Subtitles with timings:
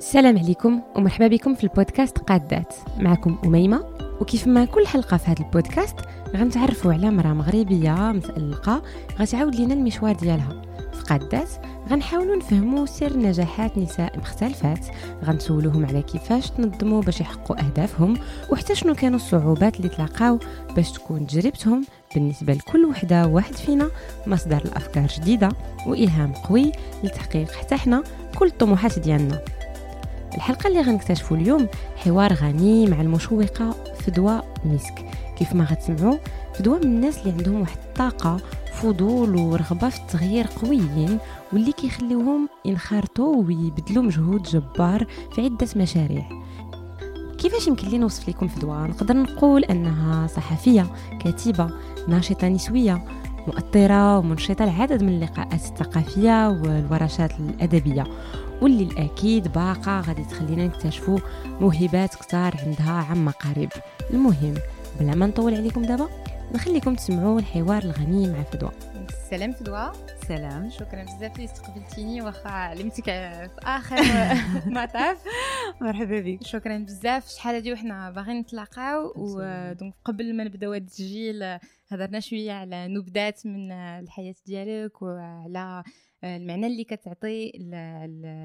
[0.00, 3.84] السلام عليكم ومرحبا بكم في البودكاست قادات معكم أميمة
[4.20, 5.96] وكيف ما كل حلقة في هذا البودكاست
[6.36, 8.82] غنتعرفوا على مرأة مغربية متألقة
[9.18, 10.62] غتعاود لنا المشوار ديالها.
[10.92, 11.48] في قادات
[11.90, 14.86] غنحاولوا نفهموا سر نجاحات نساء مختلفات.
[15.24, 18.16] غنسولوهم على كيفاش تنظموا باش يحققوا أهدافهم
[18.50, 20.38] وحتى شنو كانوا الصعوبات اللي تلاقاو
[20.76, 23.90] باش تكون تجربتهم بالنسبة لكل وحدة واحد فينا
[24.26, 25.48] مصدر الافكار جديدة
[25.86, 26.72] وإلهام قوي
[27.04, 28.02] لتحقيق حتى حنا
[28.38, 29.40] كل الطموحات ديالنا.
[30.34, 31.66] الحلقة اللي غنكتشفوا اليوم
[31.96, 33.70] حوار غني مع المشوقة
[34.00, 35.06] فدوى مسك.
[35.38, 36.18] كيف ما غتسمعوا
[36.54, 38.40] فدوى من الناس اللي عندهم واحد الطاقة
[38.72, 41.18] فضول ورغبة في التغيير قويين
[41.52, 46.24] واللي كيخليوهم ينخرطوا ويبذلوا مجهود جبار في عدة مشاريع.
[47.38, 50.86] كيفاش يمكن لي نوصف لكم فدوى؟ نقدر نقول أنها صحفية
[51.24, 51.70] كاتبة
[52.08, 53.04] ناشطة نسوية
[53.46, 58.04] مؤطرة ومنشطة لعدد من اللقاءات الثقافية والورشات الأدبية.
[58.62, 61.18] واللي الأكيد باقة غادي تخلينا نكتشفوا
[61.60, 63.68] موهبات كتار عندها عما قريب
[64.10, 64.54] المهم
[65.00, 66.08] بلا ما نطول عليكم دابا
[66.54, 68.70] نخليكم تسمعوا الحوار الغني مع فدوى.
[69.30, 69.92] سلام فدوى.
[70.28, 70.70] سلام.
[70.70, 73.96] شكرا بزاف اللي استقبلتيني واخا علمتك في آخر
[74.76, 75.18] مطاف.
[75.80, 76.42] مرحبا بك.
[76.42, 77.28] شكرا بزاف.
[77.28, 81.58] شحال هادي وحنا باغيين نتلاقاو؟ ودونك قبل ما نبداو هاد التسجيل
[81.92, 85.84] هضرنا شوية على نبذات من الحياة ديالك وعلى
[86.24, 87.52] المعنى اللي كتعطي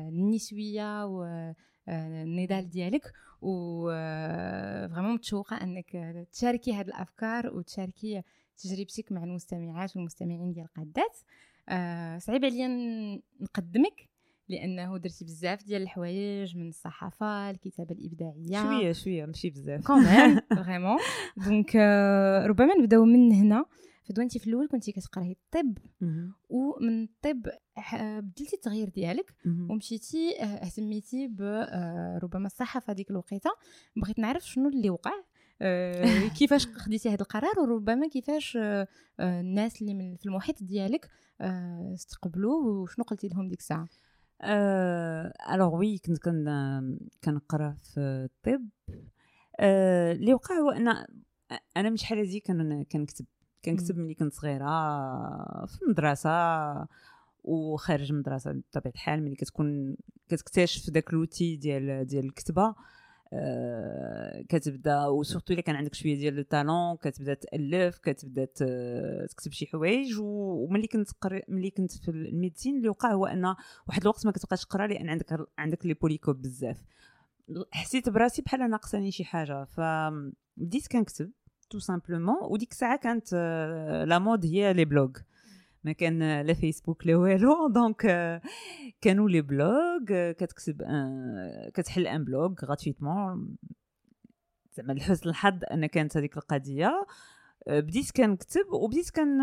[0.09, 3.11] النسويه والنضال ديالك.
[3.41, 3.89] و
[4.93, 5.89] فريمون متشوقة أنك
[6.31, 8.21] تشاركي هاد الأفكار وتشاركي
[8.57, 11.17] تجربتك مع المستمعات والمستمعين ديال قادات.
[11.69, 12.67] آه صعيب عليا
[13.41, 14.09] نقدمك.
[14.49, 18.63] لأنه درتي بزاف ديال الحوايج من الصحافة الكتابة الإبداعية.
[18.63, 19.83] شوية شوية ماشي بزاف.
[20.55, 20.97] vraiment
[21.38, 21.75] donc
[22.49, 23.66] ربما نبداو من هنا.
[24.09, 25.77] فدوى انت في الأول كنتي كتقراي الطب
[26.49, 27.49] ومن الطب
[28.19, 29.35] بدلتي التغيير ديالك
[29.69, 33.50] ومشيتي اهتميتي بربما الصحافة ديك الوقيتة.
[33.95, 35.11] بغيت نعرف شنو اللي وقع
[36.39, 38.57] كيفاش خديتي هذا القرار وربما كيفاش
[39.19, 41.09] الناس اللي من في المحيط ديالك
[41.94, 43.88] استقبلوه وشنو قلتي لهم ديك الساعة؟
[44.44, 46.18] alors oui كنت
[47.23, 48.69] كنقرا في الطب
[49.59, 51.07] اللي وقع هو أنا
[51.78, 52.40] أنا من شحال هادي
[52.91, 53.25] كنكتب
[53.66, 54.66] كنكتب ملي كنت صغيره
[55.66, 56.29] في المدرسة
[57.44, 59.96] وخارج المدرسة بطبيعه الحال ملي كتكون
[60.29, 62.75] كتكتشف داك l'outil ديال ديال الكتابه
[64.50, 68.46] كتبدا و surtout إلا كان عندك شوية ديال ال talent كتبدا تألف كتبدا
[69.25, 71.41] تكتب شي حوايج وملي كنت قر...
[71.47, 73.56] ملي كنت في ال médecine اللي وقع هو أن
[73.88, 76.78] واحد الوقت ما كتبقاش تقرا لأن عندك عندك les polycopes بزاف.
[77.72, 81.31] حسيت براسي بحال ناقصاني شي حاجة فبديت كنكتب
[81.69, 83.34] tout simplement وديك الساعة كانت
[84.07, 85.12] la mode هي les blogs.
[85.85, 87.68] ما كان لا فيسبوك لا والو.
[87.75, 88.01] donc
[89.01, 90.81] كانوا les blogs كتكتب
[91.73, 93.56] كتحل un blog gratuitement
[94.73, 97.06] زعما لحسن الحظ أن كانت هذيك القضية.
[97.68, 99.38] بديت كنكتب وبديت كان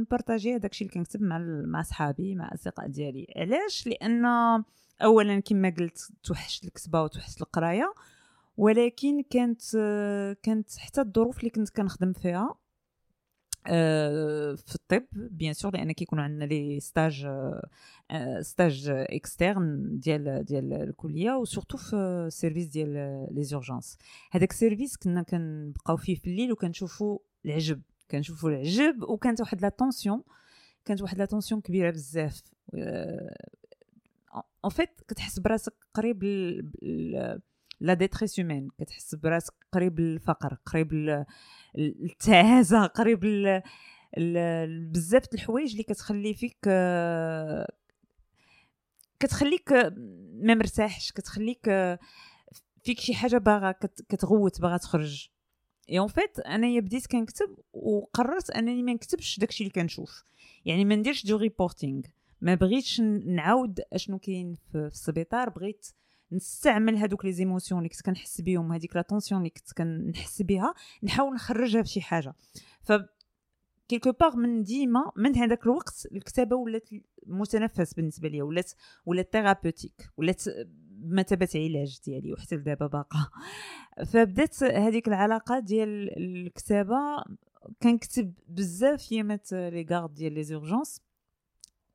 [0.00, 3.26] نبارطاجي هذاك الشيء اللي كنكتب مع مع صحابي مع الاصدقاء ديالي.
[3.36, 4.24] علاش؟ لأن
[5.02, 7.94] اولا كما قلت توحشت الكتابه وتوحشت القراية
[8.56, 9.62] ولكن كانت
[10.42, 12.54] كانت حتى الظروف اللي كنت كنخدم فيها.
[14.56, 17.28] في الطب bien sûr لأن كيكونوا عندنا les stages
[18.40, 22.92] stages externes ديال ديال الكليه و surtout في ال service ديال
[23.30, 23.98] les urgences
[24.30, 27.80] هذاك ال service كنا كنبقاو فيه في الليل وكنشوفوا العجب
[28.10, 30.22] كنشوفوا العجب وكانت واحد la tension
[30.84, 32.42] كانت واحد la tension كبيره بزاف
[34.34, 36.24] en fait كتحس براسك قريب
[37.80, 41.24] la détresse humaine كتحس براسك قريب للفقر قريب
[41.78, 43.20] التعاسة قريب
[44.92, 46.68] بزاف الحوايج اللي كتخلي فيك
[49.20, 49.72] كتخليك
[50.32, 51.70] ما مرتاحش كتخليك
[52.82, 53.72] فيك شي حاجة باغا
[54.08, 55.28] كتغوت باغا تخرج.
[55.90, 60.24] et en fait أنايا بديت كنكتب وقررت أنني ما نكتبش داكشي اللي كنشوف.
[60.64, 62.02] يعني ما نديرش du reporting
[62.40, 65.86] ما بغيتش نعاود أشنو كاين في السبيطار بغيت
[66.32, 70.74] نستعمل هذوك les émotions اللي كنت كنحس بهم هذيك la tension اللي كنت كنحس بها
[71.02, 72.34] نحاول نخرجها في شي حاجة.
[72.82, 72.92] ف
[73.88, 76.88] quelque part من ديما من هذاك الوقت الكتابة ولات
[77.26, 78.72] متنفس بالنسبة لي ولات
[79.06, 80.42] ولات thérapeutique ولات
[80.90, 83.30] بمثابه علاج ديالي وحتى لدابا باقا.
[84.06, 86.98] فبدات هذيك العلاقة ديال الكتابة
[87.82, 91.00] كنكتب بزاف يامات les gardes ديال les urgences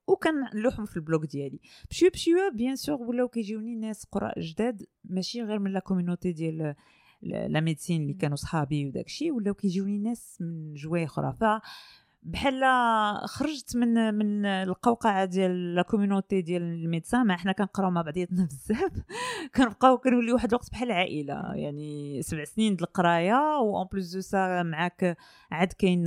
[0.08, 1.60] وكنلوحهم في ال blog ديالي.
[1.90, 6.76] بشويه بشويه bien sûr ولاو كيجيوني ناس قراء جداد ماشي غير من la communauté ديال
[7.22, 11.44] la médecine اللي كانوا صحابي وداكشي ولاو كيجيوني ناس من جوايه أخرى ف
[12.26, 12.64] بحال
[13.28, 18.46] خرجت من من القوقعة ديال la communauté ديال les médecins ما حنا كنقراو مع بعضياتنا
[18.46, 18.92] بزاف.
[19.56, 21.54] كنبقاو كنولي واحد الوقت بحال عائلة.
[21.56, 23.60] يعني سبع سنين د القراية.
[23.60, 25.18] و en plus de ça معاك
[25.52, 26.06] عاد كاين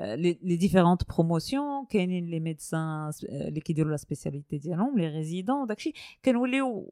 [0.00, 5.92] les différentes promotions كاينين les médecins اللي كيديروا la spécialité ديالهم les résidents داكشي
[6.24, 6.86] كنوليو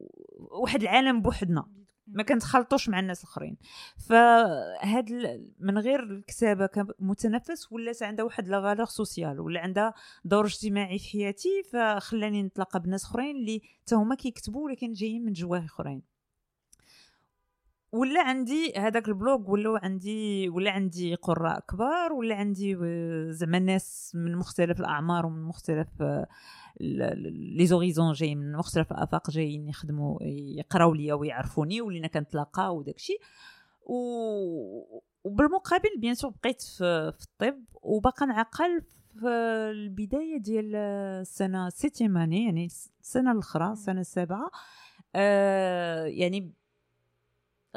[0.61, 1.65] واحد العالم بوحدنا
[2.07, 3.57] ما كنتخلطوش مع الناس الاخرين
[4.09, 5.11] فهاد
[5.59, 9.93] من غير الكتابه كمتنفس ولات عندها واحد la valeur sociale ولا عندها
[10.25, 15.33] دور اجتماعي في حياتي فخلاني نتلاقى بناس اخرين اللي حتى هما كيكتبوا ولكن جايين من
[15.33, 16.16] جواه اخرين
[17.91, 22.77] ولا عندي هذاك ال blog ولا عندي ولا عندي قراء كبار ولا عندي
[23.31, 25.87] زعما ناس من مختلف الأعمار ومن مختلف
[26.79, 30.19] les horizons جايين من مختلف الآفاق جايين يخدموا
[30.57, 33.17] يقراو ليا ويعرفوني ولينا كنتلاقاو وداكشي
[33.85, 33.93] و
[35.23, 38.81] وبالمقابل bien sûr بقيت في, في الطب وباقا نعقل
[39.19, 39.27] في
[39.71, 42.65] البداية ديال السنة septième année يعني
[43.01, 44.51] السنة الأخرى السنة السابعة
[45.15, 46.53] آه يعني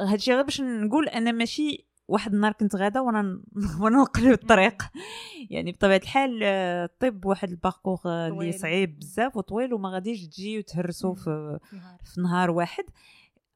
[0.01, 3.43] هادشي غير باش نقول أنا ماشي واحد النهار كنت غادا وأنا
[3.81, 4.83] وأنا نقلب الطريق.
[5.51, 11.15] يعني بطبيعة الحال الطب واحد ال parcours اللي صعيب بزاف وطويل وما غاديش تجي وتهرسو
[11.15, 11.59] في
[12.05, 12.51] في نهار.
[12.51, 12.85] واحد.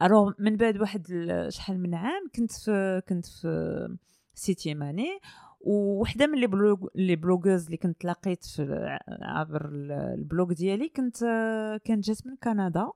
[0.03, 1.07] alors من بعد واحد
[1.49, 3.97] شحال من عام كنت في كنت في
[4.35, 5.19] سيتيام اني
[5.61, 9.69] وحده من les blogs les blogueuses اللي كنت لقيت في عبر
[10.15, 11.19] ال blog ديالي كنت
[11.85, 12.91] كانت جات من كندا.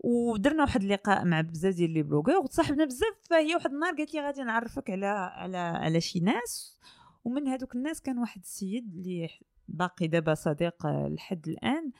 [0.00, 4.20] ودرنا واحد اللقاء مع بزاف ديال les blogueurs وتصاحبنا بزاف فهي واحد النهار قالت لي
[4.20, 6.78] غادي نعرفك على على على شي ناس
[7.24, 9.28] ومن هذوك الناس كان واحد السيد اللي
[9.68, 11.92] باقي دابا صديق لحد الآن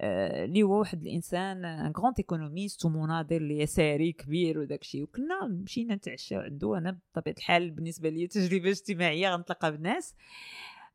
[0.00, 5.02] آه، اللي هو واحد الإنسان un grand économiste ومناضل يساري كبير وداك الشيء.
[5.02, 10.14] وكنا مشينا نتعشاو عنده أنا بطبيعة الحال بالنسبة لي تجربة اجتماعية غنتلاقى بالناس.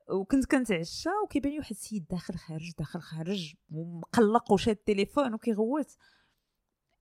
[0.09, 5.97] وكنت كنتعشى وكيبان لي واحد السيد داخل خارج داخل خارج ومقلق وشاد التليفون وكيغوت.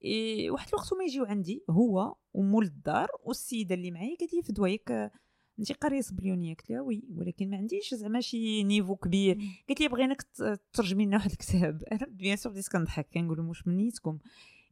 [0.04, 4.74] إيه واحد الوقت هما يجيو عندي هو ومول الدار والسيدة اللي معايا قالت لي فدوى
[4.74, 9.38] انت قاريه الصبليونية قلت لها oui ولكن ما عنديش زعما شي niveau كبير.
[9.68, 10.22] قالت لي بغيناك
[10.72, 11.82] ترجمي لنا واحد الكتاب.
[11.92, 14.18] أنا bien sûr بديت كنضحك كنقول لهم واش من نيتكم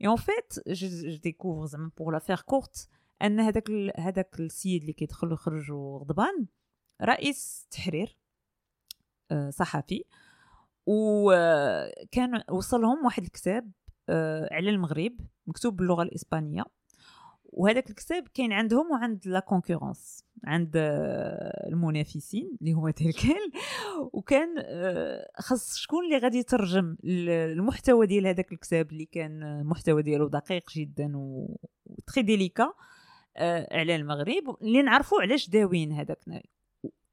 [0.01, 2.89] et en fait je découvre زعما pour la faire courte
[3.23, 6.47] أن هذاك هذاك السيد اللي كيدخل ويخرج وغضبان
[7.03, 8.17] رئيس تحرير
[9.31, 10.05] آه، صحفي
[10.87, 13.71] وكان وصلهم واحد الكتاب آه،
[14.53, 15.13] على المغرب
[15.47, 16.65] مكتوب باللغة الإسبانية.
[17.45, 23.53] وهذاك الكتاب كاين عندهم وعند la concurrence عند آه، المنافسين اللي هما TelQuel.
[24.13, 30.29] وكان آه، خاص شكون اللي غادي يترجم المحتوى ديال هذاك الكتاب اللي كان المحتوى ديالو
[30.29, 32.73] دقيق جدا و très délicat
[33.73, 34.57] على المغرب.
[34.63, 36.19] اللي نعرفوا علاش داوين هذاك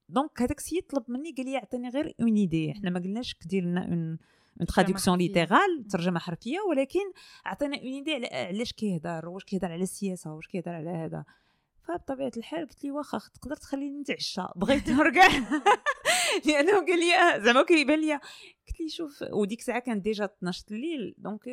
[0.09, 3.63] donc هذاك السيد طلب مني قال لي اعطيني غير une idée إحنا ما قلناش دير
[3.63, 4.18] لنا une
[4.65, 7.12] traduction littérale ترجمة حرفية ولكن
[7.45, 11.25] عطينا une idée علاش كيهضر واش كيهضر على السياسة واش كيهضر على هذا.
[11.88, 14.42] فبطبيعة الحال قلت ليه واخا تقدر تخليني نتعشى.
[14.56, 15.27] بغيت نرجع
[16.45, 18.13] لأنه قال لي آه، زعما كيبان لي.
[18.13, 21.50] قلت لي شوف وديك الساعة كان déjà 12 الليل donc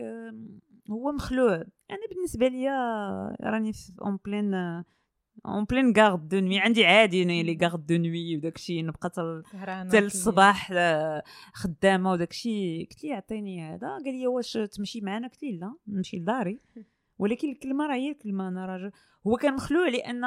[0.91, 1.55] هو مخلوع.
[1.91, 2.69] أنا بالنسبة لي
[3.41, 3.73] راني
[4.03, 4.85] en pleine
[5.47, 6.59] en pleine garde de nuit.
[6.59, 12.89] عندي عادي les gardes de nuit وداك الشيء نبقى حتى الصباح آه، خدامة وداك الشيء
[12.91, 13.89] قلت لي عطيني هذا.
[13.89, 16.61] قال لي واش تمشي معنا؟ قلت لي لا نمشي لداري.
[17.19, 18.91] ولكن الكلمة راه هي الكلمة أنا راجل
[19.27, 20.21] هو كان مخلوع لأن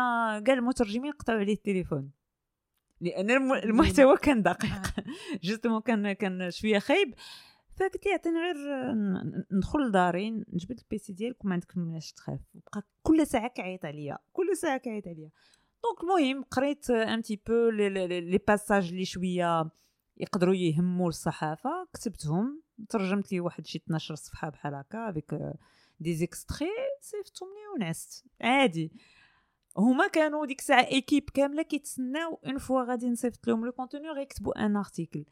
[0.44, 2.12] كاع المترجمين قطعوا عليه التليفون.
[3.02, 4.94] لأن المحتوى كان دقيق.
[5.44, 7.14] justement كان كان شوية خايب.
[7.78, 8.56] فقلت لي عطيني غير
[9.52, 14.18] ندخل لداري نجبد ال PC ديالك وما عندك مناش تخاف بقى كل ساعة كيعيط عليا
[14.34, 15.30] كل ساعة كيعيط عليا.
[15.84, 19.72] donc المهم قريت un petit peu les passages اللي شوية
[20.18, 25.40] يقدروا يهموا الصحافة كتبتهم ترجمت لي واحد شي 12 صفحة بحال هكا avec
[26.00, 26.68] des extraits
[27.02, 28.26] صيفطهم لي ونعست.
[28.42, 28.92] عادي.
[29.78, 34.66] هما كانوا ديك الساعة équipe كاملة كيتسناو une fois غادي نصيفط لهم le contenu غيكتبوا
[34.66, 35.26] un article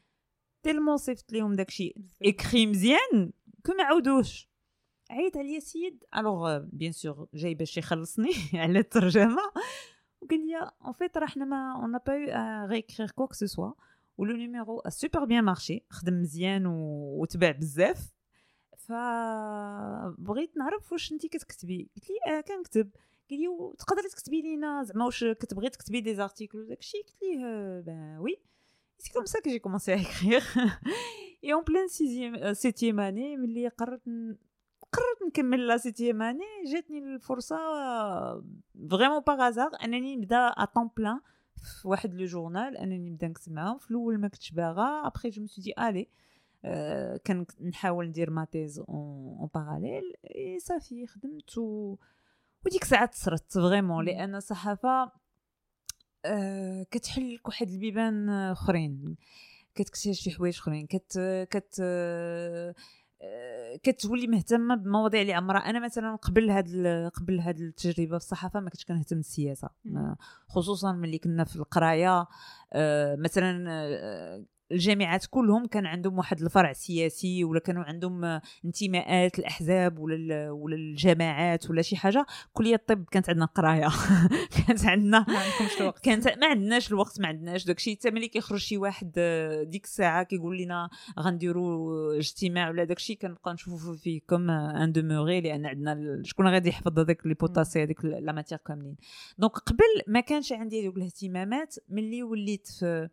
[0.65, 1.95] tellement صيفط ليهم داكشي.
[2.23, 3.31] écrit مزيان
[3.65, 4.49] كو ما عاودوش
[5.11, 6.03] عيط عليا سيد.
[6.17, 9.41] alors bien sûr جاي باش يخلصني على الترجمه
[10.21, 13.27] وقال لي en fait راه حنا ما on n'a pas eu à réécrire quoi que
[13.31, 13.71] ce soit
[14.17, 18.13] و le numéro super bien marché خدم مزيان وتباع بزاف
[18.77, 22.89] فبغيت نعرف واش انت كتكتبي قلت لي آه كنكتب
[23.29, 23.47] قال لي
[23.79, 27.45] تقدري تكتبي لينا زعما واش كتبغي تكتبي des articles وداكشي قلت ليه
[27.81, 28.37] ben oui
[28.97, 30.43] c'est comme ça que j'ai commencé à écrire
[31.43, 34.01] et en plein sixième septième année ملي قررت
[34.91, 37.55] قررت نكمل la septième année جاتني الفرصه
[38.91, 41.19] vraiment par hasard انني نبدا à temps plein
[41.55, 45.49] في واحد le journal انني نبدا نكتب في الأول ما كنتش باغا après je me
[45.49, 46.07] suis dit allez
[46.65, 47.19] آه
[47.61, 51.97] نحاول ندير ma thèse en parallèle et صافي خدمت و
[52.65, 55.11] وديك الساعة تصرت vraiment لأن الصحافه
[56.25, 59.15] آه كتحل لك واحد البيبان اخرين.
[59.75, 60.85] كتكتشف شي حوايج اخرين.
[60.87, 61.19] كت
[61.51, 62.75] كت آه
[63.83, 68.69] كتولي مهتمة بمواضيع اللي عمرها أنا مثلا قبل هاد قبل هاد التجربة في الصحافه ما
[68.69, 69.69] كنتش كنهتم بالسياسة.
[70.47, 72.27] خصوصا ملي كنا في القراية.
[72.73, 79.99] آه، مثلا آه، الجامعات كلهم كان عندهم واحد الفرع سياسي ولا كانوا عندهم انتماءات الاحزاب
[79.99, 82.25] ولا ولا الجماعات ولا شي حاجة.
[82.53, 83.89] كلية الطب كانت عندنا قراية.
[84.67, 86.03] كانت عندنا ما عندكمش الوقت.
[86.03, 90.23] كانت ما عندناش الوقت ما عندناش داكشي حتى ملي كيخرج شي واحد آه، ديك الساعة
[90.23, 96.47] كيقول لنا غنديروا اجتماع ولا داكشي كنبقى نشوفوا فيه comme un demeuré لأن عندنا شكون
[96.47, 98.95] غادي يحفظ هذاك les potasser هذيك la matière كاملين
[99.37, 103.09] donc قبل ما كانش عندي دوك الاهتمامات ملي وليت في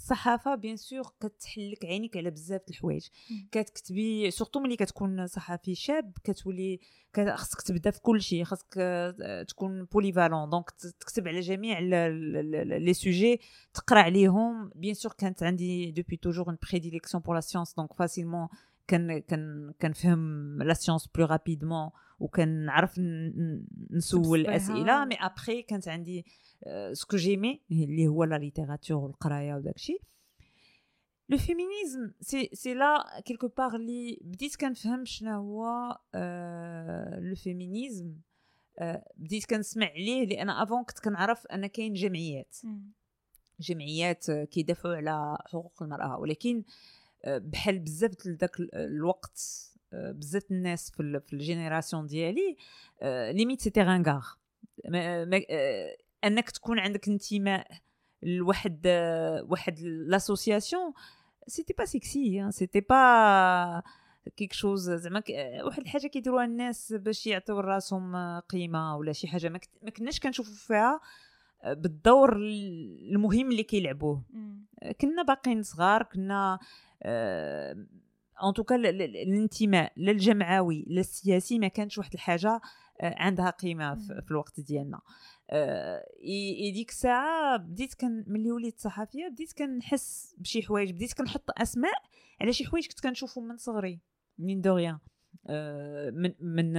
[0.00, 3.08] الصحافه bien sûr كتحلك عينيك على بزاف الحوايج.
[3.52, 6.80] كتكتبي surtout ملي كتكون صحفي شاب كتولي
[7.16, 8.74] خاصك تبدا في كل شيء خاصك
[9.48, 13.40] تكون polyvalent donc تكتب على جميع les sujets
[13.74, 14.70] تقرأ عليهم.
[14.74, 18.48] bien sûr كانت عندي depuis toujours une prédilection pour la science donc facilement
[18.90, 23.00] كان كان كنفهم la science plus rapidement وكنعرف
[23.90, 25.04] نسول أسئلة.
[25.04, 26.26] mais après كانت عندي
[26.92, 29.98] ce que j'aimais اللي هو la littérature والقرايه وداكشي
[31.28, 35.98] le féminisme c'est c'est là quelque part اللي بديت كنفهم شنو هو
[37.18, 38.14] le féminisme
[39.16, 42.56] بديت كنسمع عليه لأن avant كنت كنعرف أن كاين جمعيات.
[43.60, 46.18] جمعيات كيدافعوا على حقوق المرأة.
[46.18, 46.64] ولكن
[47.26, 49.40] بحال بزاف ذاك الوقت
[49.92, 52.56] بزاف الناس في ال génération ديالي
[53.32, 54.24] limite c'était ringard
[56.24, 57.66] أنك تكون عندك انتماء
[58.22, 58.86] لواحد
[59.48, 60.92] واحد l'association
[61.46, 63.82] c'était pas sexy c'était pas
[64.36, 65.22] quelque chose زعما
[65.64, 69.48] واحد الحاجة كيديروها الناس باش يعطيو راسهم قيمة ولا شي حاجة.
[69.82, 71.00] ما كناش كنشوفوا فيها
[71.66, 74.22] بالدور المهم اللي كيلعبوه.
[75.00, 76.58] كنا باقيين صغار كنا
[77.04, 82.60] en tout cas الانتماء للجمعوي للسياسي ما كانش واحد الحاجة
[83.02, 85.00] عندها قيمة في الوقت ديالنا.
[85.52, 92.02] اي ديك الساعة بديت كان ملي وليت صحفية بديت كنحس بشي حوايج بديت كنحط أسماء
[92.40, 94.00] على شي حوايج كنت كنشوفهم من صغري
[94.38, 94.98] mine de rien.
[96.12, 96.72] من من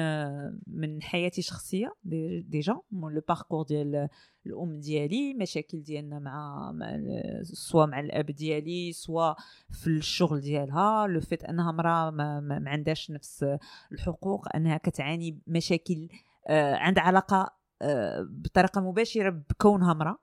[0.68, 4.10] من حياتي الشخصية déjà le parcours ديال
[4.46, 7.00] الأم ديالي مشاكل ديالنا مع, مع
[7.44, 9.34] سوا مع الأب ديالي سوا
[9.70, 13.46] في الشغل ديالها لو فيت أنها مراه ما, عندهاش نفس
[13.92, 16.10] الحقوق أنها كتعاني مشاكل
[16.48, 20.18] آه عندها علاقة آه بطريقة مباشرة بكونها مراه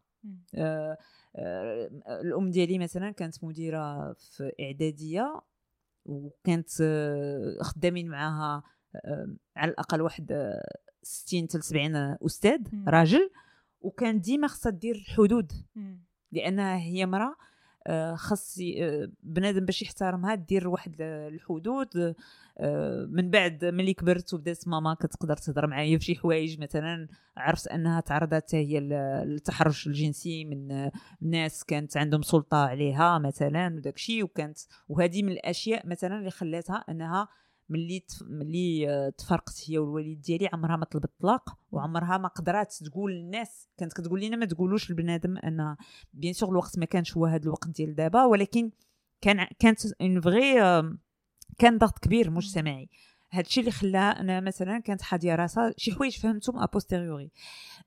[0.54, 0.98] آه
[1.36, 5.40] آه الأم ديالي مثلا كانت مديرة في إعدادية.
[6.04, 8.62] وكانت آه، خدامين معاها
[8.94, 10.52] آه، على الأقل واحد
[11.02, 13.30] 60 حتى 70 أستاذ راجل.
[13.80, 15.52] وكان ديما خصها دير الحدود.
[16.32, 17.36] لأنها هي مرأة.
[17.88, 18.58] آه، خاص
[19.22, 22.14] بنادم باش يحترمها دير واحد الحدود
[23.08, 28.00] من بعد ملي كبرت وبدات ماما كتقدر تهضر معايا في شي حوايج مثلا عرفت أنها
[28.00, 30.90] تعرضت هي للتحرش الجنسي من
[31.20, 37.28] ناس كانت عندهم سلطة عليها مثلا وداكشي وكانت وهذه من الأشياء مثلا اللي خلاتها أنها
[37.68, 43.68] ملي ملي تفرقت هي والوالد ديالي عمرها ما طلبت الطلاق وعمرها ما قدرات تقول للناس
[43.76, 45.76] كانت كتقول لنا ما تقولوش لبنادم ان
[46.14, 48.70] bien sûr الوقت ما كانش هو هذا الوقت ديال دابا ولكن
[49.20, 50.54] كان كانت en vrai
[51.58, 52.88] كان ضغط كبير مجتمعي.
[53.30, 57.30] هادشي اللي خلاها أنا مثلا كانت حاديه راسها شي حوايج فهمتهم a posteriori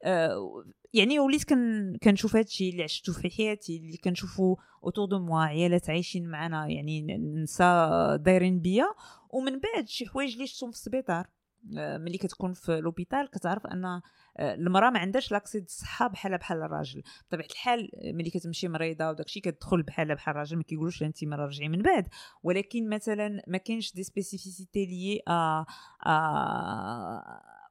[0.03, 5.44] أه يعني وليت كن كنشوف هادشي اللي عشتو في حياتي اللي كنشوفو autour de moi
[5.43, 8.86] عيالات عايشين معنا يعني نساء دايرين بيا
[9.29, 11.27] ومن بعد شي حوايج اللي شفتهم في السبيطار.
[11.70, 14.01] ملي كتكون في l'hôpital كتعرف أن آه،
[14.39, 17.03] المرأة ما عندهاش l'accès الصحة بحال بحال الراجل.
[17.27, 21.70] بطبيعة الحال ملي كتمشي مريضة وداكشي كتدخل بحال بحال الراجل ما كيقولوش انت مراه رجعي
[21.70, 22.08] من بعد.
[22.44, 25.22] ولكن مثلا ما كاينش des spécificités liées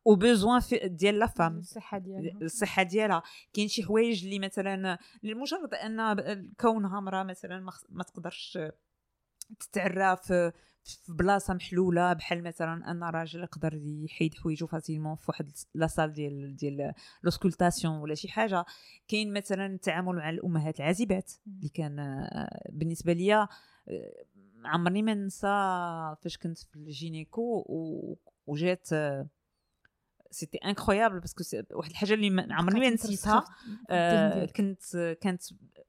[0.07, 2.39] aux besoins ديال la femme الصحة ديالها.
[2.43, 3.23] الصحة ديالها.
[3.53, 8.59] كاين شي حوايج اللي مثلا لمجرد أن كونها مرأة مثلا ما تقدرش
[9.61, 10.53] تتعرف في
[11.09, 16.57] بلاصة محلولة بحال مثلا أن راجل يقدر يحيد حوايجو facilement في واحد la salle ديال
[16.57, 16.93] ديال
[17.23, 18.65] l'auscultation ولا شي حاجة.
[19.09, 23.49] كاين مثلا التعامل مع الأمهات العازبات اللي كان آه، بالنسبة ليا
[23.89, 24.25] آه،
[24.65, 25.47] عمرني ما ننسى
[26.23, 27.65] فاش كنت في ال gynéco
[28.47, 28.89] وجات
[30.31, 33.45] c'était incroyable parce que واحد الحاجة اللي عمرني ما نسيتها.
[33.91, 35.43] آه، كنت كانت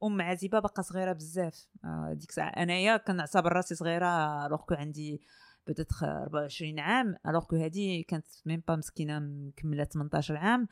[0.03, 1.67] أم عازبة باقا صغيرة بزاف.
[1.85, 5.21] آه، ديك الساعة أنايا كنعتبر راسي صغيرة alors que عندي
[5.67, 10.67] بدات 24 عام alors que هادي كانت même pas مسكينة مكملة 18 عام.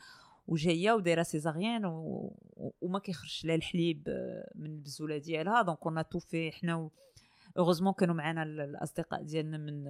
[0.46, 2.32] وجاية ودايرة césarienne و...
[2.80, 5.62] وما كيخرجش لا الحليب آه، من البزولة ديالها.
[5.62, 6.90] donc en tout في حنا و...
[7.58, 9.84] heureusement كانوا معنا ال- الأصدقاء ديالنا من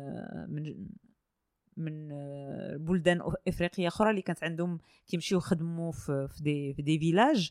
[0.54, 0.86] من
[1.76, 6.98] من آه، بلدان إفريقية أخرى اللي كانت عندهم كيمشيو يخدموا في في des في des
[6.98, 7.50] villages.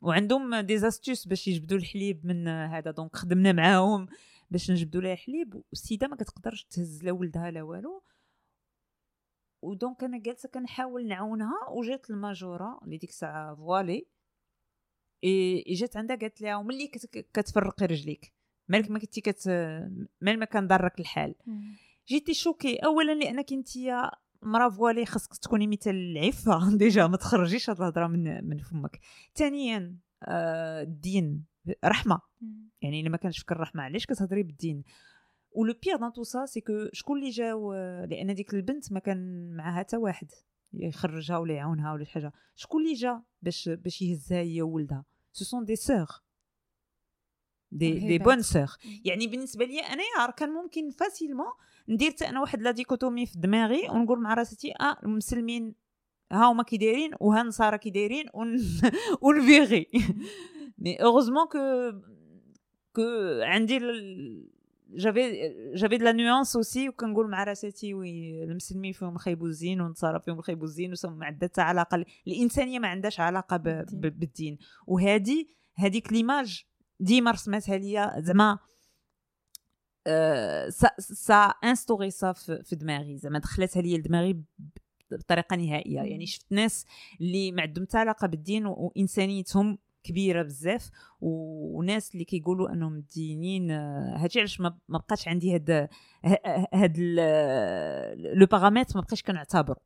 [0.00, 2.90] وعندهم des astuces باش يجبدوا الحليب من هذا.
[2.90, 4.06] donc خدمنا معاهم
[4.50, 5.62] باش نجبدوا لها الحليب.
[5.70, 8.02] والسيده ما كتقدرش تهز لا ولدها لا والو.
[9.62, 11.68] و donc أنا جالسة كنحاول نعاونها.
[11.70, 14.06] وجات الماجورة اللي ديك الساعة voilà.
[15.24, 18.32] et جات عندها قالت لها وملي كت- كتفرقي رجليك؟
[18.68, 19.48] مالك ما كنتي كت
[20.20, 21.34] مال ما كان ضرك الحال.
[22.08, 22.76] جيتي choquée.
[22.76, 23.68] اولا لأنك أنت
[24.42, 29.00] مرا voilée خاصك تكوني مثال العفه déjà ما تخرجيش هاد الهضرة من من فمك.
[29.34, 31.44] ثانيا آه، الدين.
[31.84, 32.20] رحمة.
[32.82, 34.84] يعني إلا ما كانش فيك الرحمة علاش كتهضري بالدين؟
[35.50, 37.72] و le pire dans tout ça c'est que شكون اللي جاو
[38.04, 40.30] لأن ديك البنت ما كان معاها حتى واحد.
[40.74, 42.32] يخرجها ولا يعاونها ولا شي حاجة.
[42.54, 46.06] شكون اللي جا باش باش يهزها هي وولدها؟ سو سون دي سور
[47.72, 48.18] دي دي.
[48.18, 48.68] بون سور
[49.04, 51.46] يعني بالنسبة لي انايا كان ممكن فاسيلمون
[51.88, 55.74] ندير حتى أنا واحد لا ديكوتومي في دماغي ونقول مع راسي آه المسلمين
[56.32, 58.56] ها هما كي دايرين وها النصارى كي دايرين ون
[59.22, 59.86] ونفيغي
[60.78, 61.58] مي اوغوزمون كو
[62.92, 63.02] كو
[63.42, 63.78] عندي
[64.94, 70.20] جافي جافي دو لا نيونس اوسي وكنقول مع راساتي وي المسلمين فيهم خيبوا الزين والنصارى
[70.20, 74.00] فيهم خيبوا الزين وسم ما عندها حتى علاقه الإنسانية ما عندهاش علاقة ب- بالدين.
[74.00, 76.64] ب- بالدين وهذه هذيك l'image
[77.00, 78.58] ديما رسمتها ليا زعما
[80.68, 83.18] ça ça a instauré ça في في دماغي.
[83.18, 84.42] زعما دخلتها ليا لدماغي
[85.10, 86.00] بطريقة نهائية.
[86.00, 86.86] يعني شفت ناس
[87.20, 90.90] اللي ما عندهم حتى علاقة بالدين وانسانيتهم كبيرة بزاف.
[91.20, 95.88] وناس اللي كيقولوا أنهم دينيين آه، هادشي علاش ما بقاش عندي هاد
[96.74, 96.98] هاد
[98.34, 99.78] le paramètre ما بقاش كنعتبر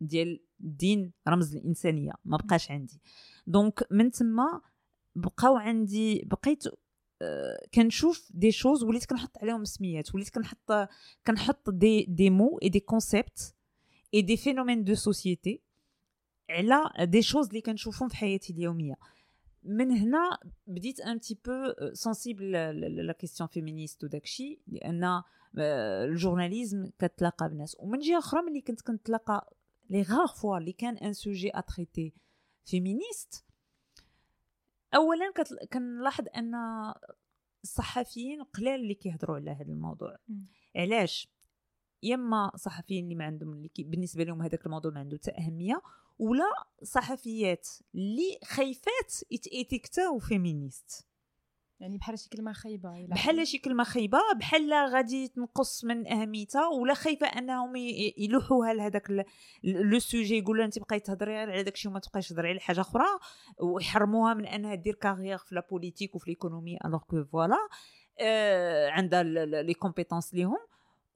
[0.00, 3.00] ديال الدين رمز الإنسانية ما بقاش عندي.
[3.46, 4.60] donc من تما
[5.16, 6.72] بقاو عندي بقيت آه،
[7.74, 10.88] كنشوف des choses وليت كنحط عليهم سميات وليت كنحط
[11.26, 13.54] كنحط des des mots et des concepts
[14.14, 15.62] et des phénomènes de société
[16.50, 18.94] على des choses اللي كنشوفهم في حياتي اليومية.
[19.62, 22.52] من هنا بديت un petit peu sensible
[23.06, 27.76] à la question féministe وداكشي لأن آه، ال journalisme كتلاقى بناس.
[27.78, 29.54] ومن جهة أخرى ملي كنت كنتلاقى
[29.90, 32.12] les rares fois اللي كان un sujet à traiter
[32.64, 33.44] féministe
[34.94, 35.32] اولا
[35.72, 36.54] كنلاحظ أن
[37.64, 40.16] الصحفيين قلال اللي كيهضروا على هذا الموضوع.
[40.76, 41.28] علاش؟
[42.02, 45.82] يا إما صحفيين اللي ما عندهم اللي بالنسبة لهم هذاك الموضوع ما عنده حتى أهمية
[46.18, 49.14] ولا صحفيات اللي خايفات
[49.52, 51.06] يتيكتاو féministes
[51.80, 56.94] يعني بحال شي كلمة خايبة بحال شي كلمة خايبة بحال غادي تنقص من أهميتها ولا
[56.94, 57.76] خايفة أنهم
[58.18, 59.26] يلوحوها لهذاك
[59.64, 63.06] le sujet يقولوا انت بقيتي تهضري على داك الشيء وما تبقايش تهضري على حاجة أخرى
[63.58, 67.68] ويحرموها من أنها دير carrière في la politique وفي l'économie alors que voilà
[68.18, 69.22] آه عندها
[69.62, 70.58] les compétences ليهم.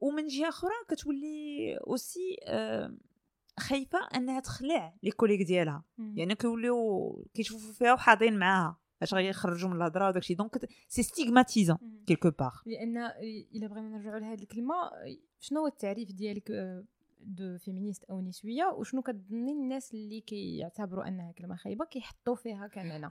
[0.00, 2.94] ومن جهة أخرى كتولي aussi آه
[3.58, 5.84] خايفة أنها تخلع les collègues ديالها.
[6.14, 8.83] يعني كيوليو كيشوفوا فيها وحاضين معاها.
[9.02, 11.78] اش غيخرجوا من الهضره وداكشي donc c'est stigmatisant.
[12.06, 12.96] quelque part لأن
[13.54, 14.74] الا بغينا نرجعوا لهذه الكلمة
[15.40, 16.52] شنو هو التعريف ديالك
[17.20, 23.08] du féminisme أو نسويه وشنو كتظني الناس اللي كيعتبروا انها كلمه خايبه كيحطوا فيها كمعنى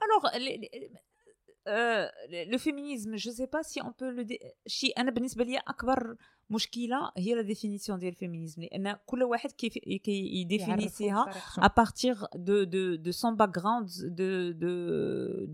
[2.54, 4.26] le féminisme, je sais pas si on peut le...
[4.26, 6.16] dé- شي أنا بالنسبة لي أكبر
[6.50, 11.26] مشكلة هي la définition ديال ال féminisme لأن كل واحد كيف كي يديفينيسيها
[11.60, 13.88] à partir de, de, de son background
[14.20, 14.74] de, de,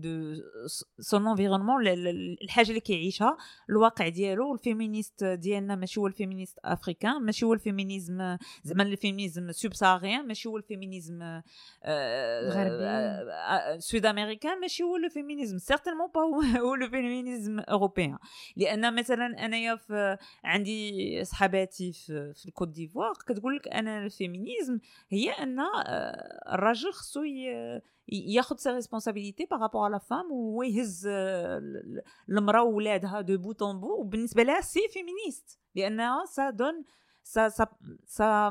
[0.04, 0.12] de
[1.00, 3.36] son environnement ال- ال- الحاجة اللي كيعيشها
[3.70, 4.54] الواقع ديالو.
[4.54, 9.52] ال féminisme ديالنا ماشي هو ال féminisme africain ماشي هو ال féminisme زعما ال féminisme
[9.52, 11.40] subsaharien ماشي هو ال féminisme
[12.48, 13.80] غربي.
[13.80, 15.58] sud-américain ماشي هو ال féminisme.
[15.58, 18.18] certainement pas هو هو ال féminisme européen.
[18.56, 20.16] لأن مثلا أنايا في
[20.88, 26.92] عندي صحاباتي في, في الكوت ديفوار كتقول لك أنا ال féminisme هي أن آه، الراجل
[26.92, 27.20] خصو
[28.08, 33.62] ياخذ ses responsabilités par rapport à la femme ويهز آه، ال- المرأة وولادها de bout
[33.62, 36.84] en bout وبالنسبة لها c'est féministe لأنها ça donne
[37.22, 37.66] ça ça
[38.06, 38.50] ça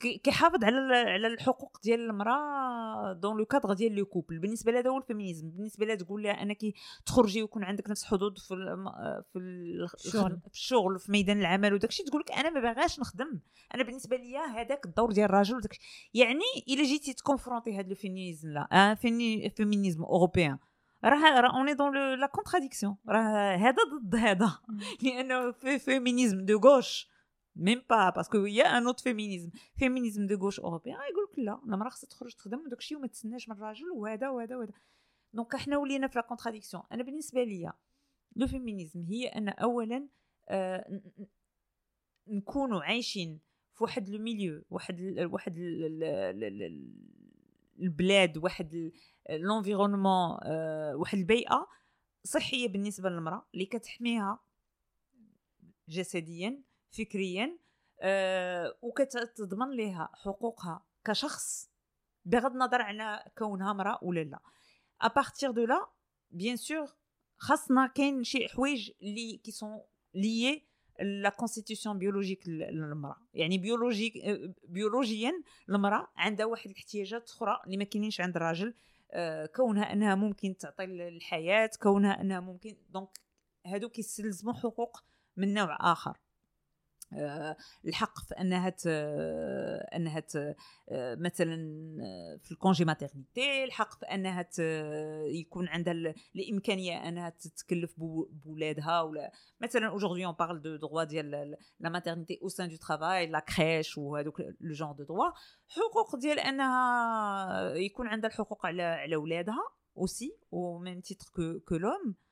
[0.00, 4.90] كيحافظ على على الحقوق ديال المرأة dans le cadre ديال le couple بالنسبة لها هذا
[4.90, 5.50] هو ال féminisme.
[5.50, 6.58] بالنسبة لها تقول لها انك
[7.06, 8.48] تخرجي ويكون عندك نفس الحظوظ في
[9.32, 10.38] في ال- الشغل.
[10.40, 13.40] في الشغل في ميدان العمل وداك الشيء تقول لك أنا ما باغاش نخدم.
[13.74, 15.78] أنا بالنسبة ليا هذاك الدور ديال الراجل وداك.
[16.14, 18.94] يعني إلا جيتي تكونفرونتي هذا ال féminisme لا آه
[19.48, 20.58] féminisme européen.
[21.04, 24.58] راه راه on est dans la contradiction راه هذا ضد هذا.
[25.02, 27.15] لأنه في féminisme de gauche
[27.56, 31.74] même pas parce que هي un autre féminisme féminisme de gauche européen يقول لك لا
[31.74, 34.72] المراه خصها تخرج تخدم وداك الشيء وما تسناش من الراجل وهذا وهذا وهذا
[35.32, 37.72] donc إحنا ولينا في la contradiction أنا بالنسبة ليا
[38.36, 40.08] le féminisme هي ان اولا
[40.48, 41.00] آه
[42.28, 43.40] نكونوا عايشين
[43.74, 47.06] في واحد le milieu واحد ال واحد ال- ال- ال- ال-
[47.80, 48.92] البلاد واحد
[49.30, 50.38] l'environnement
[50.94, 51.66] واحد البيئه
[52.24, 54.38] صحيه بالنسبة للمراه اللي كتحميها
[55.88, 57.58] جسديا فكريا
[58.00, 61.70] آه وكتضمن لها حقوقها كشخص
[62.24, 64.38] بغض النظر على كونها امرأة ولا لا.
[65.00, 65.86] à partir de là
[66.30, 66.86] bien sûr
[67.36, 69.80] خاصنا كاين شي حوايج اللي qui sont
[70.14, 70.66] liées
[71.00, 73.16] à la constitution biologique للمرأة.
[73.34, 75.32] يعني biologique آه، بيولوجيا
[75.68, 78.74] المرأة عندها واحد الاحتياجات أخرى اللي ما كاينينش عند الراجل
[79.10, 83.08] آه، كونها أنها ممكن تعطي الحياة كونها أنها ممكن donc
[83.66, 85.02] هادو كيستلزموا حقوق
[85.36, 86.10] من نوع آخر.
[86.10, 86.25] آه،
[87.86, 88.86] الحق في أنها ت...
[89.94, 90.36] أنها ت...
[90.88, 91.54] آه، مثلا
[92.02, 94.58] آه، في ال congé maternité الحق في أنها ت...
[95.26, 101.04] يكون عندها ال- الإمكانية أنها تتكلف بو- بولادها ولا مثلا aujourd'hui on parle de droit
[101.04, 105.30] ديال la maternité au sein du travail la crèche وهذوك les gens de droit
[105.68, 109.62] حقوق ديال أنها يكون عندها الحقوق على على ولادها
[109.96, 111.26] aussi au même titre
[111.68, 112.25] que l'homme آه،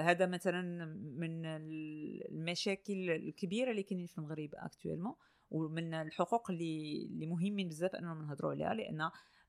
[0.00, 0.84] هذا مثلا
[1.18, 5.14] من المشاكل الكبيرة اللي كاينين في المغرب actuellement
[5.50, 9.00] ومن الحقوق اللي اللي مهمين بزاف اننا نهضروا عليها لأن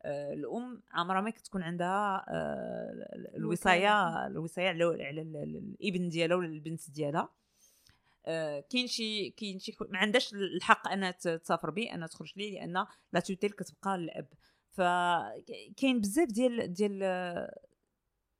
[0.08, 4.67] آه، الأم عمرها ما كتكون عندها آه، الوصاية الوصاية.
[4.69, 7.30] على على ال- ال- الابن ديالها ولا البنت ديالها.
[8.26, 12.86] آه، كاين شي كاين شي ما عندهاش الحق أنها تسافر به أنها تخرج ليه لأن
[13.13, 14.28] la tutelle كتبقى للأب.
[14.71, 17.04] فكاين بزاف ديال ديال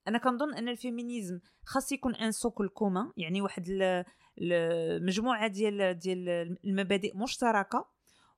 [0.07, 4.05] أنا كنظن أن ال féminisme خاص يكون un socle commun يعني واحد ال-
[4.41, 6.29] ال- مجموعة ديال ديال
[6.65, 7.89] المبادئ مشتركة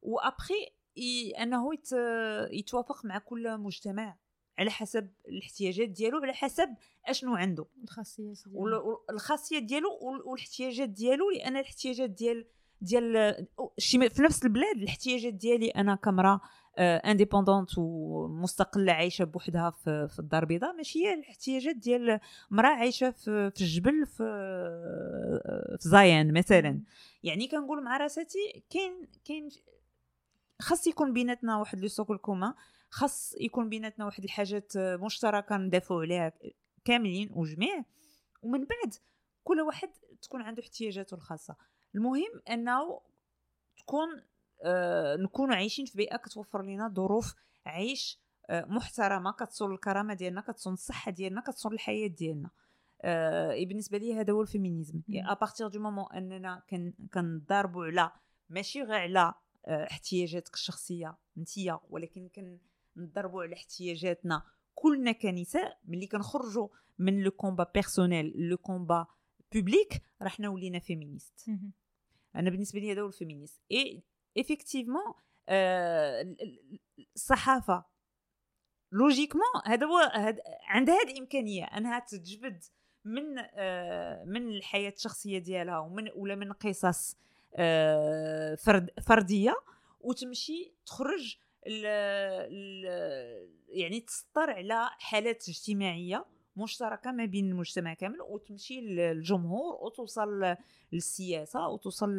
[0.01, 0.67] وابخي
[1.41, 1.89] أنه يت
[2.51, 4.17] يتوافق مع كل مجتمع
[4.59, 6.75] على حسب الاحتياجات ديالو على حسب
[7.05, 9.05] أشنو عنده الخاصيات ديالو.
[9.09, 12.47] الخاصيات ديالو وال- والاحتياجات ديالو لأن الاحتياجات ديال
[12.81, 16.41] ديال شي في نفس البلاد الاحتياجات ديالي أنا كامراه
[16.79, 20.73] indépendante ومستقله عايشة بوحدها في, في الدار البيضاء.
[20.73, 24.23] ماشي هي الاحتياجات ديال مراه عايشة في, في الجبل في
[25.79, 26.81] في زايان مثلا.
[27.23, 29.49] يعني كنقول مع راساتي كاين كاين
[30.61, 32.53] خاص يكون بيناتنا واحد لو سوكل كومان
[32.89, 36.33] خاص يكون بيناتنا واحد الحاجات مشتركة ندافعوا عليها
[36.85, 37.83] كاملين وجميع.
[38.41, 38.93] ومن بعد
[39.43, 39.89] كل واحد
[40.21, 41.55] تكون عنده احتياجاته الخاصة.
[41.95, 43.01] المهم إنه
[43.77, 44.07] تكون
[44.63, 48.19] آه نكونوا عايشين في بيئة كتوفر لنا ظروف عيش
[48.49, 52.49] آه محترمة كتصون الكرامة ديالنا كتصون الصحة ديالنا كتصون الحياة ديالنا.
[53.01, 55.01] آه بالنسبة لي هذا هو ال féminisme.
[55.41, 58.11] à partir du moment إننا كن- كنضاربوا على
[58.49, 59.33] ماشي غير على
[59.65, 62.29] آه، احتياجاتك الشخصية انتيا ولكن
[62.95, 64.43] كنضربوا على احتياجاتنا
[64.75, 66.67] كلنا كنساء ملي كنخرجوا
[66.99, 69.07] من le combat personnel le combat
[69.53, 71.45] public راه حنا ولينا féministes.
[72.35, 74.03] أنا بالنسبة لي هذا هو ال féministe et
[74.37, 75.13] effectivement
[77.15, 77.85] الصحافه
[78.91, 82.63] logiquement هذا هو هاد عندها هذه الإمكانية أنها تجبد
[83.05, 87.17] من آه، من الحياة الشخصية ديالها ومن ولا من قصص
[87.55, 89.55] آه، فرد فردية
[90.01, 92.85] وتمشي تخرج ال ال
[93.69, 96.25] يعني تسطر على حالات اجتماعية.
[96.57, 100.55] مشتركة ما بين المجتمع كامل وتمشي للجمهور وتوصل
[100.93, 102.09] للسياسة وتوصل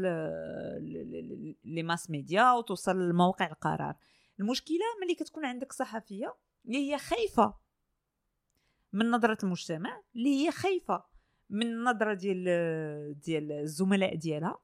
[1.64, 3.94] les mass médias وتوصل لمواقع القرار.
[4.40, 6.34] المشكلة ملي كتكون عندك صحفية
[6.66, 7.54] اللي هي خايفة
[8.92, 11.04] من نظرة المجتمع اللي هي خايفة
[11.50, 14.58] من النظره ديال ديال الزملاء ديالها.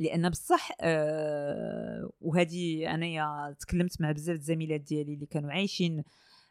[0.00, 6.04] لأن بصح آه وهذه أنايا تكلمت مع بزاف الزميلات ديالي اللي كانوا عايشين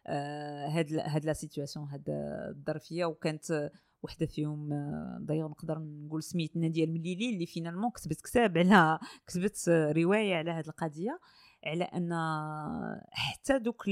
[0.08, 2.04] هاد ال- هاد la situation هاد
[2.50, 3.72] الظرفيه وكانت
[4.04, 9.70] وحدة فيهم آه، دايوغ نقدر نقول سميت ناديه المليلي اللي finalement كتبت كتاب على كتبت
[9.70, 11.20] رواية على هاد القضية
[11.66, 12.14] على أن
[13.12, 13.88] حتى دوك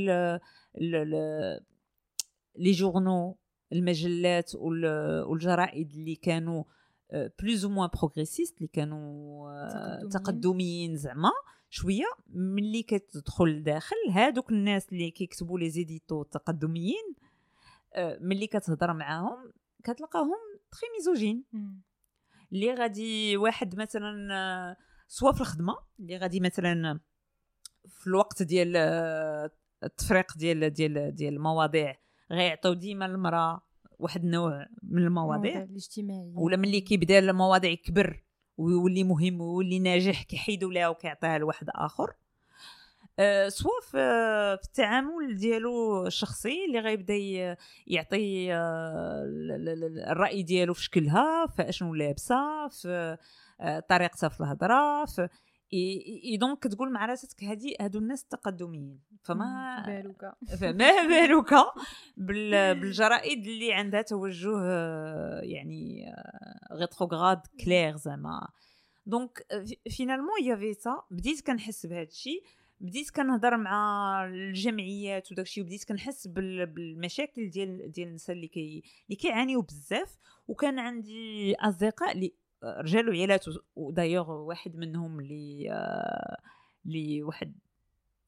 [2.55, 3.37] les journaux
[3.73, 6.63] المجلات وال- والجرائد اللي كانوا
[7.41, 10.09] plus ou moins progressistes اللي كانوا آه، تقدميين.
[10.09, 11.31] تقدميين زعما
[11.69, 17.15] شوية ملي كتدخل لداخل هادوك الناس اللي كيكتبوا les éditos التقدميين
[17.93, 19.51] آه، ملي كتهضر معاهم
[19.83, 20.37] كتلقاهم
[20.71, 21.43] تخي ميزوجين.
[22.51, 24.77] اللي غادي واحد مثلا آه،
[25.07, 26.99] سوا في الخدمة اللي غادي مثلا
[27.87, 29.51] في الوقت ديال آه،
[29.83, 31.95] التفريق ديال ديال ديال المواضيع
[32.31, 33.61] غيعطيو ديما المرأة
[33.99, 36.33] واحد النوع من المواضيع الاجتماعية.
[36.35, 38.23] ولا ملي كيبدا المواضيع يكبر.
[38.57, 42.13] ويولي مهم ويولي ناجح كيحيدوا لها وكيعطيها لواحد آخر.
[43.19, 43.91] أه سواء في,
[44.61, 47.13] في التعامل ديالو الشخصي اللي غيبدا
[47.87, 49.23] يعطي أه
[50.11, 53.17] الرأي ديالو في شكلها في اشنو لابسه في
[53.61, 55.29] أه طريقتها في الهضرة في
[55.73, 61.53] et donc كتقول مع راسك هادي هادو الناس التقدميين فما بالك فما بالك
[62.17, 64.61] بالجرائد اللي عندها توجه
[65.41, 66.05] يعني
[66.71, 68.47] rétrograde clair زعما.
[69.05, 69.45] donc
[69.89, 72.43] finalement il y avait ça بديت كنحس بهذا الشيء
[72.79, 79.15] بديت كنهضر مع الجمعيات وداك الشيء وبديت كنحس بالمشاكل ديال ديال النساء اللي كي اللي
[79.15, 80.17] كيعانيو بزاف.
[80.47, 85.71] وكان عندي أصدقاء اللي رجال وعيالات ودايوغ واحد منهم اللي
[86.85, 87.55] اللي واحد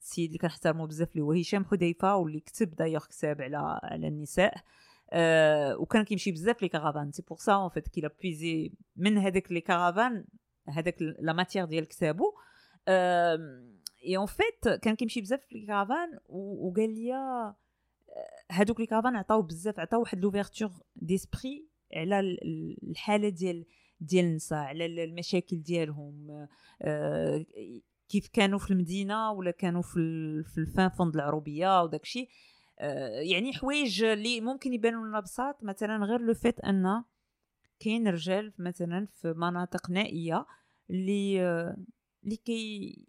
[0.02, 4.64] السيد اللي كنحترمو بزاف اللي هو هشام حذيفة واللي كتب دايوغ كتاب على على النساء
[5.12, 9.52] أه وكان كيمشي بزاف les caravanes c'est pour ça en fait qui puisait من هذاك
[9.52, 10.26] les caravanes
[10.68, 12.34] هذاك la matière ديال كتابو
[12.88, 17.14] et en fait كان كيمشي بزاف في les caravanes وقال لي
[18.52, 22.20] هادوك les caravanes عطاو بزاف عطاو واحد l'ouverture d'esprit على
[22.84, 23.66] الحالة ديال
[24.02, 26.48] ديال النساء على المشاكل ديالهم
[26.82, 27.46] آه،
[28.10, 30.00] كيف كانوا في المدينة ولا كانوا في
[30.44, 32.30] في ال fin fond العروبية وداك الشيء.
[32.80, 37.04] آه، يعني حوايج اللي ممكن يبانوا لنا بساط مثلا غير le fait أن
[37.80, 40.46] كاين رجال مثلا في مناطق نائية
[40.90, 41.78] اللي آه،
[42.24, 43.06] اللي كي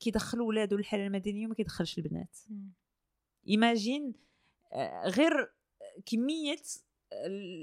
[0.00, 2.38] كيدخلوا ولادو للحالة المدنية وما كيدخلش البنات.
[3.48, 4.14] imagine
[5.06, 5.52] غير
[6.06, 6.62] كمية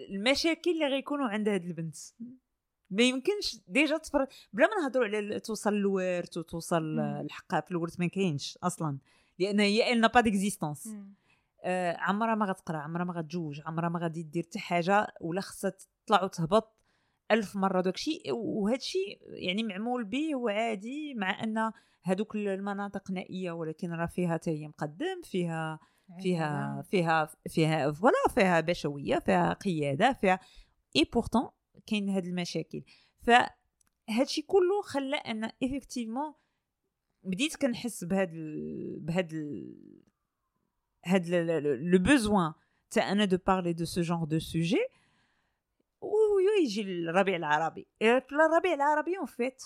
[0.09, 1.95] المشاكل اللي غيكونوا عند هاد البنت.
[2.89, 8.07] ما يمكنش déjà تفر بلا ما نهضروا على توصل للورث وتوصل الحقها في الورث ما
[8.07, 8.97] كاينش أصلا.
[9.39, 10.89] لأن هي elle n'a pas d'existence
[11.63, 15.73] آه عمرها ما غتقرأ عمرها ما غتجوج عمرها ما غادي دير حتى حاجة ولا خصها
[16.05, 16.73] تطلع وتهبط
[17.31, 17.81] ألف مرة.
[17.81, 21.71] داك الشيء وهذا الشيء يعني معمول به وعادي مع أن
[22.03, 25.79] هذوك المناطق نائية ولكن راه فيها تاهي مقدم فيها
[26.21, 30.39] فيها فيها فيها voilà فيها بشوية فيها قيادة فيها
[30.95, 31.49] et pourtant
[31.87, 32.83] كاين هاد المشاكل.
[33.21, 36.33] فهادشي كله خلى أن effectivement
[37.23, 38.99] بديت كنحس بهاد ال...
[38.99, 39.75] بهاد ال...
[41.05, 42.53] هاد le besoin
[42.91, 44.85] تاع أنا de parler de ce genre de sujet
[46.01, 47.87] ويجي الربيع العربي.
[48.01, 49.63] الربيع العربي en fait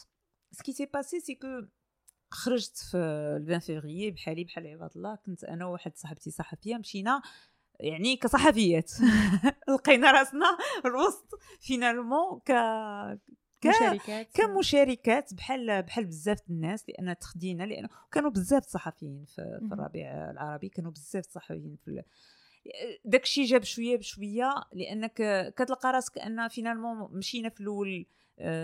[0.52, 1.48] ce qui s'est passé c'est que
[2.32, 7.22] خرجت في 20 فيفري بحالي بحال عباد الله كنت أنا وواحد صاحبتي صحفية مشينا
[7.80, 8.92] يعني كصحفيات.
[9.70, 12.52] لقينا راسنا الوسط finalement ك
[13.66, 14.28] مشاركات.
[14.34, 20.70] كمشاركات بحال بحال بزاف الناس لأن تخدينا لأن كانوا بزاف الصحفيين في, في الربيع العربي
[20.70, 22.04] كانوا بزاف الصحفيين في
[23.06, 25.14] داكشي جاب شوية بشوية لأنك
[25.58, 28.06] كتلقى راسك أن finalement مشينا في الأول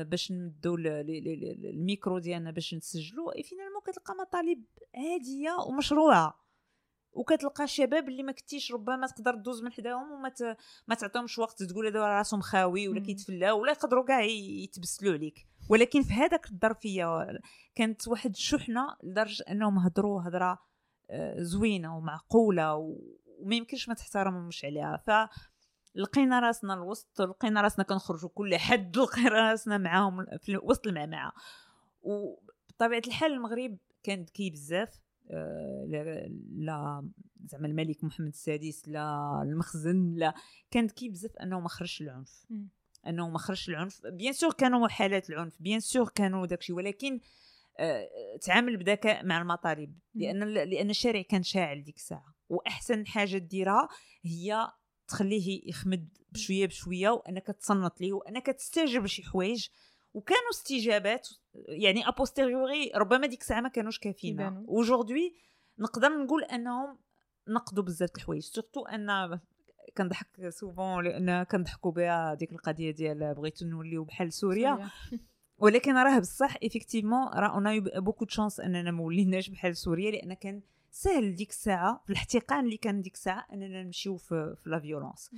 [0.04, 4.64] باش نمدو الميكرو ديالنا باش نسجلو et finalement كتلقى مطالب
[4.96, 6.48] عاديه ومشروعة.
[7.12, 10.58] وكتلقى الشباب اللي ما كنتيش ربما تقدر دوز من حداهم وما ت...
[10.88, 15.48] ما تعطيهمش وقت تقول هذا راسهم خاوي ولا كيتفلاو ولا يقدروا كاع يتبسلوا عليك.
[15.70, 17.28] ولكن في هذاك الظرفيه
[17.76, 20.60] كانت واحد الشحنة لدرجة أنهم هضروا هضره
[21.10, 24.98] آه، زوينة ومعقولة وما يمكنش ما تحترمهمش عليها.
[24.98, 25.10] ف
[25.98, 31.34] لقينا راسنا الوسط لقينا راسنا كنخرجوا كل حد لقينا راسنا معاهم في وسط المعمعة.
[32.02, 35.02] وبطبيعه الحال المغرب كان ذكي بزاف.
[35.32, 35.86] آه،
[36.56, 37.10] لا
[37.46, 40.34] زعما الملك محمد السادس لا المخزن لا.
[40.72, 42.46] كان ذكي بزاف أنه ما خرجش العنف.
[43.08, 44.02] أنه ما خرجش العنف.
[44.06, 46.74] bien sûr كانوا حالات العنف bien sûr كانوا داكشي.
[46.74, 47.20] ولكن
[47.80, 48.10] آه،
[48.42, 52.36] تعامل بذكاء مع المطالب لأن لأن الشارع كان شاعل ديك الساعة.
[52.50, 53.88] وأحسن حاجة ديرها
[54.24, 54.68] هي
[55.08, 59.68] تخليه يخمد بشوية بشوية وانك تصنت ليه وانك تستجب لشي حوايج.
[60.14, 64.66] وكانوا استجابات يعني a posteriori ربما ديك الساعة ما كانوش كافيين.
[64.68, 65.36] و aujourd'hui
[65.80, 66.98] نقدر نقول أنهم
[67.48, 68.44] نقدوا بزاف الحوايج.
[68.44, 69.40] surtout أن
[69.98, 74.90] كنضحك souvent لأن كنضحكوا بها ديك القضية ديال بغيتو نوليو بحال سوريا.
[75.58, 80.12] ولكن راه بصح effectivement راه on a beaucoup de chance أننا ما وليناش بحال سوريا
[80.12, 80.62] لأن كان
[80.98, 85.32] سهل ديك الساعة في الاحتقان اللي كان ديك الساعة أننا نمشيو في, في la violence.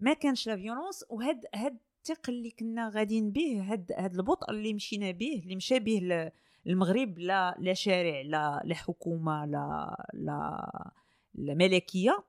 [0.00, 4.74] ما كانش la violence وهاد هاد الثقل اللي كنا غاديين به هاد هاد البطء اللي
[4.74, 6.30] مشينا به اللي مشى به
[6.66, 10.92] المغرب لا لا شارع لا لا حكومة لا لا
[11.34, 12.24] لا ملكية.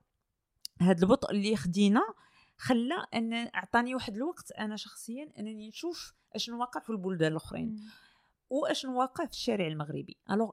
[0.82, 2.02] هذا البطء اللي خدينا
[2.58, 7.80] خلى أن أعطاني واحد الوقت أنا شخصيا أنني نشوف أشنو واقع في البلدان الأخرين.
[8.50, 10.18] وأشنو واقع في الشارع المغربي.
[10.32, 10.52] ألوغ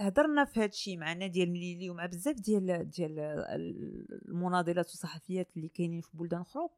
[0.00, 3.18] هضرنا في هذا الشيء معنا ديال مليلي ومع بزاف ديال ديال
[4.28, 6.68] المناضلات والصحفيات اللي كاينين في بلدان أخرى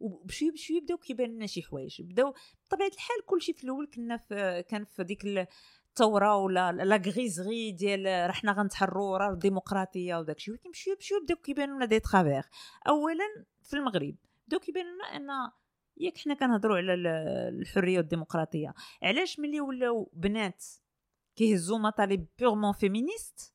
[0.00, 2.02] وبشويه بشويه بداو كيبان لنا شي حوايج.
[2.02, 2.34] بداو
[2.66, 5.48] بطبيعة الحال كلشي في الأول كنا في كان في ديك
[5.90, 10.54] الثورة ولا la griserie ديال رحنا غنتحروا راه الديمقراطية وداك الشيء.
[10.54, 12.44] ولكن بشويه بشويه بداو كيبانوا لنا des travers.
[12.88, 14.14] اولا في المغرب
[14.46, 15.50] بداو كيبانوا لنا أن
[15.96, 16.94] ياك حنا كنهضروا على
[17.48, 18.74] الحرية والديمقراطية.
[19.02, 20.64] علاش ملي ولاو بنات
[21.36, 23.54] كيهزوا مطالب purement féministes.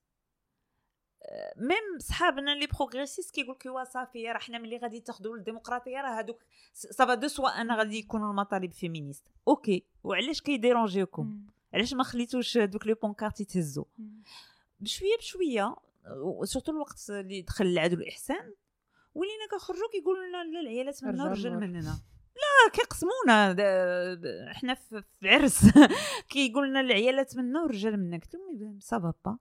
[1.57, 6.19] même صحابنا les progressistes كيقول لك وا صافي راه حنا ملي غادي تاخذوا الديمقراطيه راه
[6.19, 9.23] هذوك ça va de soi أن غادي يكونوا المطالب féministes.
[9.47, 11.41] OK وعلاش كي déranger كم
[11.73, 13.85] علاش ما خليتوش دوك les pancartes يتهزوا
[14.79, 15.75] بشوية بشوية
[16.43, 18.53] surtout الوقت اللي دخل العدل والإحسان
[19.15, 21.99] ولينا كنخرجوا كيقولوا لنا لا العيالات منا والرجال مننا.
[22.35, 23.55] لا كيقسمونا
[24.53, 25.59] حنا في عرس.
[26.29, 29.37] كيقول لنا العيالات منا والرجال منا قلت لهم سافا با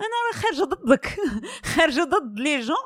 [0.00, 1.16] أنا راه خارجة ضدك.
[1.76, 2.76] خارجة ضد les gens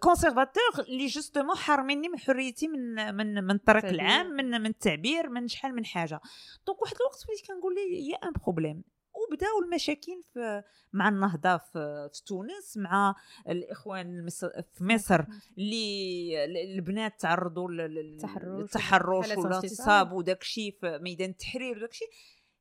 [0.00, 5.48] conservateurs اللي justement حارميني من حريتي من من من الطريق العام من من التعبير من
[5.48, 6.20] شحال من حاجة.
[6.66, 8.84] donc واحد الوقت وليت كنقول il y a un problème
[9.30, 10.62] وبداو المشاكل في
[10.92, 13.14] مع النهضة في, في تونس مع
[13.48, 14.28] الإخوان
[14.74, 15.24] في مصر
[15.58, 22.08] اللي البنات تعرضوا للتحرش والاغتصاب وداك الشيء في ميدان التحرير وداك الشيء.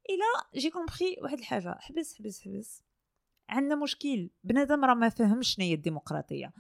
[0.10, 2.82] et là j'ai compris واحد الحاجة حبس حبس حبس.
[3.50, 4.30] عندنا مشكل.
[4.44, 6.54] بنادم راه ما فهمش شنو هي الديمقراطية.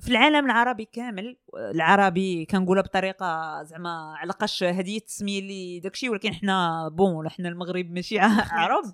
[0.00, 6.88] في العالم العربي كامل العربي كنقولها بطريقة زعما علقاش هذه التسمية اللي داكشي ولكن حنا
[6.88, 8.18] bon حنا المغرب ماشي
[8.52, 8.84] عرب.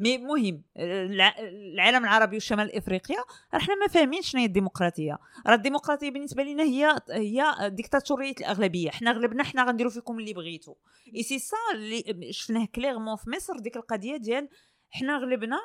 [0.00, 3.16] mais مهم العالم العربي وشمال افريقيا
[3.54, 5.18] راه حنا ما فاهمين شنو هي الديمقراطية.
[5.46, 8.90] راه الديمقراطية بالنسبة لنا هي هي ديكتاتوريه الأغلبية.
[8.90, 10.74] حنا غلبنا حنا غنديروا فيكم اللي بغيتو.
[11.16, 14.48] اي سي سا اللي شفناه clairement في مصر ديك القضية ديال
[14.90, 15.56] حنا غلبنا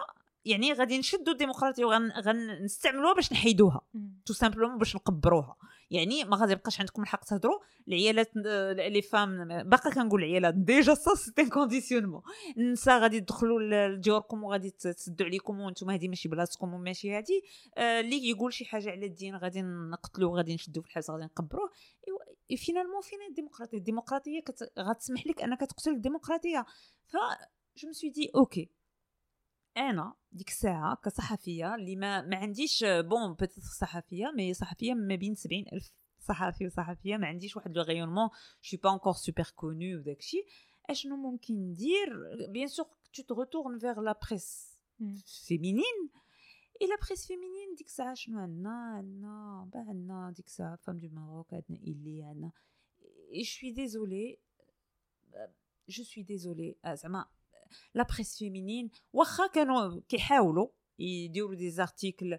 [0.46, 3.82] يعني غادي نشدوا الديمقراطية وغنستعملوها باش نحيدوها.
[4.26, 5.58] tout simplement باش نقبروها.
[5.92, 8.32] يعني ما غادي يبقاش عندكم الحق تهضروا العيالات
[8.92, 12.22] les femmes باقا كنقول العيالات déjà ça c'est un conditionnement
[12.58, 17.42] النساء غادي يدخلوا لديوركم وغادي تسدوا عليكم وأنتم هذه ماشي بلاصتكم وماشي هذه
[17.78, 21.70] آه، اللي يقول شي حاجة على الدين غادي نقتلوه غادي نشدوه في الحبس غادي نقبروه.
[22.58, 24.44] finalement فين الديمقراطية؟ الديمقراطية
[24.80, 26.66] غتسمح لك أنك تقتل الديمقراطية.
[27.06, 27.18] ف
[27.78, 28.70] je me suis dit OK
[29.78, 35.36] أنا ديك الساعة كصحفيه اللي ما, ما عنديش bon petite صحفيه mais صحفيه ما بين
[35.36, 38.30] سبعين الف صحفي وصحفيه ما عنديش واحد le rayonnement
[38.62, 40.38] je suis pas encore super connue وداكشي
[40.90, 42.10] اشنو ممكن ندير
[42.50, 42.86] bien sûr
[43.16, 44.78] tu te retournes vers la presse
[45.48, 46.04] féminine
[46.82, 51.10] et la presse féminine ديك الساعة شنو عندنا عندنا ben عندنا ديك الساعة Femmes du
[51.10, 52.52] Maroc عندنا إلي عندنا
[53.32, 54.40] et je suis désolée
[55.88, 57.26] je suis désolée زعما
[57.94, 60.68] la presse féminine واخا كانوا كيحاولوا
[61.00, 62.38] يديروا des articles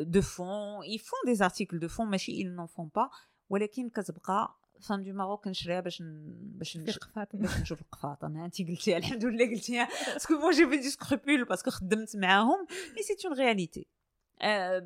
[0.00, 3.10] de fond ils font des articles de fond ماشي ils n'en font pas.
[3.48, 9.50] ولكن كتبقى Femmes du Maroc كنشريها باش باش باش نشوف القفاطن أنت قلتيها الحمد لله
[9.50, 12.66] قلتيها parce que moi j'avais des scrupules parce que خدمت معاهم.
[12.96, 13.86] mais c'est une réalité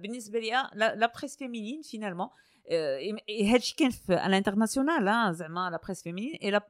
[0.01, 2.29] بالنسبة ليا la presse féminine finalement
[3.53, 6.69] هادشي كان في ال international زعما la presse féminine et là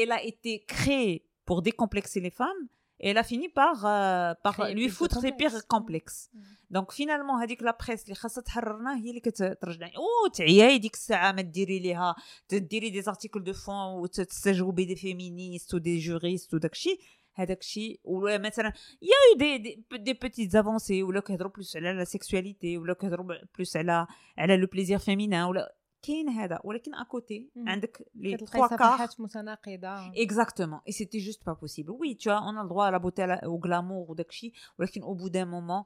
[0.00, 2.64] elle a été créée pour décomplexer les femmes
[3.00, 6.30] et elle a fini par, euh, par lui foutre les pires complexes.
[6.70, 11.32] donc finalement هذيك la presse اللي خاصها تحررنا هي اللي كترجعني أو تعياي ديك الساعة
[11.32, 12.14] ما ديري ليها
[12.48, 17.00] تديري des articles de fond وتستجوبي des féministes و des juristes وداك الشيء
[17.34, 21.92] هذاك الشيء ولا مثلا y a des des, des petites avancées ولا كيهضروا plus على
[21.92, 24.06] la sexualité ولا كيهضروا plus على
[24.38, 25.74] على le plaisir féminin ولا
[26.06, 30.12] كاين هذا ولكن à côté عندك لي تلقاي صفحات متناقضة.
[30.22, 33.60] exactement et c'était juste pas possible oui tout on a le droit la beauté au
[33.64, 35.82] glamour وداك الشيء ولكن au bout d'un moment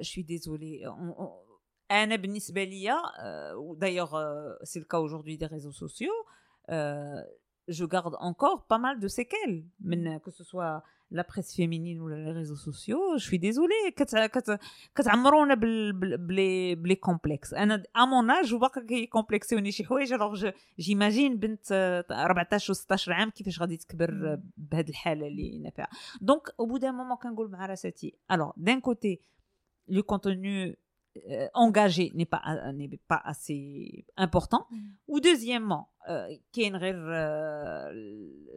[0.00, 0.96] je suis désolée
[1.90, 2.96] أنا بالنسبة ليا
[3.76, 4.10] d'ailleurs
[4.62, 6.12] c'est le cas aujourd'hui des réseaux sociaux
[7.68, 9.64] je garde encore pas mal de séquelles,
[10.24, 10.76] que ce soit
[11.10, 14.58] la presse féminine ولا les réseaux sociaux je suis désolée كت كت
[14.94, 21.38] كتعمرونا بال plein plein complexes أنا à mon âge وباقي كيكومبلكسيوني شي حوايج alors j'imagine
[21.38, 21.72] بنت
[22.10, 25.88] 14 و 16 عام كيفاش غادي تكبر بهذه الحاله اللي أنا فيها
[26.20, 29.20] donc au bout d'un moment كنقول مع راساتي alors d'un côté
[29.88, 30.76] le contenu
[31.54, 32.42] engagé n'est pas
[32.72, 34.66] n'est pas assez important.
[35.08, 35.88] Ou deuxièmement
[36.52, 36.96] كاين غير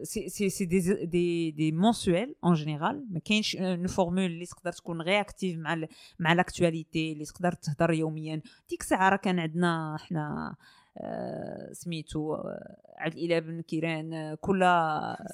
[0.02, 4.72] c'est c'est c'est des des des mensuels en général ما كاينش une formule اللي تقدر
[4.72, 5.86] تكون réactive مع
[6.18, 10.56] مع l'actualité اللي تقدر تهضر يوميا ديك الساعة راه كان عندنا حنا
[11.72, 12.36] سميتو
[12.96, 14.60] عبد الإله بن كيران كل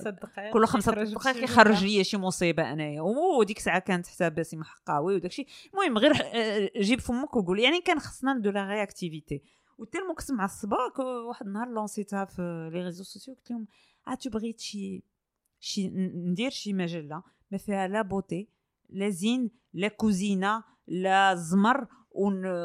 [0.07, 3.01] دقائق كل خمسة دقائق يخرج لي شي مصيبة أنايا.
[3.01, 6.13] وديك الساعة كانت حتى باسم حقاوي وداكشي المهم غير
[6.81, 9.43] جيب فمك وقول يعني كان خصنا de la réactivité
[9.79, 10.77] و tellement كنت معصبه
[11.29, 13.67] واحد النهار لونسيتها في les réseaux sociaux قلت لهم
[14.07, 15.03] عاد بغيت شي
[15.61, 18.49] شي ندير شي مجلة ما فيها لا بوتي
[18.91, 21.87] لا زين لا كوزينة لا زمر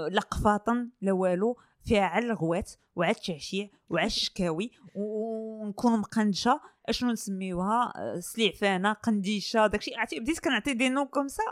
[0.10, 7.93] لا قفاطن لا والو فيها على الغوات وعلى التعشيع وعلى الشكاوي ونكون مقندشه اشنو نسميوها
[8.21, 11.43] سليعفانه قنديشه داكشي عرفتي بديت كنعطي دي نو كوم سا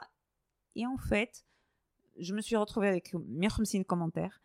[0.76, 1.39] اي اون فيت
[2.18, 4.41] جو me suis retrouvée avec 150 commentaires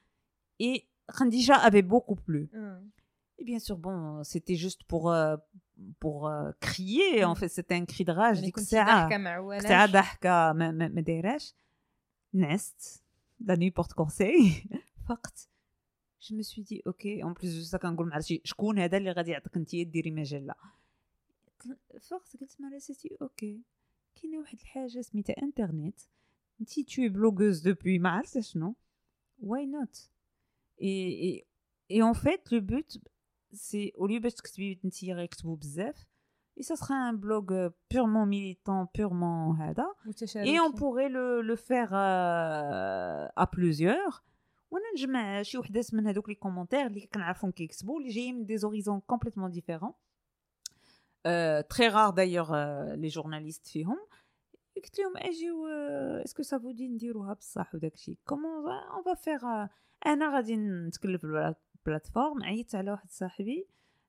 [0.60, 0.88] et
[1.18, 2.50] Khadija avait beaucoup plu.
[2.54, 2.90] Mm.
[3.40, 5.38] Et bien sûr, bon, c'était juste pour, euh,
[6.00, 7.22] pour euh, crier.
[7.22, 7.30] Mm.
[7.30, 8.42] En fait, c'était un cri de rage.
[8.42, 11.56] ديك الساعة ساعة ضحكة ما ما, ما دايراش
[12.34, 13.04] نعست
[13.46, 14.64] la nuit porte conseil
[16.25, 19.13] فقت je me suis dit ok en plus juste كنقول مع راسي شكون هذا اللي
[19.13, 20.55] غادي يعطيك انت ديري مجله
[22.01, 23.63] فقت قلت مع راسي أوكي
[24.15, 26.01] كاينة واحد الحاجة سميتها انترنت
[26.61, 28.75] انت tu es blogueuse depuis ما عرفت شنو
[29.41, 30.15] why not
[30.79, 31.47] et, et,
[31.91, 33.01] et en fait, le but,
[33.53, 36.07] c'est au lieu de بزاف,
[36.57, 39.87] et ça sera un blog euh, purement militant, purement هذا,
[40.45, 44.25] et on pourrait le, le faire euh, à plusieurs.
[44.75, 49.01] ونجمع شي وحدات من هذوك les commentaires اللي كنعرفهم كيكتبوا اللي جايين من des horizons
[49.01, 49.93] complètement différents.
[51.71, 52.55] très rares d'ailleurs
[52.95, 53.99] les journalistes فيهم.
[54.77, 55.67] قلت لهم اجيو
[56.25, 59.67] est-ce que ça dit نديروها بصح وداكشي comment on va faire
[60.07, 63.67] أنا غادي نتكلف ال plateforme عيطت على واحد صاحبي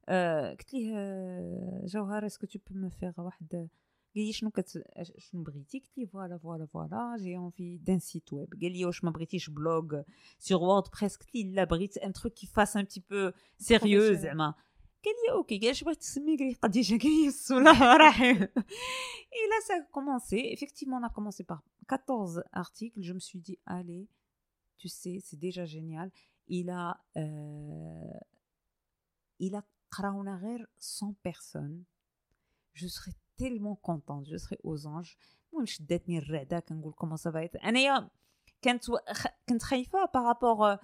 [0.10, 3.70] آه قلت ليه آه، جوهر est-ce que tu peux me faire واحد
[4.16, 4.84] قال لي شنو كت
[5.18, 9.04] شنو بغيتي قلت ليه voilà voilà voilà j'ai envie d'un site web قال لي واش
[9.04, 10.02] ما بغيتيش blog
[10.40, 14.54] sur WordPress قلت ليه لا بغيت un truc qui fasse un petit peu sérieux زعما
[15.06, 18.42] قال لي OK قال اش بغيت تسمي قال لي قنديشة قال لي السوله رحيم
[19.36, 21.60] اي لا سا كومونسي افيكتيفمون أنا كومونسي بار
[21.92, 24.08] 14 ارتيكل جو me suis dit allez
[24.78, 26.12] tu sais, c'est déjà génial.
[26.48, 28.20] Il a, euh,
[29.40, 29.64] il a
[30.02, 31.86] غير 100 personnes.
[32.74, 35.18] Je serais tellement contente, je serais aux anges.
[35.54, 38.10] المهم شدتني الرعده كنقول كومون سا فايت انايا
[38.64, 38.84] كنت
[39.50, 40.78] كنت خايفه par rapport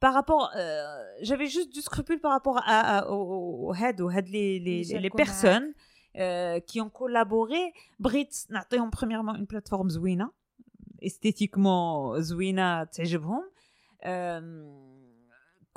[0.00, 4.58] par rapport euh, j'avais juste du scrupule par rapport à, à au هاد وهاد les
[4.58, 5.74] les, les personnes
[6.16, 10.30] euh, qui ont collaboré بغيت نعطيهم premièrement une plateforme زوينه
[11.02, 13.50] استيتيكمون زوينه تعجبهم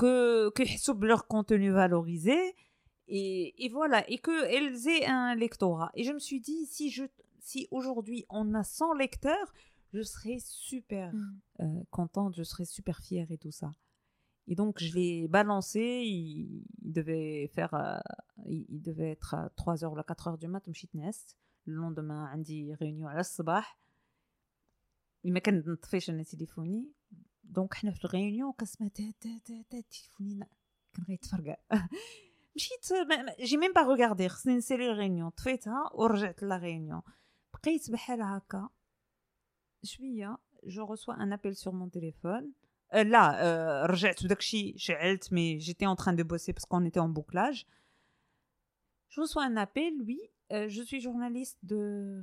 [0.02, 2.69] que كيحسوا بلور contenu valorisé
[3.12, 5.92] Et, voilà, et qu'elles aient un lectorat.
[5.96, 9.54] Et je me suis dit, si, aujourd'hui on a 100 lecteurs,
[9.94, 11.40] je serais super mmh.
[11.62, 13.72] euh, contente, je serais super fière et tout ça.
[14.50, 15.80] Et donc, je l'ai balancé.
[15.80, 18.00] Il, devait faire, euh,
[18.48, 20.72] il, devait être à 3h ou à 4h du matin,
[21.66, 23.64] Le lendemain, j'ai réunion à la sabah.
[25.24, 26.92] Il m'a fait un téléphonie.
[27.44, 28.54] Donc, on a fait une réunion.
[28.54, 30.40] Qu'est-ce que téléphonie
[32.56, 32.94] مشيت
[33.42, 37.02] جي ميم با روغاردي خصني نسيري الغيونيون طفيتها ورجعت لا غيونيون
[37.54, 38.70] بقيت بحال هكا.
[39.84, 42.54] شوية جو ريسوا ان ابل سور مون تيليفون
[42.94, 47.66] لا رجعت وداكشي شعلت مي جيتي اون تران دو بوسي باسكو اون ايتي اون بوكلاج
[49.12, 49.94] جو reçois un appel.
[50.08, 50.20] Oui
[50.52, 52.22] euh, je suis journaliste de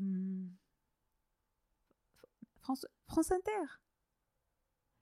[2.60, 3.64] France, France Inter.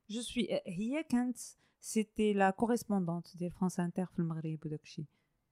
[0.09, 1.37] Je suis هي كانت
[1.84, 5.06] c'était la correspondante de France Inter في المغرب وداكشي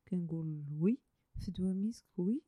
[0.09, 0.97] كنقول oui
[1.41, 2.43] في دواميسك oui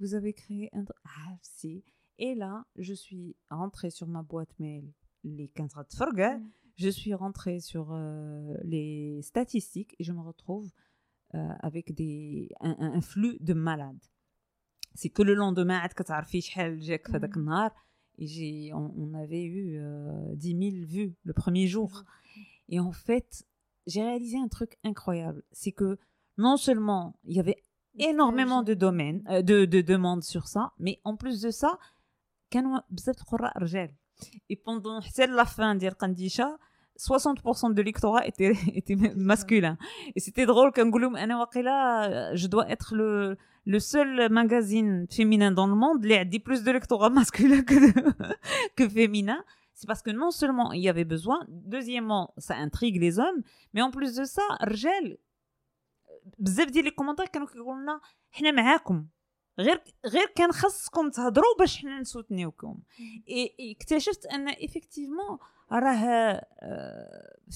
[0.00, 1.84] vous avez créé un ah si
[2.18, 4.92] et là je suis rentrée sur ma boîte mail
[5.24, 6.40] les 15 غتفرقع
[6.76, 10.70] je suis rentrée sur euh, les statistiques et je me retrouve
[11.34, 14.04] euh, avec des un, un, un flux de malades
[14.94, 17.72] c'est que le lendemain عاد كتعرفي شحال جاك في هذاك النهار
[18.18, 22.04] et on, on, avait eu euh, 10 000 vues le premier jour.
[22.69, 23.45] Et en fait,
[23.87, 25.43] j'ai réalisé un truc incroyable.
[25.51, 25.97] C'est que
[26.37, 27.61] non seulement il y avait
[27.99, 31.77] énormément de domaines, euh, de, de, demandes sur ça, mais en plus de ça,
[34.49, 36.57] et pendant la fin de Kandisha,
[36.99, 39.77] 60% de l'électorat était, était masculin.
[40.15, 46.05] Et c'était drôle qu'un je dois être le, le seul magazine féminin dans le monde
[46.05, 47.75] qui a dit plus de lectorat masculin que,
[48.75, 49.43] que féminin.
[49.73, 53.41] C'est parce que non seulement il y avait besoin, deuxièmement, ça intrigue les hommes,
[53.73, 55.17] mais en plus de ça, Rgel,
[56.39, 58.01] بزاف ديال لي كومونتير كانوا كيقولوا لنا
[58.31, 59.05] حنا معاكم
[59.59, 62.79] غير غير كان خاصكم تهضروا باش حنا نسوتنيوكم
[63.71, 65.37] اكتشفت ان ايفيكتيفمون
[65.71, 66.45] راه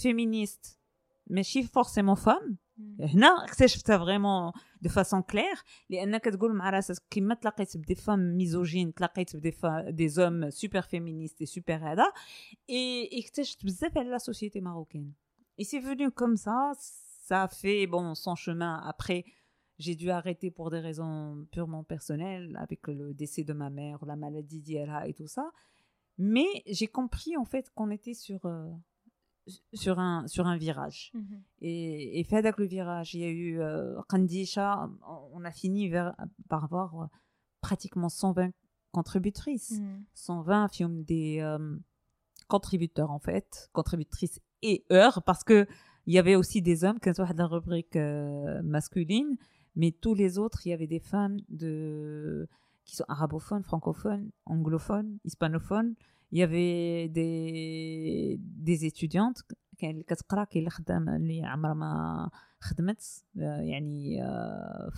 [0.02, 0.80] فيمينيست
[1.28, 2.58] ماشي فورسيمون فام
[3.00, 4.52] هنا اكتشفتها فريمون
[4.83, 5.57] دو فاسون كلير
[5.91, 10.81] لان كتقول مع راسك كيما تلاقيت بدي فام ميزوجين تلاقيت بدي فا دي زوم سوبر
[10.81, 12.13] فيمينيست سوبر هذا
[12.71, 15.15] اي اكتشفت بزاف على لا سوسيتي ماروكين
[15.59, 16.73] اي سي فوني كوم سا
[17.29, 19.25] ça fait bon son chemin après
[19.79, 24.17] j'ai dû arrêter pour des raisons purement personnelles avec le décès de ma mère la
[24.17, 25.47] maladie d'ILA et tout ça
[26.19, 28.69] mais j'ai compris en fait qu'on était sur euh,
[29.74, 31.12] sur un, sur un virage.
[31.14, 31.40] Mm -hmm.
[31.62, 34.90] Et, et fait avec le virage, il y a eu euh, Kandisha,
[35.34, 36.16] on a fini vers,
[36.50, 37.06] par avoir euh,
[37.62, 38.52] pratiquement 120
[38.92, 40.04] contributrices, mm -hmm.
[40.14, 41.78] 120 films des euh,
[42.48, 45.68] contributeurs en fait, contributrices et heures, parce que
[46.08, 49.36] il y avait aussi des hommes, qui sont de la rubrique euh, masculine,
[49.76, 52.48] mais tous les autres, il y avait des femmes de,
[52.86, 55.96] qui sont arabophones, francophones, anglophones, hispanophones,
[56.33, 58.39] il y avait des
[58.69, 59.43] des étudiantes
[59.79, 62.31] كاين اللي كتقرا كاين اللي خدام اللي عمرها ما
[62.61, 64.23] خدمت يعني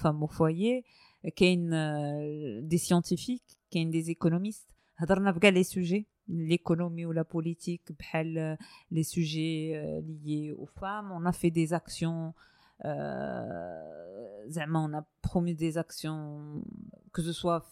[0.03, 0.85] فام فوايي
[1.37, 1.71] كاين
[2.69, 8.59] دي سيانتيفيك كاين دي ايكونوميست هضرنا بكاع لي سوجي l'économie ou la politique بحال
[8.93, 12.33] les sujets liés aux femmes on a fait des actions
[14.47, 16.63] زعما on a promu des actions
[17.13, 17.65] que ce soit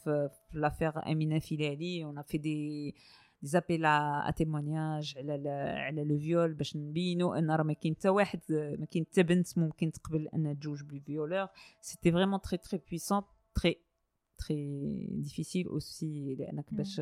[0.53, 2.95] l'affaire Amina Filali on a fait des
[3.44, 8.10] des appels à, témoignage على على le viol باش نبينوا أن راه ما كاين حتى
[8.10, 8.40] واحد
[8.80, 11.48] ما كاين حتى بنت ممكن تقبل انها تجوج بال violeur
[11.82, 13.22] c'était vraiment très très puissant
[13.56, 13.76] très
[14.38, 17.02] très difficile aussi لأنك باش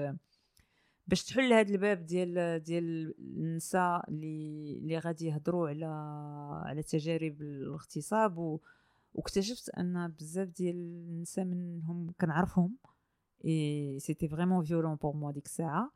[1.07, 5.85] باش تحل هذا الباب ديال ديال النساء اللي اللي غادي يهضروا على
[6.65, 8.37] على تجارب الاغتصاب.
[8.37, 8.59] و
[9.13, 12.77] واكتشفت أن بزاف ديال النساء منهم كنعرفهم.
[13.45, 15.91] et c'était vraiment violent pour moi ديك الساعة.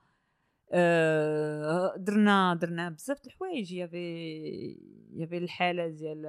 [1.98, 3.74] درنا درنا بزاف د الحوايج.
[3.74, 4.78] يافي
[5.14, 6.26] يافي الحالة ديال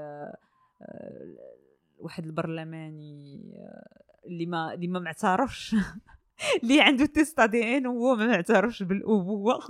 [1.98, 3.40] واحد البرلماني
[4.26, 5.76] اللي ما اللي ما معترفش
[6.62, 9.60] اللي عنده test d'ADN وهو ما معترفش بالأبوة.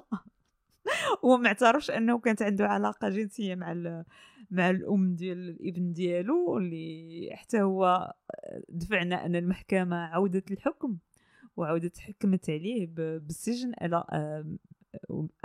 [1.25, 4.03] هو ما اعترفش أنه كانت عنده علاقة جنسية مع
[4.51, 8.15] مع الأم ديال الابن ديالو اللي حتى هو
[8.69, 10.99] دفعنا أن المحكمة عودت الحكم.
[11.57, 14.05] وعاودت حكمت عليه بالسجن على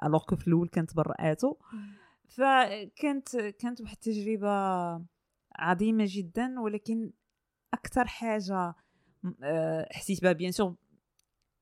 [0.04, 1.58] alors que في الأول كانت برأته
[2.28, 4.50] فكانت كانت واحد التجربة
[5.56, 7.12] عظيمة جدا ولكن
[7.74, 8.76] أكثر حاجة
[9.44, 10.76] آه، حسيت بها bien sûr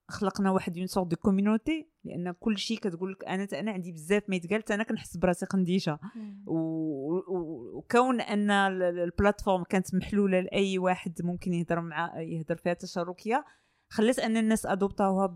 [0.07, 4.29] خلقنا واحد une sorte de communauté لأن كل شيء كتقول لك أنا أنا عندي بزاف
[4.29, 5.99] ما يتقال أنا كنحس براسي قنديشه
[6.45, 13.45] وكون أن ال plateforme كانت محلولة لأي واحد ممكن يهضر مع يهضر فيها تشاركية
[13.93, 15.35] خلت أن الناس ادوبتاوها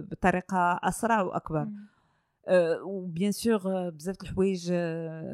[0.00, 1.68] بطريقة أسرع وأكبر.
[2.46, 4.68] أه و bien sûr بزاف الحوايج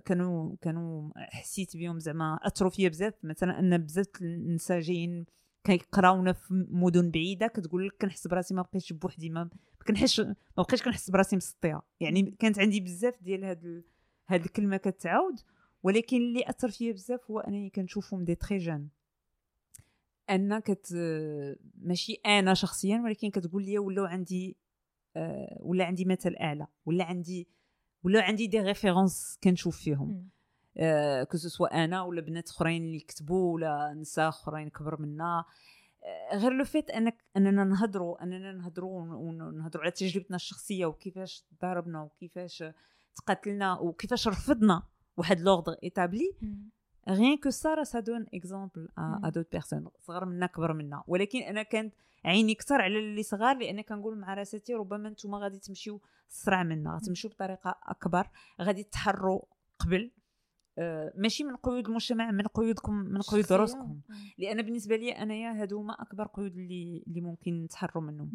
[0.05, 3.15] كانوا كانوا حسيت بهم زعما أثروا فيا بزاف.
[3.23, 5.27] مثلا أن بزاف النساء جايين
[5.65, 9.51] كيقراونا في مدن بعيدة كتقول لك كنحس براسي ما بقيتش بوحدي ما
[9.87, 11.83] كنحس ما بقيتش كنحس براسي مسطية.
[12.01, 13.85] يعني كانت عندي بزاف ديال هاد
[14.29, 15.41] هاد الكلمة كتعاود
[15.83, 18.89] ولكن اللي أثر فيا بزاف هو أنني كنشوفهم des très jeunes
[20.31, 20.95] أن كت
[21.79, 24.57] ماشي أنا شخصيا ولكن كتقول لي ولاو عندي
[25.17, 27.49] آه، ولا عندي مثل أعلى ولا عندي
[28.03, 30.29] ولا عندي des références كنشوف فيهم.
[30.77, 35.45] آه que ce soit أنا ولا بنات أخرين اللي كتبوا ولا نساء أخرين كبر منا.
[36.33, 42.03] آه غير le fait أنك أننا نهضروا أننا نهضروا ونهضروا على تجربتنا الشخصية وكيفاش ضربنا
[42.03, 42.65] وكيفاش
[43.17, 44.83] تقاتلنا وكيفاش رفضنا
[45.17, 46.37] واحد l'ordre établi.
[47.09, 51.63] rien que ça راه donne exemple à d'autres personnes صغر منا كبر منا ولكن أنا
[51.63, 51.95] كانت
[52.25, 57.01] عيني أكثر على اللي صغار لأن كنقول مع راساتي ربما نتوما غادي تمشيو سرع منا
[57.07, 58.27] تمشيو بطريقة أكبر.
[58.61, 59.41] غادي تحروا
[59.79, 60.11] قبل.
[60.79, 64.01] آه ماشي من قيود المجتمع من قيودكم من قيود راسكم.
[64.39, 68.31] لأن بالنسبة لي أنايا هادو هما أكبر قيود اللي اللي ممكن نتحروا منهم.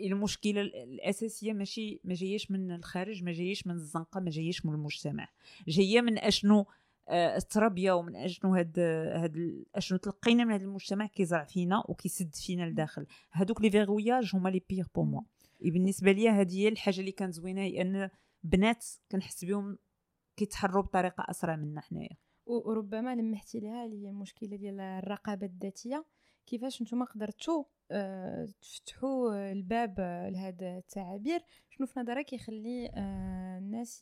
[0.00, 5.28] المشكلة الأساسية ماشي ما جايش من الخارج ما جايش من الزنقة ما جايش من المجتمع.
[5.68, 6.66] جاية من أشنو
[7.08, 12.62] آه، التربية ومن أشنو هاد هاد أشنو تلقينا من هذا المجتمع كيزرع فينا وكيسد فينا
[12.62, 13.06] لداخل.
[13.32, 15.22] هادوك لي فيغوياج هما لي بيغ بو موا.
[15.60, 18.10] بالنسبة لي هذه هي الحاجة اللي كانت زوينة هي أن
[18.42, 19.78] بنات كنحس بهم
[20.36, 22.16] كيتحروا بطريقة أسرع منا حنايا.
[22.46, 26.04] وربما لمحتي لها اللي هي المشكلة ديال الرقابة الذاتية.
[26.46, 29.21] كيفاش نتوما قدرتوا آه، تفتحوا
[29.72, 30.00] الباب
[30.32, 34.00] لهاد التعابير شنو في نظرك يخلي آه، الناس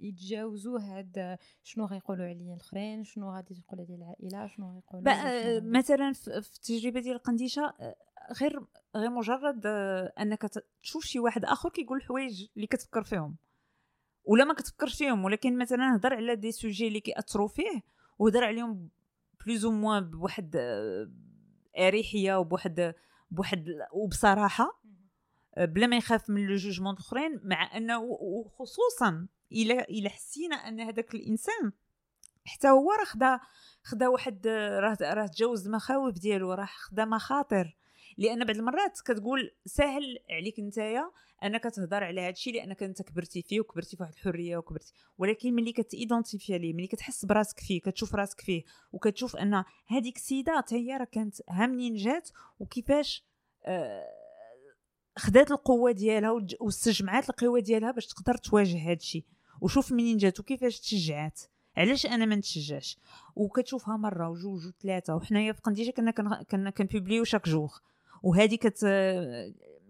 [0.00, 6.56] يتجاوزوا هاد شنو غيقولوا عليا الأخرين؟ شنو غادي تقول عليا العائلة؟ شنو غيقولوا مثلا في
[6.56, 7.74] التجربة ديال القنديشة
[8.40, 8.60] غير
[8.96, 9.66] غير مجرد
[10.20, 10.42] أنك
[10.82, 13.36] تشوف شي واحد آخر كيقول الحوايج اللي كتفكر فيهم
[14.24, 17.82] ولا ما كتفكرش فيهم ولكن مثلا هضر على des sujets اللي كيأثروا فيه
[18.18, 18.88] وهضر عليهم
[19.46, 20.56] plus ou moins بواحد
[21.78, 22.94] أريحية وبواحد
[23.30, 24.80] بواحد وبصراحة.
[25.58, 31.14] بلا ما يخاف من le jugement الاخرين مع أنه وخصوصا إلى إلى حسينا أن هذاك
[31.14, 31.72] الإنسان
[32.44, 33.40] حتى هو راه خدا
[33.82, 37.76] خدا واحد راه راه تجاوز المخاوف ديالو راه خدا مخاطر.
[38.18, 41.10] لأن بعض المرات كتقول سهل عليك نتايا
[41.44, 44.92] انك تهضر على هذا الشيء لأنك أنت كبرتي فيه وكبرتي في واحد الحرية وكبرتي.
[45.18, 50.56] ولكن ملي كتيدونتيفي ليه ملي كتحس براسك فيه كتشوف راسك فيه وكتشوف أن هذيك السيدة
[50.56, 53.24] حتى هي راه كانت ها منين جات وكيفاش
[53.64, 54.29] آه
[55.20, 59.24] خدات القوة ديالها واستجمعات القوة ديالها باش تقدر تواجه هذا الشيء
[59.60, 61.40] وشوف منين جات وكيفاش تشجعات.
[61.76, 62.98] علاش أنا ما نتشجعش؟
[63.36, 66.10] وكتشوفها مرة وجوج وثلاثه وحنايا في قنديشة كنا
[66.42, 67.76] كنا كن publier و chaque jour.
[68.22, 68.84] وهذه كت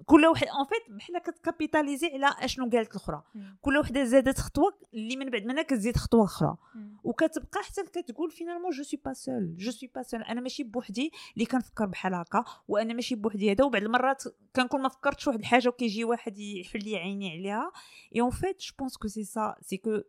[0.06, 3.22] كل وحده en fait بحال كت capitaliser على أشنو قالت الأخرى.
[3.60, 6.56] كل وحده زادت خطوة اللي من بعد منها كتزيد خطوة أخرى.
[7.04, 11.12] وكتبقى حتى كتقول finalement je suis pas seule je suis pas seule أنا ماشي بوحدي
[11.34, 13.64] اللي كنفكر بحال هكا وأنا ماشي بوحدي هذا.
[13.64, 14.22] وبعض المرات
[14.56, 17.72] كنكون ما فكرتش واحد الحاجة وكيجي واحد يحل لي عيني عليها.
[18.16, 20.00] et en fait je pense que c'est ça c'est que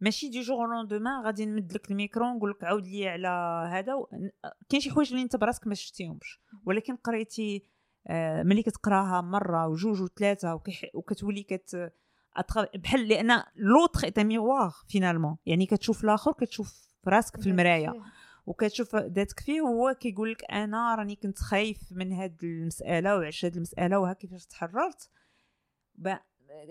[0.00, 3.28] ماشي du jour au lendemain غادي نمد لك الميكرو ونقول لك عاود لي على
[3.70, 3.92] هذا.
[4.68, 6.40] كاين شي حوايج اللي أنت براسك ما شفتيهمش.
[6.66, 7.64] ولكن قريتي
[8.44, 10.60] ملي كتقراها مرة وجوج وثلاثه
[10.94, 11.92] وكتولي كت
[12.74, 17.94] بحال لأن l'autre est miroir finalement يعني كتشوف الآخر كتشوف راسك في المراية.
[18.46, 23.56] وكتشوف ذاتك فيه هو كيقول لك أنا راني كنت خايف من هاد المسألة وعش هاد
[23.56, 25.10] المسألة وها كيفاش تحررت.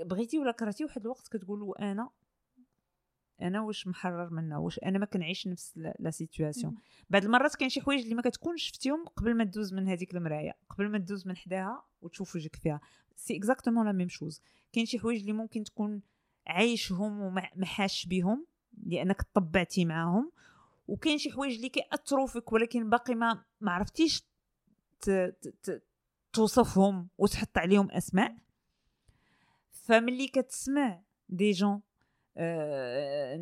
[0.06, 2.10] بغيتي ولا كرهتي واحد الوقت كتقول أنا
[3.42, 6.76] أنا واش محرر منها واش أنا ما كنعيش نفس la situation
[7.10, 10.52] بعض المرات كاين شي حوايج اللي ما كتكونش شفتيهم قبل ما تدوز من هذيك المرايه
[10.70, 12.82] قبل ما تدوز من حداها وتشوف وجهك فيها.
[13.16, 14.42] c'est exactement la même chose
[14.74, 16.02] كاين شي حوايج اللي ممكن تكون
[16.48, 18.46] عايشهم وما حاس بهم
[18.84, 20.32] لأنك طبعتي معاهم.
[20.88, 24.24] وكاين شي حوايج اللي كيأثروا فيك ولكن باقي ما ما عرفتيش
[26.34, 28.38] توصفهم وتحط عليهم أسماء.
[29.72, 31.82] فملي كتسمع des gens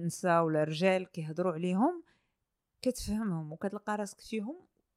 [0.06, 2.04] نساء ولا رجال كيهضروا عليهم
[2.82, 4.56] كتفهمهم وكتلقى راسك فيهم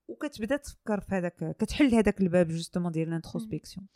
[0.08, 3.86] وكتبدا تفكر في هذاك كتحل هذاك الباب justement ديال ال introspection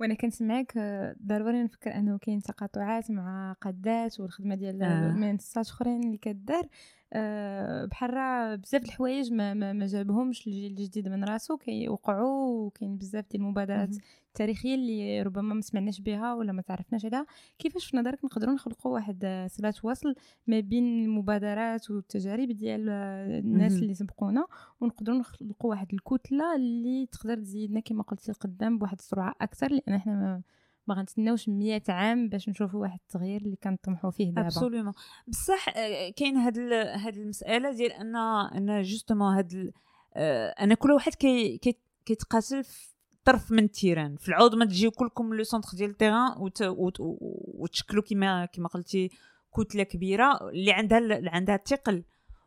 [0.00, 5.12] وأنا كنسمعك آه، ضروري نفكر أنه كاين تقاطعات مع قادات والخدمة ديال آه.
[5.12, 6.68] منصات أخرين اللي كدار.
[7.12, 13.24] آه بحال بزاف الحوايج ما, ما, ما جابهمش الجيل الجديد من راسو كيوقعوا وكاين بزاف
[13.30, 13.96] ديال المبادرات
[14.28, 17.26] التاريخية اللي ربما ما سمعناش بها ولا ما تعرفناش عليها.
[17.58, 20.14] كيفاش في نظرك نقدروا نخلقوا واحد صلة وصل
[20.46, 24.46] ما بين المبادرات والتجارب ديال الناس اللي سبقونا
[24.80, 30.42] ونقدروا نخلقوا واحد الكتلة اللي تقدر تزيدنا كما قلتي قدام بواحد السرعة أكثر لأن إحنا
[30.86, 34.40] ما غنتسناوش 100 عام باش نشوفوا واحد التغيير اللي كنطمحوا فيه دابا.
[34.46, 34.92] absolument
[35.28, 39.72] بصح آه، كاين هاد هاد المسألة ديال أن أن justement هاد
[40.14, 41.58] آه، أنا كل واحد كي
[42.06, 42.90] كيتقاتل في
[43.24, 44.16] طرف من التيران.
[44.16, 46.50] في العوض ما تجيو كلكم le centre ديال التيران
[46.98, 49.10] وتشكلوا كما كما قلتي
[49.56, 52.04] كتلة كبيرة اللي عندها اللي عندها الثقل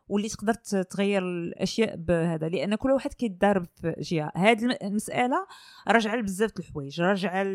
[0.08, 0.54] واللي تقدر
[0.90, 2.48] تغير الأشياء بهذا.
[2.48, 4.32] لأن كل واحد كيتضارب في جهة.
[4.36, 5.46] هذه المسألة
[5.88, 7.46] راجعه لبزاف الحوايج راجعه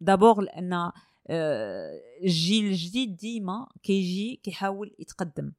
[0.00, 0.92] d'abord لأن
[1.26, 5.52] آه، الجيل الجديد ديما كيجي كيحاول يتقدم.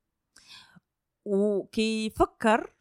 [1.25, 2.73] وكيفكر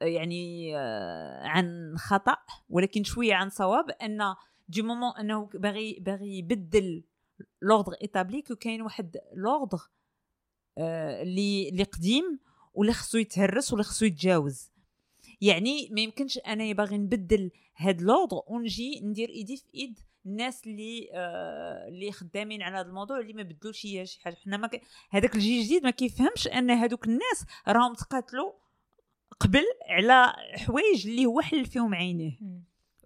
[0.00, 2.36] يعني آه، عن خطأ
[2.68, 4.34] ولكن شوية عن صواب أن
[4.68, 7.04] du moment أنه باغي باغي يبدل
[7.62, 9.80] l'ordre établi كاين واحد l'ordre
[10.78, 12.38] آه، اللي اللي قديم
[12.74, 14.70] واللي خصو يتهرس واللي خصو يتجاوز.
[15.40, 21.10] يعني ما يمكنش أنا باغي نبدل هاد l'ordre ونجي ندير إيدي في إيد الناس اللي
[21.12, 24.34] آه اللي خدامين على هذا الموضوع اللي ما بدلوش شي حاجة.
[24.34, 24.82] حنا ما ك...
[25.10, 28.52] هذاك الجيل الجديد ما كيفهمش أن هذوك الناس راهم تقاتلوا
[29.40, 32.38] قبل على حوايج اللي هو حل فيهم عينيه.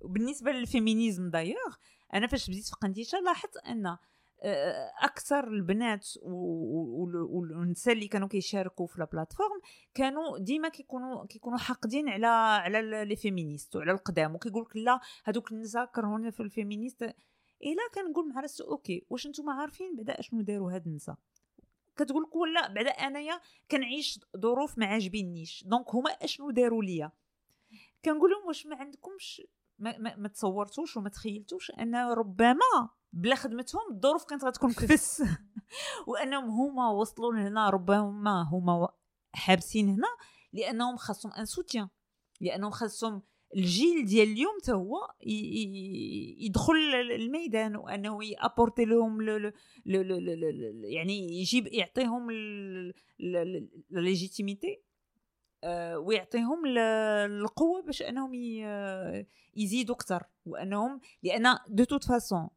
[0.02, 1.74] بالنسبة لل féminisme d'ailleurs
[2.14, 3.96] أنا فاش بديت في قنديشه لاحظت أن
[5.02, 9.60] أكثر البنات والنساء اللي كانوا كيشاركوا في ال plateforme
[9.94, 15.52] كانوا ديما كيكونوا كيكونوا حاقدين على على les féministes وعلى القدام وكيقول لك لا هذوك
[15.52, 17.02] النساء كرهونا في ال féministes.
[17.02, 21.16] إلا كنقول مع راسي OK واش نتوما عارفين بعدا أشنو داروا هاد النساء؟
[21.96, 23.40] كتقول لك ولا بعدا أنايا
[23.70, 27.12] كنعيش ظروف ما عاجبينيش donc هما أشنو داروا ليا؟
[28.04, 29.42] كنقول لهم واش ما عندكمش
[29.78, 35.22] ما, ما, ما تصورتوش وما تخيلتوش ان ربما بلا خدمتهم الظروف كانت غتكون كفس
[36.08, 38.88] وانهم هما وصلوا لهنا ربما هما
[39.32, 40.08] حابسين هنا
[40.52, 41.88] لانهم خاصهم un soutien
[42.40, 43.22] لانهم خاصهم
[43.56, 44.96] الجيل ديال اليوم تا هو
[46.46, 49.20] يدخل الميدان وانه y apporter لهم
[50.84, 52.30] يعني يجيب يعطيهم
[53.90, 54.93] légitimité آه،
[55.96, 58.34] ويعطيهم القوة باش أنهم
[59.56, 62.48] يزيدوا أكثر وأنهم لأن de toute façon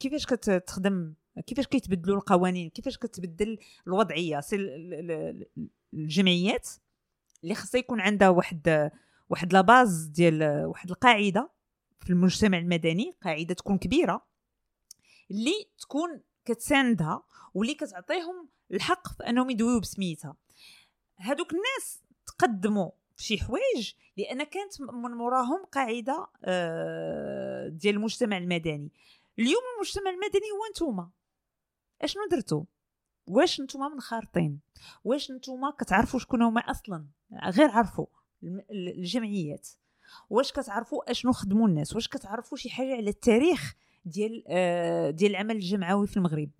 [0.00, 1.14] كيفاش كتخدم
[1.46, 4.56] كيفاش كيتبدلوا القوانين كيفاش كتبدل الوضعية؟ c'est
[5.94, 6.68] الجمعيات
[7.42, 8.90] اللي خصها يكون عندها واحد
[9.30, 11.50] واحد la base ديال واحد القاعدة
[12.00, 14.26] في المجتمع المدني قاعدة تكون كبيرة
[15.30, 17.22] اللي تكون كتساندها
[17.54, 20.36] واللي كتعطيهم الحق في أنهم يدويو بسميتها.
[21.18, 22.02] هادوك الناس
[22.38, 28.92] تقدموا شي حوايج لأن كانت من موراهم قاعدة آه، ديال المجتمع المدني.
[29.38, 31.10] اليوم المجتمع المدني هو نتوما.
[32.02, 32.64] أشنو درتو؟
[33.26, 34.60] واش نتوما منخرطين
[35.04, 37.06] واش نتوما كتعرفوا شكون هما أصلا؟
[37.44, 38.06] غير عرفوا
[38.70, 39.68] الجمعيات.
[40.30, 43.74] واش كتعرفوا أشنو خدموا الناس؟ واش كتعرفوا شي حاجة على التاريخ
[44.04, 46.50] ديال آه ديال العمل الجمعوي في المغرب؟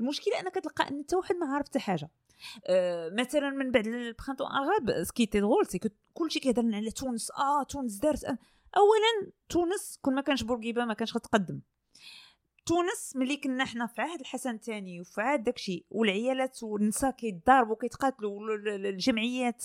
[0.00, 2.10] المشكلة أنا كتلقى أن حتى واحد ما عارف حتى حاجة.
[3.18, 5.80] مثلا من بعد البرانتون اغاب سكي تي سي
[6.14, 8.38] كلشي كيهضر على تونس آه تونس دارت آه.
[8.76, 11.60] اولا تونس كون ما كانش بورقيبة ما كانش غتقدم
[12.66, 18.56] تونس ملي كنا حنا في عهد الحسن الثاني وفي عهد داكشي والعيالات والنساء كيتضاربوا كيتقاتلوا
[18.66, 19.64] الجمعيات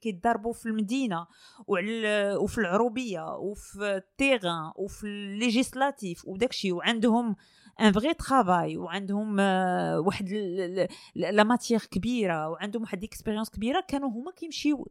[0.00, 1.26] كيتضاربوا في المدينة
[1.66, 7.36] وعلى وفي العروبية وفي ال terrain وفي ال législatif وداكشي وعندهم
[7.80, 10.28] un vrai travail وعندهم آه، واحد
[11.14, 14.88] la matière كبيرة وعندهم واحد expérience كبيرة كانوا هما كيمشيو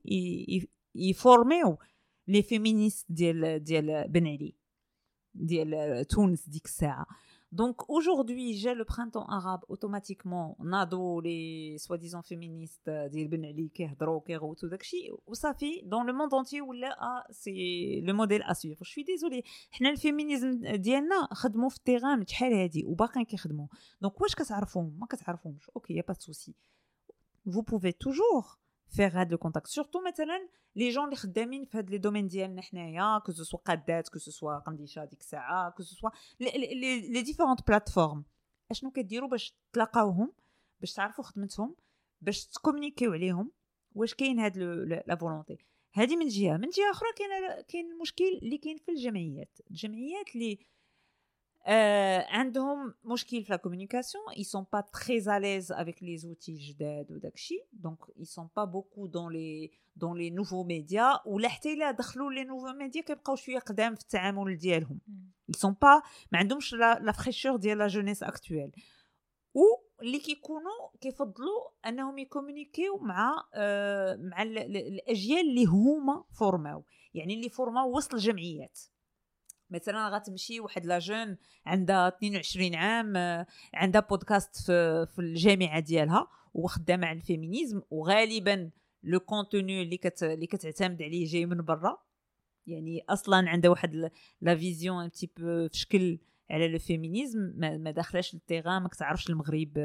[0.96, 1.78] يفورميو
[2.28, 4.56] les féministes ديال ديال بن علي
[5.34, 7.06] ديال تونس ديك الساعة.
[7.52, 14.22] Donc aujourd'hui, j'ai le printemps arabe automatiquement, ناضو les soi-disant féministes ديال بن علي كيهضروا
[14.22, 19.04] كيغوتوا داكشي وصافي dans le monde entier ولا c'est le modèle à suivre je suis
[19.04, 23.68] désolée حنا ال féminisme ديالنا خدموا في ال terrain شحال هادي وباقيين كيخدموا
[24.02, 26.56] donc واش كتعرفوهم ما كتعرفوهمش okay y a pas de souci
[27.48, 28.60] vous pouvez toujours
[28.96, 32.62] faire هاد le contact surtout مثلا les jeunes اللي خدامين في هاد les domaines ديالنا
[32.62, 36.10] حنايا que ce soit قادات que ce soit قنديشه ديك الساعة que ce soit
[36.40, 38.24] les différentes plateformes
[38.72, 40.34] اشنو كديروا باش تلاقاوهم
[40.80, 41.76] باش تعرفوا خدمتهم
[42.22, 43.52] باش تكومونيكيو عليهم
[43.96, 44.58] واش كاين هاد
[45.08, 45.58] la volonté
[45.94, 50.60] هذه من جهه من جهه أخرى كاين كاين المشكل اللي كاين في الجمعيات الجمعيات اللي
[52.30, 54.20] عندهم مشكل في la communication.
[54.36, 58.66] Ils sont pas très à l'aise avec les outils جداد وداكشي donc ils sont pas
[58.66, 61.22] beaucoup dans les dans les nouveaux médias.
[61.26, 65.00] ولا حتى الا دخلوا les nouveaux médias كيبقاو شوية قدام في التعامل ديالهم
[65.52, 68.72] ils sont pas ما عندهمش la fraîcheur ديال la jeunesse actuelle
[69.54, 69.62] و
[70.02, 77.98] اللي كيكونوا كيفضلوا انهم يكومونيكيو مع آه مع الاجيال اللي هما فورماو يعني اللي فورماو
[77.98, 78.80] وسط الجمعيات
[79.70, 86.28] مثلا غتمشي واحد la jeune عندها 22 عام آه، عندها بودكاست في, في الجامعة ديالها
[86.54, 88.72] وخدامة على ال féminisme وغالبا
[89.04, 91.98] le contenu اللي كت اللي كتعتمد عليه جاي من برا.
[92.68, 94.12] يعني أصلا عندها واحد
[94.42, 98.82] la vision un petit peu في شكل على le féminisme ما, ما داخلاش لل terrain
[98.82, 99.78] ما كتعرفش المغرب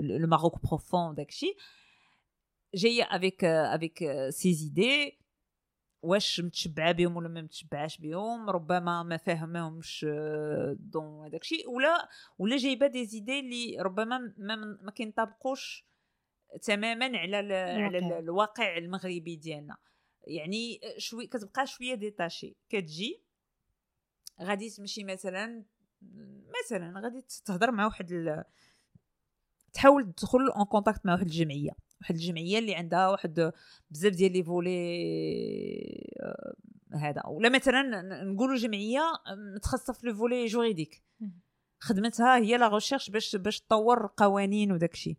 [0.00, 1.54] le Maroc profond داكشي.
[2.74, 5.18] جاية avec avec ces idées
[6.02, 11.70] واش متشبعه بهم ولا ما متشبعاش بهم ربما ما فاهمهمش آه، dans هذاك الشيء.
[11.70, 15.86] ولا ولا جايبة des idées اللي ربما ما, ما كينطبقوش
[16.62, 19.76] تماما على على الواقع المغربي ديالنا.
[20.26, 23.22] يعني شوي كتبقى شوية détachée كتجي
[24.42, 25.64] غادي تمشي مثلا
[26.64, 28.44] مثلا غادي تهضر مع واحد
[29.72, 31.70] تحاول تدخل en contact مع واحد الجمعية.
[32.00, 33.52] واحد الجمعية اللي عندها واحد
[33.90, 34.70] بزاف ديال les volets
[36.20, 36.54] آه،
[36.96, 37.22] هذا.
[37.26, 39.02] ولا مثلا نقولوا جمعية
[39.54, 41.02] متخصصة في le volet juridique.
[41.80, 45.16] خدمتها هي la recherche باش باش تطور قوانين وداك الشيء.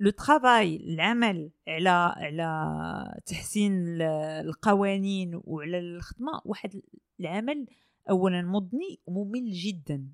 [0.00, 6.82] le travail العمل على على تحسين القوانين وعلى الخدمة واحد
[7.20, 7.66] العمل
[8.10, 10.06] اولا مضني وممل جدا.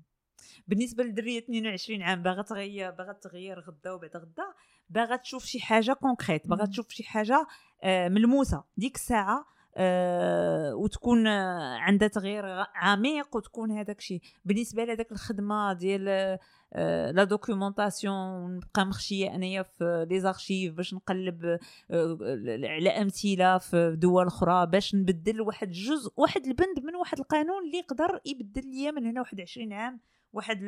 [0.67, 4.53] بالنسبة للدريه 22 عام باغا تغير باغا تغير غدا وبعد غدا
[4.89, 7.47] باغا تشوف شي حاجة concrète باغا تشوف شي حاجة
[7.83, 8.63] آه، ملموسة.
[8.77, 9.45] ديك الساعة
[9.77, 16.37] آه وتكون عندها تغيير عميق وتكون هذاك الشيء بالنسبة لهذاك الخدمة ديال
[16.73, 21.59] آه، la documentation نبقى مخشية أنايا في les archives باش نقلب
[21.91, 22.17] آه،
[22.63, 27.77] على أمثلة في دول أخرى باش نبدل واحد جزء واحد البند من واحد القانون اللي
[27.77, 29.99] يقدر يبدل ليا من هنا واحد 20 عام.
[30.33, 30.63] واحد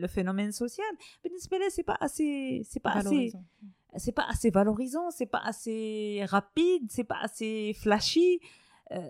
[0.00, 3.32] le phénomène social بالنسبة لي c'est pas assez c'est pas assez
[3.96, 8.38] c'est pas assez valorisant c'est pas assez rapide c'est pas assez flashy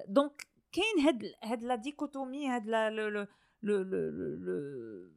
[0.09, 3.27] donc كاين هاد هاد la dichotomie هاد la le le
[3.63, 5.17] le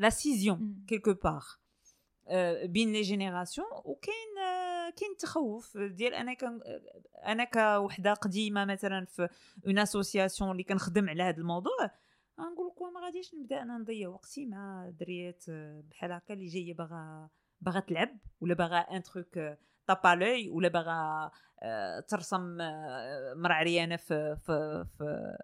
[0.00, 0.86] la scission mm.
[0.86, 1.60] quelque part.
[2.64, 4.34] بين les générations وكاين
[4.96, 5.76] كاين تخوف.
[5.76, 6.60] ديال أنا كان
[7.26, 9.28] أنا كوحدة قديمة مثلا في
[9.66, 11.90] une association اللي كنخدم على هذا الموضوع.
[12.48, 15.44] نقول لك ما غاديش نبدأ أنا نضيع وقتي مع دريات
[15.90, 17.28] بحال هكا اللي جاية باغا
[17.60, 21.30] باغا تلعب ولا باغا un truc ولا باغا
[22.08, 22.56] ترسم
[23.36, 25.36] مرا عريانة في في في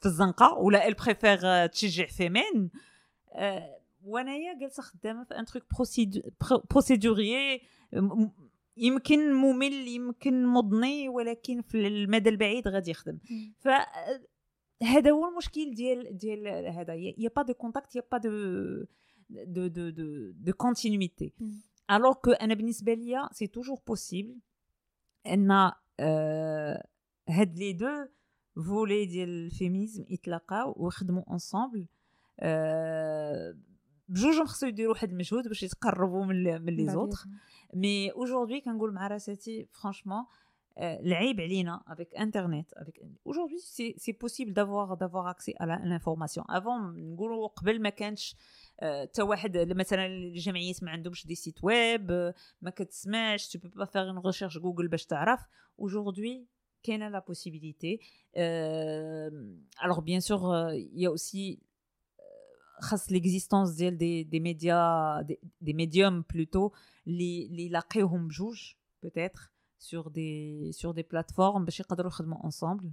[0.00, 2.70] في الزنقة ولا elle préfère تشجع فيمين
[4.04, 5.64] وأنايا جالسة خدامة في un truc
[6.70, 7.60] procédurier
[8.76, 13.18] يمكن ممل يمكن مضني ولكن في المدى البعيد غادي يخدم.
[13.58, 13.68] ف
[14.82, 16.94] هذا هو المشكل ديال ديال هذا.
[16.94, 18.30] y a pas de contact y a pas de
[19.30, 21.32] de de de de continuité
[21.90, 24.38] alors que أنا بالنسبة ليا c'est toujours possible
[25.26, 25.50] أن
[27.28, 27.88] هاد les deux
[28.66, 31.86] volets ديال ال féminisme يتلاقاو ويخدموا ensemble
[34.08, 37.18] بجوجهم خصو يديروا واحد المجهود باش يتقربوا من les autres.
[37.74, 40.24] mais aujourd'hui كنقول مع راساتي franchement
[40.78, 47.12] العيب علينا avec internet avec aujourd'hui c'est c'est possible d'avoir d'avoir accès على l'information avant
[47.12, 48.36] نقولوا قبل ما كانش
[48.82, 54.18] حتى واحد مثلا الجمعيات ما عندهمش des sites web ما كتسمعش tu vas faire une
[54.18, 55.40] recherche جوجل باش تعرف
[55.82, 56.46] aujourd'hui
[56.82, 58.00] كاينة la possibilité
[59.84, 61.58] alors bien sûr y a aussi
[62.80, 66.70] خاص l'existence ديال des des médias des, des médiums plutôt
[67.06, 68.72] اللي اللي يلاقيوهم بجوج
[69.02, 69.51] peut-être
[69.82, 72.92] sur des sur des plateformes باش يقدروا يخدموا ensemble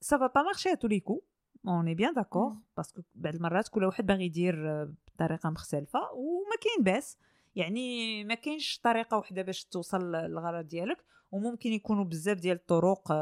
[0.00, 1.22] ça va pas marcher à tous les coups
[1.66, 6.56] on est bien d'accord parce que بعض المرات كل واحد باغي يدير بطريقة مختلفة وما
[6.62, 7.18] كاين باس.
[7.56, 13.12] يعني ما كاينش طريقة واحدة باش توصل للغرض ديالك وممكن يكونوا بزاف ديال الطرق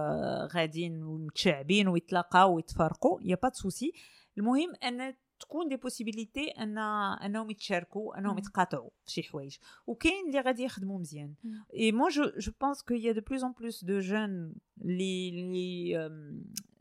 [0.54, 3.92] غاديين ومتشعبين ويتلاقاو ويتفارقوا il y a pas de souci
[4.38, 9.56] المهم أن تكون des possibilités ان أنهم يتشاركوا أنهم يتقاطعوا في شي حوايج.
[9.86, 11.34] وكاين اللي غادي يخدموا مزيان.
[11.74, 15.28] et moi je je pense que y a de plus en plus de gens اللي
[15.28, 16.10] اللي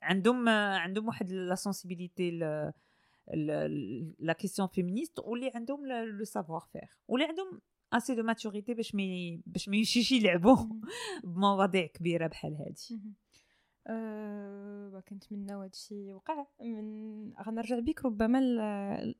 [0.01, 2.31] عندهم عندهم واحد la sensibilité
[4.19, 7.61] la question féministe واللي عندهم le savoir-faire واللي عندهم
[7.93, 10.57] assez de maturité باش mais باش ما يمشيش يلعبوا.
[11.23, 12.99] بمواضيع كبيرة بحال هذه
[13.87, 18.39] أه كنتمنى هذا الشيء يوقع من غنرجع بك ربما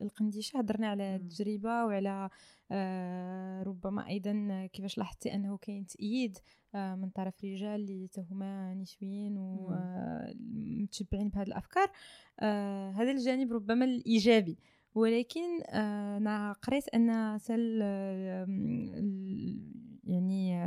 [0.01, 2.29] القنديشه هضرنا على التجربة وعلى
[2.71, 6.37] أه ربما أيضا كيفاش لاحظتي أنه كاين تأييد
[6.75, 11.91] أه من طرف رجال اللي هما نسويين ومتشبعين بهذه الأفكار.
[12.39, 14.57] أه هذا الجانب ربما الإيجابي.
[14.95, 17.81] ولكن آه، أنا قريت أن سل
[20.03, 20.63] يعني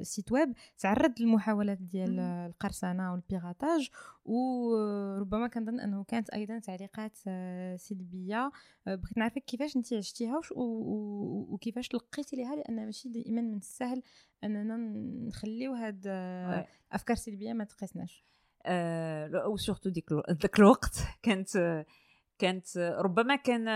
[0.00, 3.90] ال site آه، ويب تعرض للمحاولات ديال القرصنة وال piratage
[4.24, 8.50] وربما كنظن أنه كانت أيضا تعليقات آه، سلبية.
[8.86, 14.02] بغيت نعرفك كيفاش أنت عشتيها وكيفاش لقيتي ليها؟ لأن ماشي دائما من السهل
[14.44, 14.76] أننا
[15.28, 18.24] نخليو هاد الافكار السلبيه ما تقيسناش.
[18.66, 21.84] أه و surtout ديك ذاك الوقت كانت
[22.38, 23.68] كانت ربما كان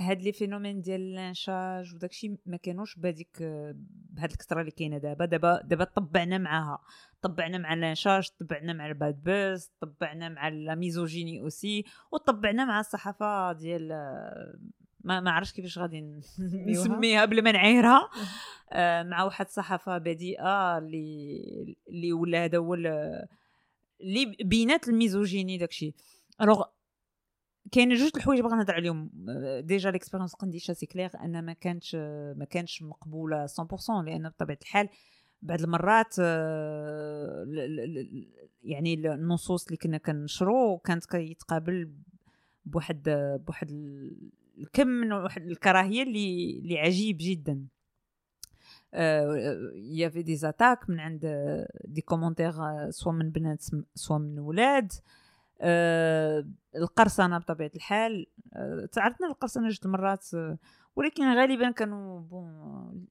[0.00, 3.36] هاد les phénomènes ديال ال lynchage وداكشي ما كانوش بهذيك
[4.10, 5.24] بهاد الكثرة اللي كاينة دابا.
[5.24, 6.78] دابا دابا طبعنا معاها.
[7.22, 12.64] طبعنا مع ال lynchage طبعنا مع ال bad buzz طبعنا مع la misogynie aussi وطبعنا
[12.64, 13.88] مع الصحافة ديال
[15.00, 16.00] ما ما عرفتش كيفاش غادي
[16.68, 18.10] نسميها بلا ما نعايرها.
[18.72, 25.94] آه، مع واحد الصحافه بديئة اللي اللي ولا هذا هو اللي بينات ال misogynie داكشي
[26.40, 26.64] alors
[27.72, 29.10] كاين جوج الحوايج بغا نهضر عليهم.
[29.60, 31.94] déjà l'expérience قنديشه c'est clair أن ما كانتش
[32.36, 34.88] ما كانتش مقبولة 100% لأن بطبيعة الحال
[35.42, 36.18] بعض المرات
[38.62, 41.92] يعني النصوص اللي كنا كنشرو كانت كيتقابل
[42.64, 43.02] بواحد
[43.46, 43.70] بواحد
[44.58, 47.66] الكم من واحد الكراهية اللي اللي عجيب جدا.
[49.74, 51.26] y avait des attaques من عند
[51.84, 52.52] des commentaires
[52.90, 53.62] soit من بنات
[53.94, 54.92] soit من ولاد.
[54.92, 55.27] آه
[56.76, 60.58] القرصنة بطبيعة الحال آه تعرضنا للقرصنة جوج مرات آه
[60.96, 62.48] ولكن غالبا كانوا bon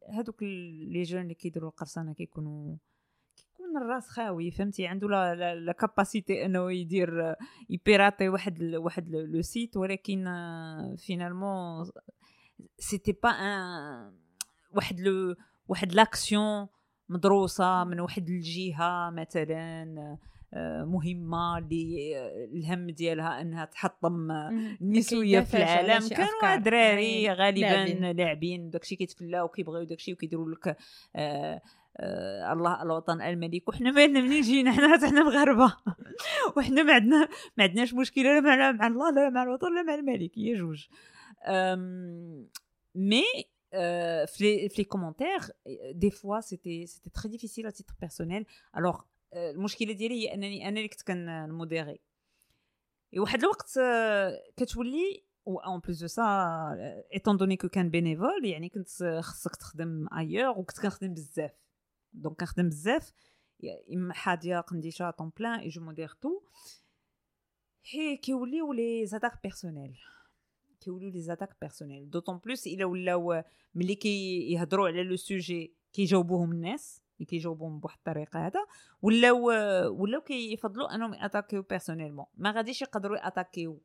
[0.09, 2.75] هادوك les gens اللي كيديروا القرصنة كيكونوا
[3.37, 7.35] كيكون الراس خاوي فهمتي؟ عنده la la, capacité إنه يدير
[7.69, 10.25] ي pirater واحد واحد le site ولكن
[10.97, 11.89] finalement
[12.77, 14.13] c'était pas un
[14.71, 15.35] واحد le
[15.67, 16.67] واحد l'action
[17.09, 20.17] مدروسة من واحد الجهة مثلا
[20.85, 22.17] مهمة اللي
[22.53, 24.31] الهم ديالها أنها تحطم
[24.81, 26.07] النسوية في العالم.
[26.07, 28.69] كانوا دراري غالبا لاعبين.
[28.69, 30.77] داكشي كيتفلاو كيبغيو داكشي وكيديروا لك
[31.15, 31.61] آه
[31.97, 33.69] آه الله الوطن الملك.
[33.69, 35.73] وحنا مالنا منين جينا حنا حنا مغاربة.
[36.57, 40.31] وحنا ما عندنا ما عندناش مشكلة لا مع, الله لا مع الوطن لا مع الملك.
[40.37, 40.87] هي جوج.
[42.95, 43.23] mais
[44.27, 45.51] في les commentaires
[45.93, 48.45] des fois c'était c'était très difficile à titre personnel.
[48.73, 51.99] Alors المشكلة ديالي هي أنني أنا اللي كنت كنموديري.
[53.17, 53.79] وواحد الوقت
[54.57, 56.23] كتولي و en plus de ça
[57.13, 61.51] étant donné que كان bénévole يعني كنت خصك تخدم ailleurs وكنت كنخدم بزاف.
[62.13, 63.13] donc كنخدم بزاف
[63.93, 66.41] إما حادية قنديشة طون بلان et je modère tout
[67.91, 69.97] هي كيوليو les attaques personnelles
[70.81, 73.43] كيوليو les attaques personnelles d'autant plus إلا ولاو
[73.75, 77.01] ملي كيهضروا على le sujet كيجاوبوهم الناس.
[77.25, 78.65] كيجاوبهم بواحد الطريقة هذا
[79.01, 79.45] ولاو
[80.01, 83.81] ولاو كيفضلوا أنهم attaquيو personnellement ما غاديش يقدروا attaquيو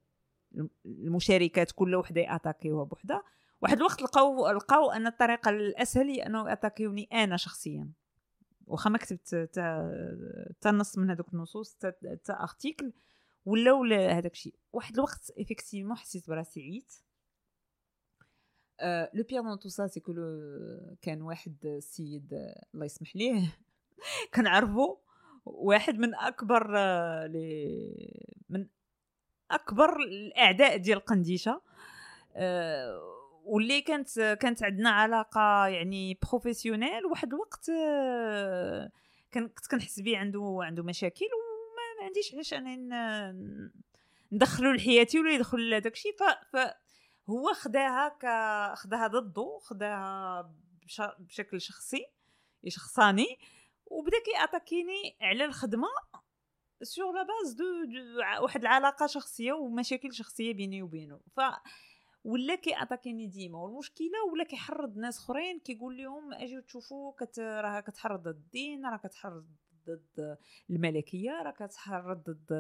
[0.87, 3.23] المشاركات كل وحدة ي attaquيوها بوحدها.
[3.63, 7.91] واحد الوقت لقاو لقاو أن الطريقة الأسهل هي أنه attaquيوني أنا شخصيا.
[8.67, 9.35] واخا ما كتبت
[10.51, 12.93] حتى نص من هذوك النصوص حتى article
[13.45, 14.55] ولاو هذاك الشيء.
[14.73, 16.61] واحد الوقت effectivement حسيت براسي
[19.15, 20.13] le pire dans tout ça c'est que
[21.03, 23.57] كان واحد السيد الله يسمح ليه
[24.35, 24.97] كنعرفو
[25.45, 26.71] واحد من أكبر
[27.27, 27.67] les
[28.51, 28.67] من
[29.51, 31.61] أكبر الأعداء ديال قنديشة.
[33.45, 37.71] واللي كانت كانت عندنا علاقة يعني professionnelle واحد الوقت
[39.35, 43.37] كنت كنحس بيه عنده عنده مشاكل وما ما عنديش علاش أنا
[44.33, 46.17] ندخلو لحياتي ولا يدخل لهداك الشيء.
[46.53, 46.57] ف
[47.31, 48.25] هو خداها ك
[48.79, 50.53] خداها ضده خداها
[51.19, 52.07] بشكل شخصي
[52.69, 53.39] شخصاني
[53.87, 55.89] وبدا كي attaquيني على الخدمة
[56.83, 57.65] sur la base de,
[58.43, 61.41] واحد العلاقة شخصية ومشاكل شخصية بيني وبينه ف
[62.25, 63.59] ولا كي attaquيني ديما.
[63.59, 69.47] والمشكلة ولا كيحرض ناس أخرين كيقول لهم أجيو تشوفوا كت راها كتحرض الدين راه كتحرض
[69.87, 70.39] ضد
[70.71, 72.53] الملكية راه كتحرض ضد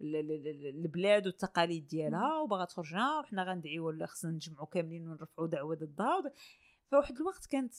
[0.00, 6.32] البلاد والتقاليد ديالها وباغا تخرجنا وحنا غندعيو خصنا نجمعوا كاملين ونرفعوا دعوة ضدها
[6.90, 7.74] فواحد الوقت كانت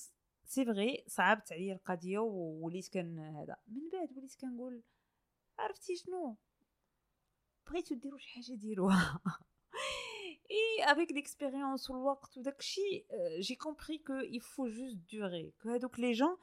[0.46, 3.56] c'est vrai صعبت عليا القضية ووليت كان هذا.
[3.68, 4.84] من بعد وليت كنقول
[5.60, 6.38] عرفتي شنو؟
[7.68, 9.20] بغيتو ديروا شي حاجة ديروها.
[10.52, 13.06] et avec l'expérience والوقت وداك الشيء
[13.40, 15.62] j'ai compris que il faut juste durer.
[15.62, 16.38] que هادوك les gens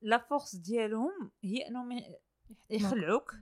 [0.00, 2.00] la force ديالهم هي انهم
[2.70, 3.34] يخلعوك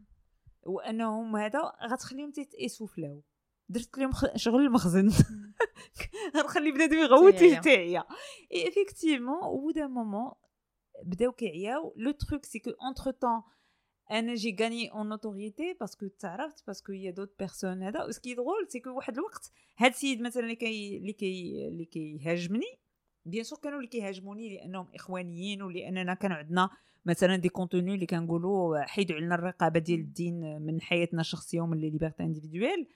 [0.62, 3.22] وانهم هذا غتخليهم تيتاسفلاو
[3.68, 5.10] درت لهم شغل المخزن.
[6.36, 7.34] غنخلي بنادم يغوت
[7.64, 8.04] تعيا
[8.52, 10.32] et effectivement au d'un moment
[11.04, 11.94] بداو كيعياو.
[11.96, 13.42] le truc c'est que entre-temps
[14.10, 18.10] أنا j'ai gagné une autorité parce que تعرفت parce que هي d'autres personnes هذا.
[18.10, 21.68] ce qui est drôle c'est que واحد الوقت هاد السيد مثلا اللي كي اللي كي
[21.68, 22.85] اللي كيهاجمني
[23.26, 26.70] bien sûr كانوا اللي كيهاجموني لانهم اخوانيين ولاننا كان عندنا
[27.06, 31.90] مثلا des contenus اللي كنقولوا حيدوا علينا الرقابه ديال الدين من حياتنا الشخصيه ومن les
[31.90, 32.88] libertés individuelles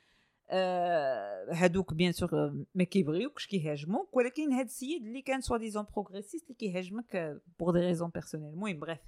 [0.51, 6.55] آه هادوك bien sûr ما كيبغيوكش كيهاجموك ولكن هاد السيد اللي كان soi-disant progressiste اللي
[6.55, 8.99] كيهاجمك pour des raisons personnelles المهم bref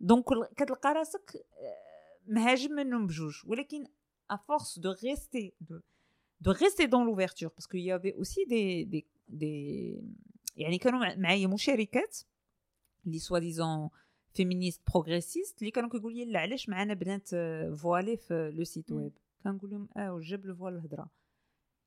[0.00, 0.24] donc
[0.56, 1.46] كتلقى راسك
[2.26, 3.86] مهاجم منهم بجوج ولكن
[4.32, 5.76] à force de rester de,
[6.40, 10.00] de rester dans l'ouverture parce qu'il y avait aussi des, des, des
[10.56, 12.18] يعني كانوا معايا مشاركات
[13.06, 13.90] اللي soi-disant
[14.34, 17.28] féministes progressistes اللي كانوا كيقول لي لا علاش معنا بنات
[17.76, 19.12] voilées في le site web
[19.44, 21.10] كنقول لهم آه جاب le voile الهضره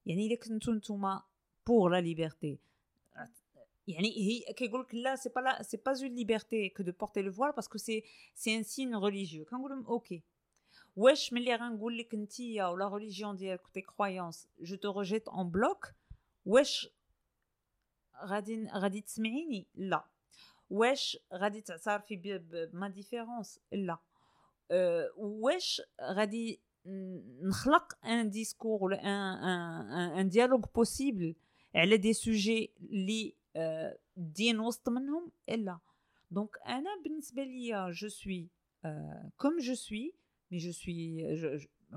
[0.06, 1.24] يعني الا كنتو نتوما
[1.68, 2.60] pour la liberté
[3.88, 7.22] يعني هي كيقول لك لا c'est pas لا c'est pas une liberté que de porter
[7.22, 8.04] le voile parce que c'est
[8.36, 10.24] c'est un signe religieux كنقول لهم OK
[10.96, 15.92] واش ملي غنقول لك انتيا ولا religion ديالك tes croyances je te rejette en bloc
[16.46, 16.90] واش
[18.26, 20.06] غادي غادي تسمعيني؟ لا.
[20.70, 22.16] واش غادي تعترفي
[22.74, 23.98] ب ma différence لا.
[24.72, 26.60] أه واش غادي
[27.42, 31.36] نخلق un discours ولا un un dialogue possible
[31.76, 33.34] على des sujets اللي
[34.18, 35.80] الدين وسط منهم؟ لا.
[36.32, 38.48] donc أنا بالنسبة ليا je suis
[39.38, 40.14] comme je suis
[40.52, 41.28] mais je suis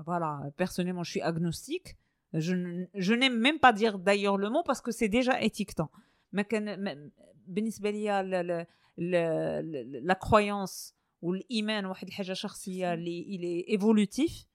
[0.05, 1.97] voilà personnellement je suis agnostique
[2.35, 5.89] je, n- je n'aime même pas dire d'ailleurs le mot parce que c'est déjà étiquetant.
[6.31, 7.11] ما كان ما-
[7.47, 8.65] بالنسبة ليا l- l-
[8.97, 14.45] l- l- la croyance والايمان واحد الحاجة شخصية اللي اللي évolutive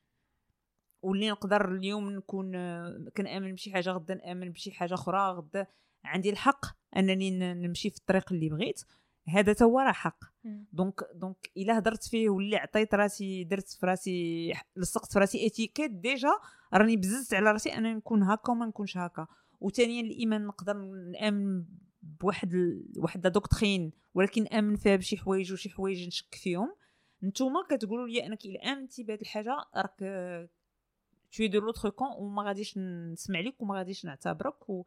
[1.02, 2.52] واللي نقدر اليوم نكون
[3.16, 5.66] كنأمن بشي حاجة غدا نأمن بشي حاجة أخرى غدا
[6.04, 6.66] عندي الحق
[6.96, 8.80] أنني نمشي في الطريق اللي بغيت.
[9.28, 10.18] هذا هو راه حق.
[10.72, 15.90] donc donc إلا هضرت فيه واللي عطيت راسي درت في راسي لصقت في راسي étiquette
[15.90, 16.28] déjà
[16.74, 19.26] راني بززت على راسي أنا نكون هكا وما نكونش هكا.
[19.60, 20.76] وثانيا الإيمان نقدر
[21.12, 21.64] نأمن
[22.02, 22.54] بواحد.
[22.96, 26.74] واحد doctrine ولكن أمن فيها بشي حوايج وشي حوايج نشك فيهم.
[27.22, 29.98] نتوما كتقولوا لي أنك الا امنتي بهذه الحاجة راك
[31.36, 32.78] tu es de l'autre camp وما غاديش
[33.12, 34.84] نسمع لك وما غاديش نعتبرك و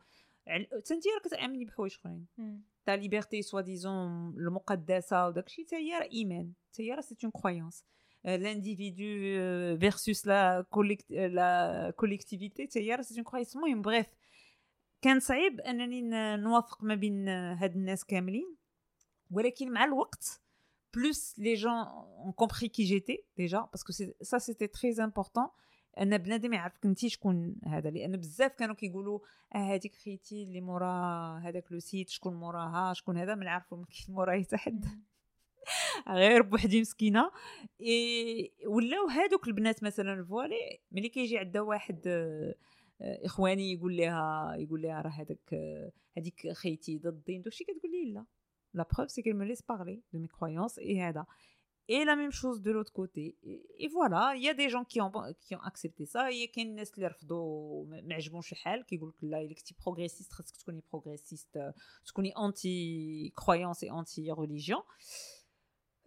[0.86, 2.26] تنتي راك كتامني بحوايج أخرين.
[2.86, 7.84] ta liberté soi-disant المقدسه وداكشي حتى هي راه إيمان حتى هي راه c'est une croyance
[8.28, 11.52] l'individu euh, versus la, collect- euh, la
[12.02, 14.08] collectivité حتى هي راه c'est une croyance المهم bref
[15.08, 16.02] كان صعيب أنني
[16.38, 18.56] نوافق ما بين هاد الناس كاملين
[19.32, 20.42] ولكن مع الوقت
[20.98, 21.82] plus les gens
[22.28, 25.50] ont compris qui j'étais déjà parce que c'est- ça c'était très important.
[26.02, 29.20] ان بنادم يعرفك انت شكون هذا لأن بزاف كانوا كيقولوا
[29.56, 33.86] آه هذيك خيتي اللي مورا هذاك le site شكون موراها شكون هذا ما نعرفوا ما
[33.86, 34.86] كاين موراي حتى حد
[36.10, 37.32] غير بوحدي مسكينة.
[37.82, 40.56] إيه ولاو هادوك البنات مثلا voilées
[40.92, 42.56] ملي كيجي عندها واحد آه،
[43.02, 48.12] إخواني يقول لها يقول لها راه هذاك آه، هذيك خيتي ضد الدين داكشي كتقول لي
[48.12, 48.26] لا
[48.74, 51.26] لا preuve c'est qu'elle me laisse parler de mes croyances et هذا.
[51.90, 53.38] Et la même chose de l'autre côté.
[53.44, 55.12] Et, et voilà il y a des gens qui ont
[55.44, 56.32] qui ont accepté ça.
[56.32, 60.34] Il كاين الناس اللي رفضوا ما ما عجبهمش الحال كيقول لك لا الا كنتي progressiste
[60.34, 61.74] خاصك تكوني progressiste
[62.06, 64.82] تكوني انتي croyance et anti-religion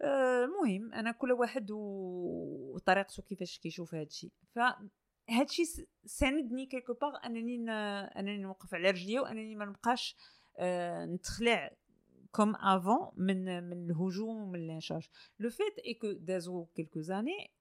[0.01, 4.59] المهم أنا كل واحد و- وطريقته كيفاش كيشوف هذا الشيء ف
[5.31, 10.15] هادشي س- ساندني quelque part أنني ن- أنني نوقف على رجليا وأنني ما نبقاش
[10.57, 11.71] آه، نتخلع
[12.31, 15.09] comme avant من من الهجوم ومن الانشاج.
[15.39, 17.51] le fait est que دازو quelques années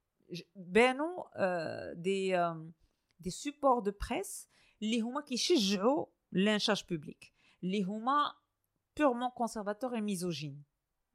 [0.56, 2.72] بانوا آه، des آم،
[3.20, 4.48] des supports de presse
[4.82, 8.32] اللي هما كيشجعوا الانشاج public اللي هما
[8.96, 10.62] purement conservateurs et misogynes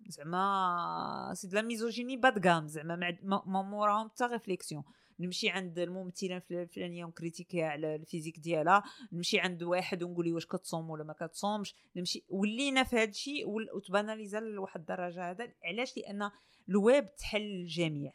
[0.08, 4.26] زعما c'est de la misogynie bas de gamme زعما ما عد- ما ما موراهم حتى
[4.26, 4.84] réflexion
[5.20, 10.04] نمشي عند الممثلة الفل- الفلانية ون critiquer ها على ال physique ديالها نمشي عند واحد
[10.04, 13.46] ونقول لي واش كتصوم ولا ما كتصومش نمشي ولينا في هذا الشيء
[13.76, 15.52] وت banalisa لواحد الدرجة هذا.
[15.64, 16.32] علاش؟ لأن
[16.70, 18.14] الويب تحل الجميع.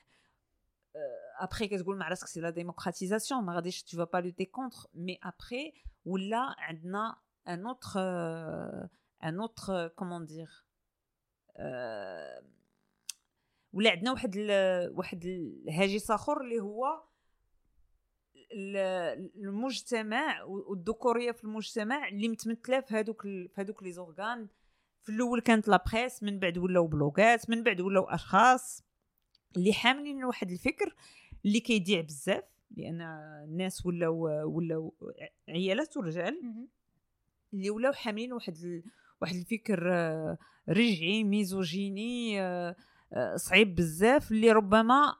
[1.40, 5.72] ابخي كتقول مع راسك c'est la démocratisation ما غاديش tu vas lutter contre mais après
[6.04, 7.16] ولا عندنا
[7.48, 8.00] un autre
[9.24, 10.50] un autre comment dire
[13.72, 14.50] ولا عندنا واحد ال
[14.98, 17.02] واحد الهاجس آخر اللي هو
[18.52, 24.48] ال- المجتمع والذكورية في المجتمع اللي متمثلة في هذوك في هذوك لي زورغان.
[25.02, 28.84] في الأول كانت لا بريس من بعد ولاو بلوغات من بعد ولاو أشخاص.
[29.56, 30.94] اللي حاملين واحد الفكر
[31.46, 32.44] اللي كيضيع بزاف
[32.76, 33.00] لأن
[33.44, 34.24] الناس ولاو
[34.56, 34.94] ولاو
[35.48, 36.40] عيالات ورجال.
[37.54, 38.82] اللي ولاو حاملين واحد ال...
[39.22, 42.76] واحد الفكر آه، رجعي misogyne آه،
[43.36, 45.14] صعيب بزاف اللي ربما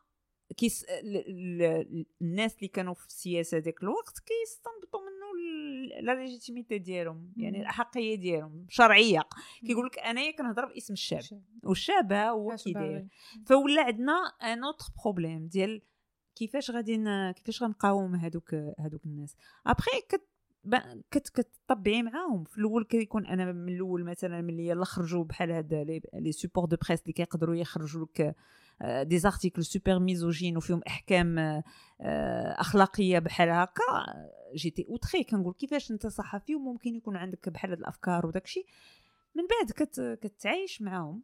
[0.57, 5.31] كيس ال- ال- الناس اللي كانوا في السياسة ديك الوقت كيستنبطوا منه
[6.03, 7.61] la légitimité ديالهم يعني.
[7.61, 9.23] الاحقيه ديالهم شرعية.
[9.67, 11.23] كيقول لك أنايا كنهضر باسم الشعب
[11.65, 13.09] والشعب هو كي داير
[13.47, 14.13] voilà عندنا
[14.43, 15.83] un autre problème ديال
[16.35, 16.97] كيفاش غادي
[17.37, 19.37] كيفاش غنقاوم هادوك هادوك الناس.
[19.67, 20.30] ابخي كت
[21.11, 22.45] كتطبعي معاهم.
[22.45, 25.75] في الأول كيكون أنا من الأول مثلا ملي يلا خرجوا بحال هاد
[26.15, 28.37] les supports de presse اللي كيقدروا يخرجوا لك
[29.03, 31.63] des articles super misogynes وفيهم أحكام آه،
[32.61, 33.83] أخلاقية بحال هكا
[34.55, 38.65] j'étais outrée كنقول كيفاش أنت صحفي وممكن يكون عندك بحال هاد الأفكار وداكشي
[39.35, 41.23] من بعد كت كتعايش معاهم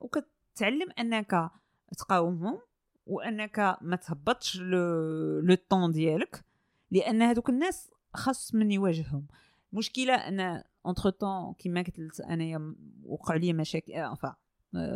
[0.00, 1.50] وكتعلم أنك
[1.98, 2.58] تقاومهم
[3.06, 6.44] وأنك ما تهبطش le ton ديالك
[6.90, 9.26] لأن هذوك الناس خاص من يواجههم
[9.72, 12.74] مشكلة أن entre-temps كيما قلت أنايا
[13.04, 14.36] وقع لي مشاكل enfin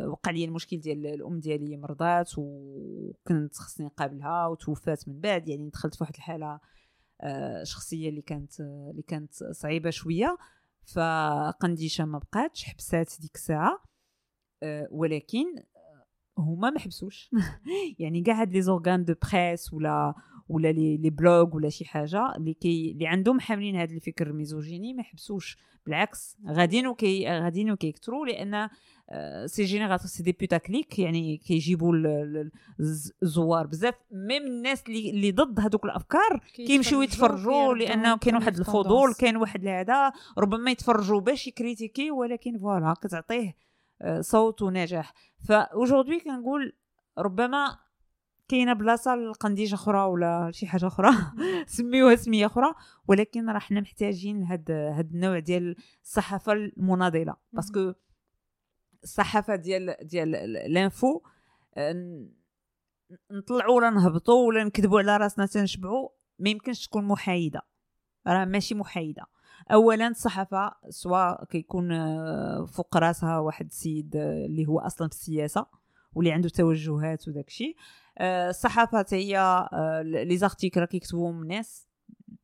[0.06, 5.94] وقع لي المشكل ديال الأم ديالي مرضات وكنت خصني نقابلها وتوفات من بعد يعني دخلت
[5.94, 6.60] في واحد الحالة
[7.20, 10.36] آه، شخصية اللي كانت اللي كانت صعيبة شوية.
[10.86, 13.82] فقنديشة ما بقاتش حبسات ديك الساعة
[14.62, 15.44] آه، ولكن
[16.38, 17.30] هما ما حبسوش.
[17.98, 20.14] يعني كاع هاد les organes de presse ولا
[20.48, 24.34] ولا les les blogs ولا شي حاجة اللي كي اللي عندهم حاملين هذا الفكر ال
[24.34, 25.58] misogyne ما يحبسوش.
[25.86, 28.68] بالعكس غاديين وكي غاديين وكيكثروا لأن
[29.46, 31.94] c'est générateur c'est des putaclics يعني كيجيبوا
[33.22, 33.94] الزوار بزاف.
[34.10, 39.66] même الناس اللي اللي ضد هذوك الأفكار كيمشيو يتفرجوا لأنه كاين واحد الفضول كاين واحد
[39.66, 43.56] هذا ربما يتفرجوا باش ي critiquer ولكن voilà كتعطيه
[44.20, 45.14] صوت ونجاح.
[45.48, 46.72] ف aujourd'hui كنقول
[47.18, 47.78] ربما
[48.48, 51.10] كاينة بلاصة لقنديجه أخرى ولا شي حاجة أخرى.
[51.66, 52.74] سميوها سمية أخرى.
[53.08, 57.36] ولكن راه حنا محتاجين لهاد هاد النوع ديال الصحافة المناضلة.
[57.52, 57.92] parce que
[59.02, 61.20] الصحافة ديال ديال ال info
[63.30, 66.08] نطلعوا ولا نهبطوا ولا نكذبوا على راسنا تنشبعوا
[66.38, 67.62] ما يمكنش تكون محايدة.
[68.26, 69.22] راه ماشي محايدة.
[69.72, 71.88] اولا الصحافة سواء كيكون
[72.66, 75.66] فوق راسها واحد السيد اللي هو أصلا في السياسة
[76.14, 77.50] واللي عنده توجهات وداك
[78.20, 81.86] الصحافه هي آه، les articles كيكتبوهم الناس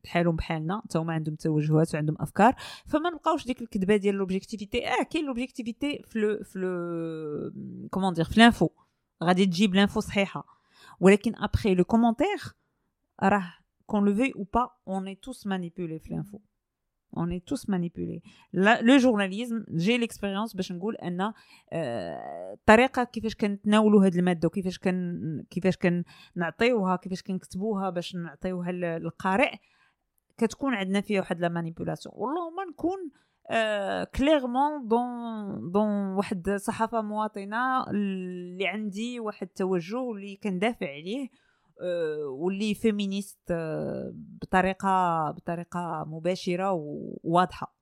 [0.05, 2.55] بحالهم بحالنا حتى هما عندهم توجهات وعندهم أفكار
[2.86, 8.24] فما نبقاوش ديك الكذبة ديال l'objectivité آه كاين l'objectivité في le في le comment dire
[8.24, 8.69] في l'info
[9.24, 10.47] غادي تجيب l'info صحيحة.
[11.01, 12.40] ولكن après le commentaire
[13.23, 13.55] راه
[13.86, 16.39] qu'on le veuille ou pas on est tous manipulés في l'info
[17.12, 18.22] on est tous manipulés.
[18.52, 21.32] Le journalisme j'ai l'expérience باش نقول أن
[21.72, 29.55] الطريقة كيفاش كنتناولوا هذه المادة وكيفاش كن كيفاش كنعطيوها كيفاش كنكتبوها باش نعطيوها للقارئ
[30.39, 33.10] كتكون عندنا فيها واحد la manipulation والله نكون
[34.14, 41.24] clairement dans dans واحد صحافة مواطنة اللي عندي واحد التوجه اللي كندافع عليه.
[41.24, 41.52] آه،
[42.28, 47.77] واللي féministe آه، بطريقة بطريقة مباشرة وواضحة.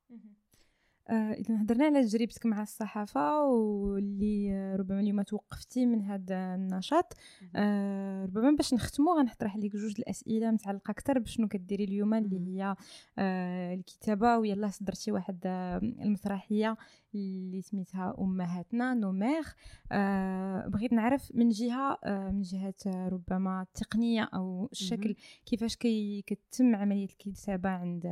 [1.09, 7.13] آه، إذا هضرنا على تجربتك مع الصحافة واللي ربما اليوم توقفتي من هذا النشاط.
[7.55, 12.75] آه ربما باش نختمو غنطرح عليك جوج الأسئلة متعلقة أكثر بشنو كديري اليوم اللي هي
[13.17, 15.39] آه الكتابة ويلا صدرتي واحد
[15.83, 16.77] المسرحية.
[17.15, 19.43] اللي سميتها أمهاتنا nos mères
[19.91, 25.15] آه بغيت نعرف من جهة آه من جهة ربما التقنيه أو الشكل
[25.45, 28.03] كيفاش كي كتم عملية الكتابة عند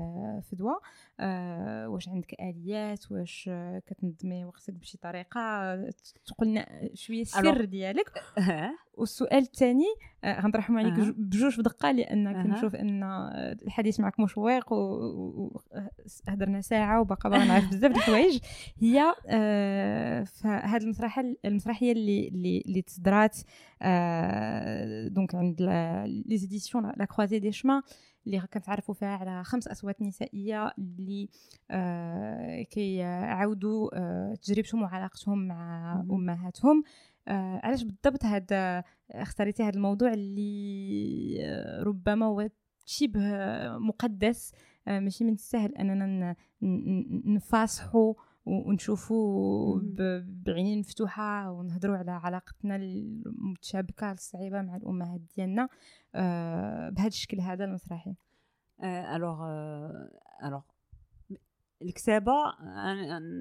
[0.51, 0.75] فدوى
[1.19, 3.49] آه واش عندك آليات واش
[3.87, 5.75] كتنظمي وقتك بشي طريقة
[6.25, 8.11] تقولنا شوية السر ديالك.
[8.99, 9.85] والسؤال الثاني
[10.18, 11.13] آه، غنطرحهم عليك أه.
[11.17, 12.43] بجوج دقة لأن.
[12.43, 13.03] كنشوف أن
[13.63, 18.39] الحديث معك مشوق وهضرنا ساعة وباقا باغا نعرف بزاف د الحوايج
[18.79, 23.37] هي آه فهاد المسرحيه المسرحية اللي اللي, اللي تصدرات
[23.81, 25.61] آه donc عند
[26.25, 27.83] les éditions la Croisée des Chemins
[28.27, 31.29] اللي كنتعرفوا فيها على خمس أصوات نسائية اللي
[31.71, 36.83] آه كيعاودوا آه تجربتهم وعلاقتهم مع أمهاتهم
[37.29, 42.49] آه علاش بالضبط هذا اختاريتي هذا الموضوع اللي آه ربما هو
[42.85, 43.19] شبه
[43.77, 44.53] مقدس
[44.87, 46.35] آه ماشي من السهل أننا
[47.25, 48.13] نفاصحوا
[48.45, 49.79] ونشوفوا
[50.27, 55.69] بعينين مفتوحة ونهضروا على علاقتنا المتشابكة الصعيبة مع الأمهات ديالنا.
[56.15, 58.15] آه بهذا الشكل هذا المسرحي.
[58.83, 59.47] alors
[60.43, 60.61] alors
[61.81, 62.33] الكتابة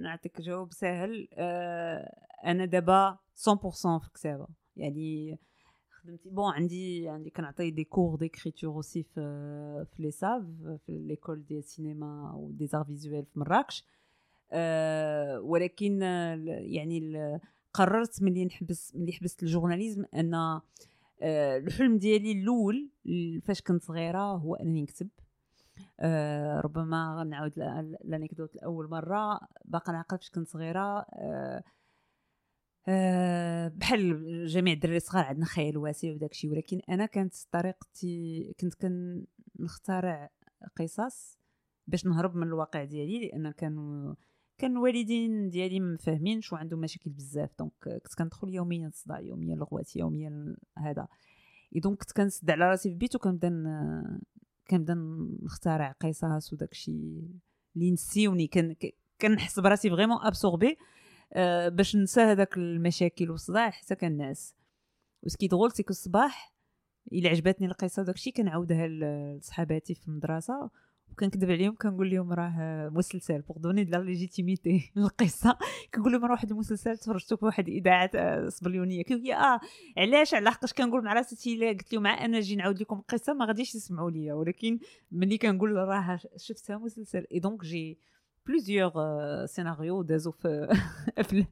[0.03, 1.29] نعطيك جواب سهل.
[1.35, 4.47] آه أنا دابا 100% في الكتابة.
[4.77, 5.39] يعني
[5.91, 9.15] خدمتي bon عندي عندي كنعطي des cours d'écriture aussi في
[9.93, 10.43] في l'ESAV
[10.87, 13.85] في l'école ديال السينما و des arts visuels في مراكش.
[14.53, 16.03] أه ولكن
[16.49, 17.39] يعني
[17.73, 20.63] قررت ملي نحبس ملي حبست ال journalisme أن أه
[21.57, 22.91] الحلم ديالي الأول
[23.43, 25.09] فاش كنت صغيرة هو أنني نكتب.
[26.01, 27.53] أه ربما غنعاود
[28.05, 29.41] l'anecdote لأول مرة.
[29.65, 31.01] باقا نعقل فاش كنت صغيرة.
[31.01, 31.63] أه
[32.91, 38.75] أه بحال جميع الدراري الصغار عندنا خيال واسع وداك ولكن أنا كانت طريقتي كنت
[39.59, 40.31] كنخترع
[40.77, 41.39] قصص
[41.87, 44.15] باش نهرب من الواقع ديالي لأن كانوا
[44.59, 50.57] كان الوالدين ديالي مفاهمينش وعندهم مشاكل بزاف donc كنت كندخل يوميا صداع يوميا لغوات يوميا
[50.79, 51.09] هذا.
[51.75, 53.51] et donc كنت كنسد على راسي في البيت وكنبدا
[54.71, 54.95] كنبدا
[55.43, 57.29] نخترع قصص وداك الشيء
[57.77, 58.51] اللي نسيوني
[59.21, 60.98] كنحس براسي vraiment absorbée آه،
[61.69, 64.55] باش ننسى هذاك المشاكل والصداع حتى كنعس
[65.23, 66.59] وسكي دغول سيكو الصباح
[67.13, 70.71] إلا عجبتني القصة وداك الشيء كنعاودها لصحاباتي في المدرسة.
[71.13, 75.59] وكنكذب عليهم كنقول لهم راه مسلسل pour donner de la légitimité للقصة.
[75.95, 79.61] كنقول لهم راه واحد المسلسل تفرجتو في واحد الاذاعات آه، صبليونيه كيقول لي آه
[79.97, 83.45] علاش؟ على حقاش كنقول مع راسي الا قلت لهم أنا نجي نعاود لكم القصة ما
[83.45, 84.79] غاديش يسمعوا لي ولكن
[85.13, 87.99] ملي كنقول راه شفتها مسلسل et donc j'ai
[88.49, 88.93] plusieurs
[89.47, 90.69] scénarios دازو في
[91.23, 91.47] في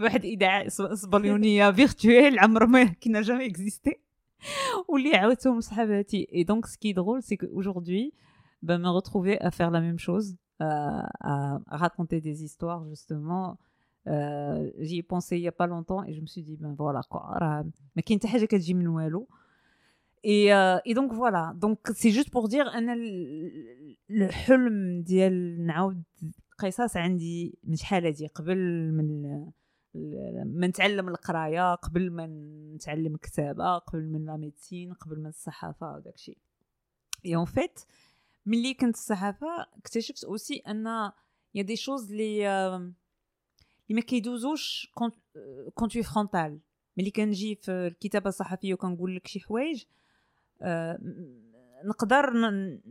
[0.00, 4.00] واحد الاذاعه صبليونيه virtuelle عمر ما كنا jamais existé
[4.88, 8.14] واللي عاودتهم لصحاباتي et donc ce qui est drôle c'est aujourd'hui
[8.62, 10.66] ben, me retrouver à faire la même chose euh,
[11.20, 13.58] à raconter des histoires justement
[14.06, 16.74] euh, j'y ai pensé il y a pas longtemps et je me suis dit ben
[16.78, 17.64] voilà quoi راه
[17.96, 19.28] ما كاين حتى حاجة كتجي من والو
[20.22, 21.54] et, euh, et donc voilà.
[21.56, 22.94] Donc c'est juste pour dire أنا
[24.10, 26.02] الحلم ديال نعاود
[26.58, 28.56] قصص عندي من شحال هادي؟ قبل
[28.92, 29.22] من
[30.44, 32.26] ما نتعلم القراية قبل ما
[32.74, 36.38] نتعلم الكتابه قبل من la médecine قبل من الصحافة وداك الشيء.
[37.26, 37.80] et en fait
[38.46, 40.86] ملي كنت الصحافه اكتشفت aussi أن
[41.54, 42.92] y a des choses لي اللي
[43.90, 44.92] ما كيدوزوش
[45.74, 46.58] quand t'es frontal
[46.96, 49.84] ملي كنجي في الكتابة الصحفية وكنقول لك شي حوايج
[51.84, 52.30] نقدر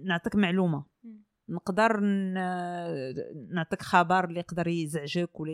[0.03, 0.83] نعطيك معلومة.
[1.49, 1.99] نقدر
[3.49, 5.53] نعطيك خبر اللي يقدر يزعجك ولا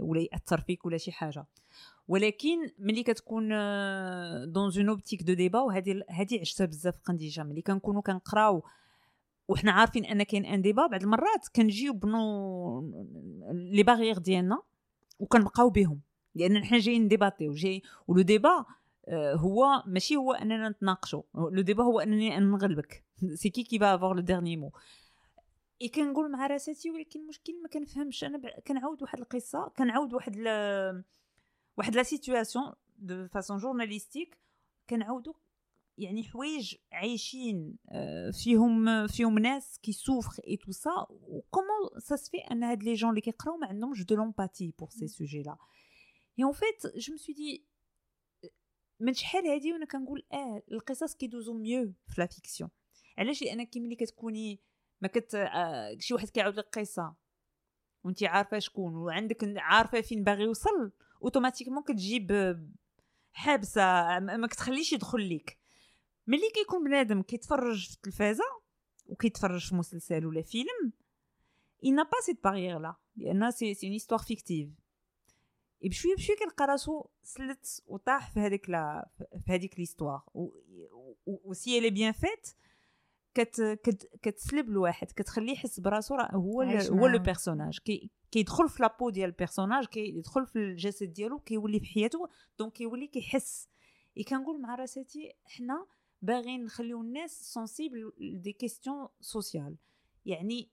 [0.00, 1.46] ولا يأثر فيك ولا شي حاجة.
[2.08, 3.48] ولكن ملي كتكون
[4.52, 7.42] dans une optique de débat وهذه هذه عشتها بزاف قنديشة.
[7.42, 8.62] ملي كنكونوا كنقراو
[9.48, 12.92] وحنا عارفين أن كاين un débat بعض المرات كنجيو ب nos
[13.52, 14.62] les barrières ديالنا
[15.18, 16.00] وكنبقاو بهم.
[16.34, 18.64] لأن حنا جايين ديباتيو جاي و le débat
[19.36, 21.22] هو ماشي هو أننا نتناقشوا.
[21.34, 23.04] le débat هو أنني نغلبك.
[23.40, 24.72] c'est qui qui va avoir le dernier mot
[25.82, 28.24] et كنقول مع راساتي ولكن المشكل ما كنفهمش.
[28.24, 30.48] أنا كنعاود واحد القصة كنعاود واحد ل...
[31.76, 34.38] واحد la situation de façon journalistique
[34.90, 35.34] كنعاودو
[35.98, 37.76] يعني حوايج عايشين
[38.44, 42.82] فيهم فيهم ناس qui souffrent et tout ça و comment ça se fait أن هاد
[42.82, 45.56] les gens اللي كيقراو ما عندهمش de l'empathie pour ces sujets-là
[46.38, 47.64] et en fait je me dis
[49.02, 52.70] من شحال هادي وأنا كنقول آه القصص كيدوزو mieux في la fiction
[53.18, 54.60] علاش؟ كي ملي كتكوني
[55.00, 57.14] ما كت آه شي واحد كيعاود لك قصة
[58.04, 60.92] وانت عارفة شكون وعندك عارفة فين باغي يوصل
[61.22, 62.56] automatiquement كتجيب
[63.32, 63.82] حابسة
[64.18, 65.58] ما كتخليش يدخل ليك.
[66.26, 68.44] ملي كيكون بنادم كيتفرج في التلفازة
[69.06, 70.92] وكيتفرج في مسلسل ولا فيلم
[71.84, 74.81] il n'a pas cette barrière là لأن سي سي une histoire fictive.
[75.88, 80.22] بشويه بشويه كنلقى راسو سلت وطاح في هذيك لا في هذيك l'histoire.
[81.26, 82.48] و si elle est bien faite
[83.34, 88.91] كت كت كتسلب الواحد كتخليه يحس براسو هو هو le personnage كي كيدخل في la
[88.91, 92.28] peau ديال ال personnage كيدخل في الجسد ديالو كيولي في حياته
[92.58, 93.68] donc كيولي كيحس.
[94.18, 95.86] اي كنقول مع راساتي حنا
[96.22, 99.76] باغيين نخليو الناس sensibles des questions sociales
[100.26, 100.70] يعني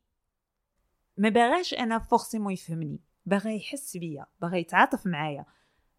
[1.18, 2.99] ما باغاش أنا forcément يفهمني
[3.30, 5.46] باغي يحس بيا باغي يتعاطف معايا.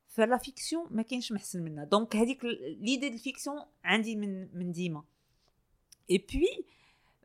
[0.06, 1.85] ف la fiction ما كاينش محسن منها.
[1.84, 5.05] donc هذيك l'idée ديال ال fiction عندي من من ديما.
[6.11, 6.65] اي بوي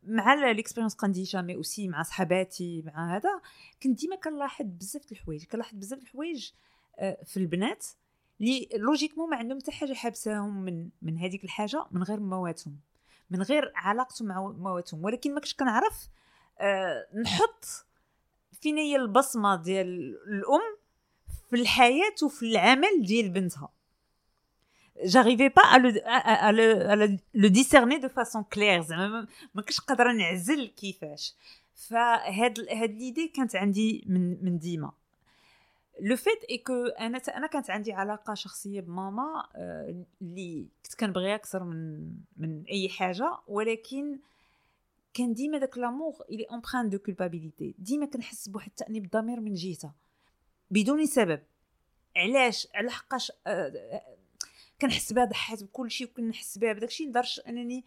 [0.03, 3.41] مع l'expérience قنديشه mais aussi مع صحاباتي مع هذا
[3.83, 5.45] كنت ديما كنلاحظ بزاف الحوايج.
[5.45, 6.51] كنلاحظ بزاف الحوايج
[6.99, 7.85] آه، في البنات
[8.39, 12.79] لي logiquement ما عندهم حتى حاجة حابساهم من من هذيك الحاجة من غير مواتهم.
[13.29, 15.03] من غير علاقتهم مع مواتهم.
[15.03, 16.09] ولكن ما كنتش كنعرف
[16.59, 17.85] أه نحط
[18.65, 20.77] فين هي البصمة ديال الأم
[21.49, 23.69] في الحياة وفي العمل ديال بنتها.
[24.95, 26.95] À, le à
[27.43, 28.81] le discerner de façon claire.
[28.81, 31.33] زعما ما كنتش قادرة نعزل كيفاش.
[31.75, 34.91] فهاد هاد l'idée كانت عندي من من ديما.
[35.99, 39.47] le fait est que أنا أنا كانت عندي علاقة شخصية بماما
[40.21, 44.19] اللي كنت كنبغيها أكثر من من أي حاجة ولكن
[45.15, 49.53] كان ديما داك l'amour il est empreint de culpabilité ديما كنحس بواحد التأنيب الضمير من
[49.53, 49.95] جهتها.
[50.71, 51.41] بدون سبب.
[52.15, 53.31] علاش؟ على حقاش؟
[54.81, 57.85] كنحس بها ضحيت بكل شيء وكنحس بها بداك الشيء لدرجة أنني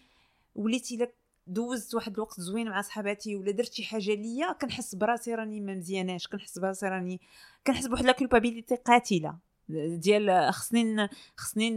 [0.54, 1.12] وليت إلا
[1.46, 5.74] دوزت واحد الوقت زوين مع صحاباتي ولا درت شي حاجة ليا كنحس براسي راني ما
[5.74, 7.20] مزياناش كنحس براسي راني
[7.66, 9.38] كنحس بواحد la culpabilité قاتلة.
[9.68, 11.70] ديال خصني خصني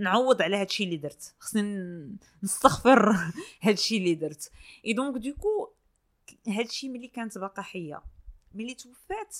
[0.00, 1.34] نعوض على هادشي اللي درت.
[1.38, 1.62] خصني
[2.42, 3.16] نستغفر
[3.62, 4.50] هادشي اللي درت.
[4.86, 5.70] et donc du coup
[6.48, 8.02] هادشي ملي كانت باقا حيه
[8.54, 9.36] ملي توفات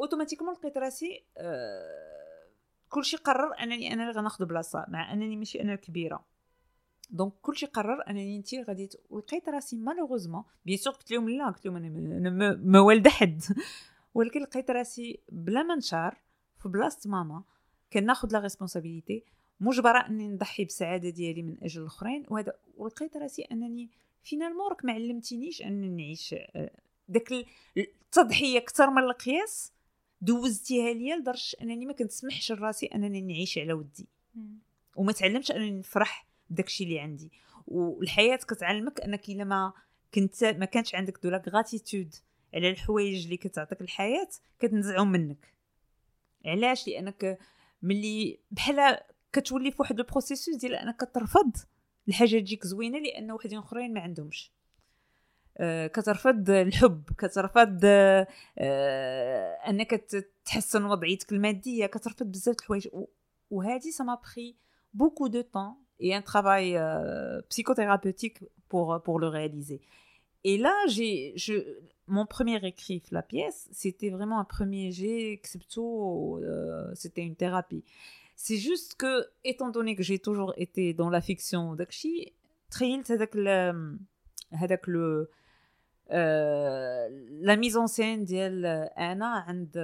[0.00, 2.46] automatiquement لقيت راسي آه
[2.88, 6.24] كلشي قرر انني أنا اللي غناخذ بلاصة مع أنني ماشي أنا الكبيرة.
[7.10, 11.66] donc كلشي قرر أنني انت غادي ولقيت راسي malheureusement bien sûr قلت لهم لا قلت
[11.66, 13.42] لهم أنا ما والده حد.
[14.14, 16.16] ولكن لقيت راسي بلا ما نشعر
[16.58, 17.42] في بلاصة ماما.
[17.92, 19.24] كناخذ la responsabilité
[19.60, 22.24] مجبرة أني نضحي بالسعاده ديالي من أجل الأخرين.
[22.28, 23.90] وهذا ولقيت راسي أنني
[24.22, 26.70] finalement راك ما علمتينيش أنني نعيش آه،
[27.08, 27.32] داك
[27.76, 29.72] التضحية أكثر من القياس.
[30.20, 34.08] دوزتيها ليا لدرجة أنني ما كنسمحش لراسي أنني نعيش على ودي.
[34.96, 37.32] وما تعلمش أنني نفرح بداكشي اللي عندي.
[37.66, 39.72] والحياة كتعلمك أنك إلا ما
[40.14, 42.14] كنت ما كانش عندك de la gratitude
[42.54, 44.28] على الحوايج اللي كتعطيك الحياة
[44.58, 45.54] كتنزعهم منك.
[46.46, 47.38] علاش؟ لأنك
[47.82, 48.98] ملي بحال
[49.32, 51.52] كتولي في واحد ال processus ديال أنك كترفض
[52.08, 54.52] الحاجة تجيك زوينة لأن وحدين أخرين ما عندهمش.
[55.58, 58.26] آه، كترفض الحب كترفض آه،
[59.68, 59.90] أنك
[60.44, 62.88] تحسن وضعيتك المادية كترفض بزاف الحوايج.
[63.50, 64.56] وهذه ça m'a pris
[64.94, 69.80] beaucoup de temps et un travail euh, psychothérapeutique pour, pour le réaliser.
[70.43, 71.53] Et là, j'ai, je,
[72.07, 77.83] mon premier écrit, la pièce, c'était vraiment un premier jet, excepto, euh, c'était une thérapie.
[78.35, 82.33] C'est juste que, étant donné que j'ai toujours été dans la fiction d'Akshi,
[82.69, 83.97] très c'est le,
[84.87, 85.29] le,
[86.09, 88.65] لا ميزون سين ديال
[88.97, 89.77] انا عند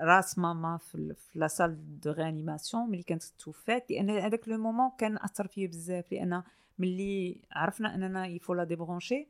[0.00, 4.90] راس ماما في, في لا سال دو ريانيماسيون ملي كانت توفات لان هذاك لو مومون
[4.98, 6.42] كان اثر فيا بزاف لان
[6.79, 9.27] ملي عرفنا أننا il faut la débrancher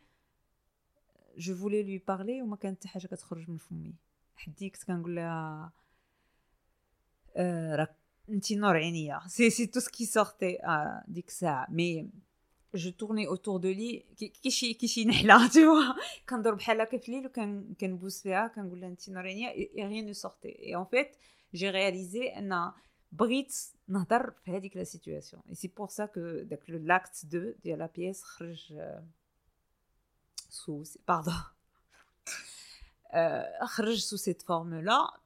[1.38, 3.94] je voulais lui parler وما كانت حتى حاجة كتخرج من فمي.
[4.36, 5.72] حدي كنت كنقول لها
[7.76, 7.96] راك
[8.30, 9.20] انت نور عينيا.
[9.28, 10.58] c'est c'est tout ce qui sortait
[11.08, 12.10] ديك الساعة مي
[12.76, 14.06] je tournais autour de lit
[14.44, 16.02] كي شي كي شي نحلة tu vois.
[16.30, 20.14] كندور بحال هكا في الليل وكان كنبوس فيها كنقول لها انت نورينيا اي غيان نو
[20.14, 21.16] سورتي اي ان فيت
[21.54, 22.72] جي رياليزي أن
[23.13, 23.55] بغيت
[23.89, 27.79] نهضر في هذيك لا سيتوياسيون اي سي بور سا كو داك لو لاكت 2 ديال
[27.79, 28.75] لا بيس خرج
[30.49, 31.35] سو باردون
[33.63, 35.23] خرج sous cette forme là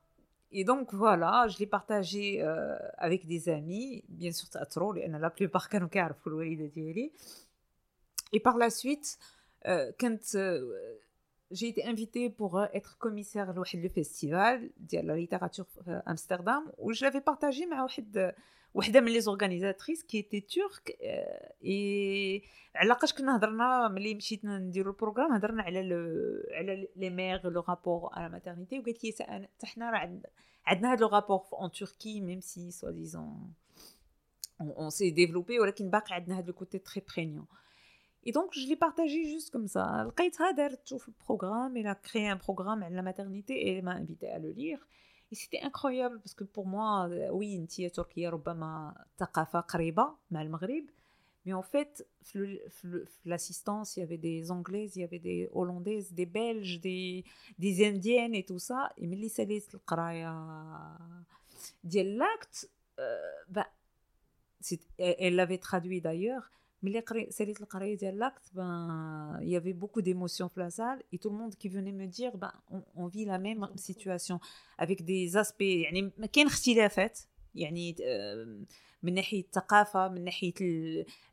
[0.52, 5.68] Et donc voilà, je l'ai partagé euh, avec des amis, bien sûr trop, la plupart
[5.68, 7.12] كانوا كيعرفوا الوالده ديالي.
[8.32, 9.18] Et par la suite,
[9.66, 10.98] euh, quand euh,
[11.51, 15.67] j'ai été invitée pour être commissaire à le festival de la littérature
[16.05, 18.35] Amsterdam, où je l'avais partagé avec
[18.73, 20.97] وحده من les organisatrices qui était turque
[21.63, 22.41] et
[22.75, 25.97] علاقاش كنا هضرنا ملي مشيت نديرو ال programme هضرنا على le
[26.51, 30.19] على les mères le rapport على maternité وقالت لي حتى حنا راه
[30.65, 33.53] عندنا هذا le rapport en Turquie même si soi-disant
[34.61, 37.45] اون سي ديفلوبي ولكن باقي عندنا هذا الكوتي تري برينيون
[38.23, 40.07] Et donc, je l'ai partagé juste comme ça.
[41.75, 44.79] elle a créé un programme à la maternité et elle m'a invité à le lire.
[45.31, 50.51] Et c'était incroyable parce que pour moi, euh, oui, Ntia Turquie, Robama, Taqafa, Kariba, Mal
[51.45, 52.05] Mais en fait,
[53.25, 57.23] l'assistance, il y avait des Anglaises, il y avait des Hollandaises, des Belges, des,
[57.57, 58.91] des Indiennes et tout ça.
[58.97, 59.79] Et Melissa Salis, le
[62.99, 63.17] euh,
[63.49, 63.67] bah,
[64.97, 66.51] elle l'avait traduit d'ailleurs.
[66.83, 68.51] ملي ساليت القراية ديال لأكت
[69.41, 73.07] y avait beaucoup d'émotions في tout le monde qui venait me dire ben on, on
[73.07, 74.39] vit la même situation
[74.79, 77.19] avec des aspects يعني ما كاين اختلافات
[77.55, 77.95] يعني
[79.03, 80.53] من ناحية الثقافة من ناحية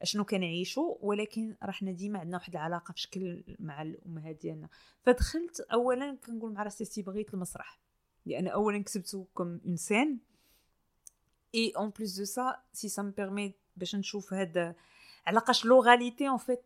[0.02, 4.68] أشنو كنعيشوا ولكن راه حنا ديما عندنا واحد العلاقة في شكل مع الأمهات ديالنا.
[5.02, 7.80] فدخلت اولا كنقول مع راسي بغيت المسرح
[8.26, 10.18] لأن اولا كتبت comme une scène
[11.54, 14.74] et en plus de ça c'est ça mais باش نشوف هاد
[15.28, 16.60] علاقاش l'oralité en fait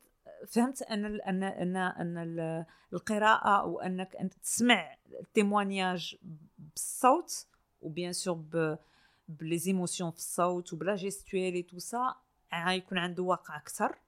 [0.46, 6.16] فهمت؟ أن أن أن أن القراءة أو أنك انت تسمع ال témoignage
[6.58, 7.46] بالصوت
[7.82, 8.76] و bien sûr
[9.28, 12.14] ب les émotions في الصوت وب la gestuelle tout ça
[12.54, 13.98] غيكون عنده واقع أكثر.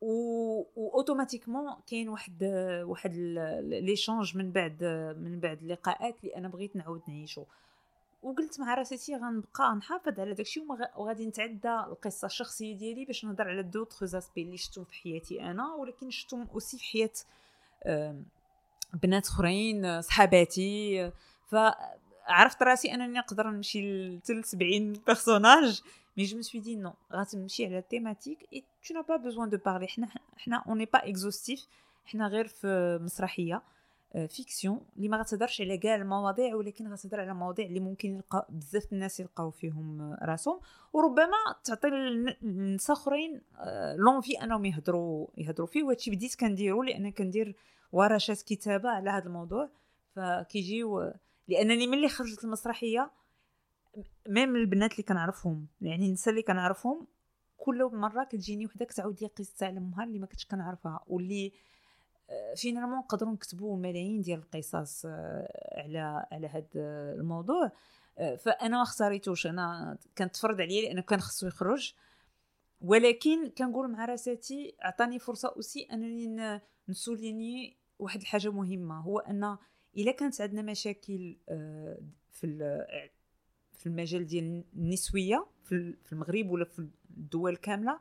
[0.00, 2.44] و automatiquement كاين واحد
[2.84, 3.14] واحد
[3.62, 4.84] l'échange من بعد
[5.18, 7.44] من بعد اللقاءات اللي أنا بغيت نعاود نعيشو.
[8.24, 10.62] وقلت مع راسي غنبقى نحافظ على داكشي
[10.96, 15.74] وغادي نتعدى القصة الشخصية ديالي باش نهضر على d'autres aspects اللي شفتهم في حياتي أنا
[15.74, 17.10] ولكن شفتهم aussi في حياة
[19.02, 21.10] بنات أخرين صحاباتي.
[21.46, 25.82] فعرفت راسي أنني نقدر نمشي ل 70 personnages
[26.16, 29.48] mais je me suis dit non غتمشي على ال thématique et t'en as pas besoin
[29.48, 31.66] de parler حنا حنا on n'est pas exhaustifs
[32.06, 33.62] حنا غير في مسرحية.
[34.14, 38.92] fiction اللي ما غتهضرش على كاع المواضيع ولكن غتهضر على مواضيع اللي ممكن يلقى بزاف
[38.92, 40.60] الناس يلقاو فيهم راسهم.
[40.92, 43.40] وربما تعطي للناس آخرين
[43.96, 45.82] l'envie أنهم يهضروا يهضروا فيه.
[45.82, 47.56] وهادشي بديت كنديرو لأن كندير
[47.92, 49.70] ورشات كتابة على هذا الموضوع.
[50.14, 51.12] فكيجيو
[51.48, 53.10] لأنني ملي خرجت المسرحية
[54.28, 57.06] même البنات اللي كنعرفهم يعني النساء اللي كنعرفهم
[57.56, 61.00] كل مرة كتجيني وحدة كتعاود لي قصة على امها اللي ما كنتش كنعرفها.
[61.06, 61.52] واللي
[62.56, 65.06] فينالمون نقدروا نكتبوا ملايين ديال القصص
[65.72, 66.68] على على هذا
[67.14, 67.72] الموضوع.
[68.16, 69.46] فأنا ما اختاريتوش.
[69.46, 71.94] أنا كانت تفرض عليا لأنه كان خصو يخرج.
[72.80, 79.00] ولكن كنقول مع راساتي عطاني فرصة أوسي أنني نسوليني واحد الحاجة مهمة.
[79.00, 79.56] هو أن
[79.96, 81.36] إلا كانت عندنا مشاكل
[82.30, 82.84] في
[83.72, 87.98] في المجال ديال النسوية في المغرب ولا في الدول كاملة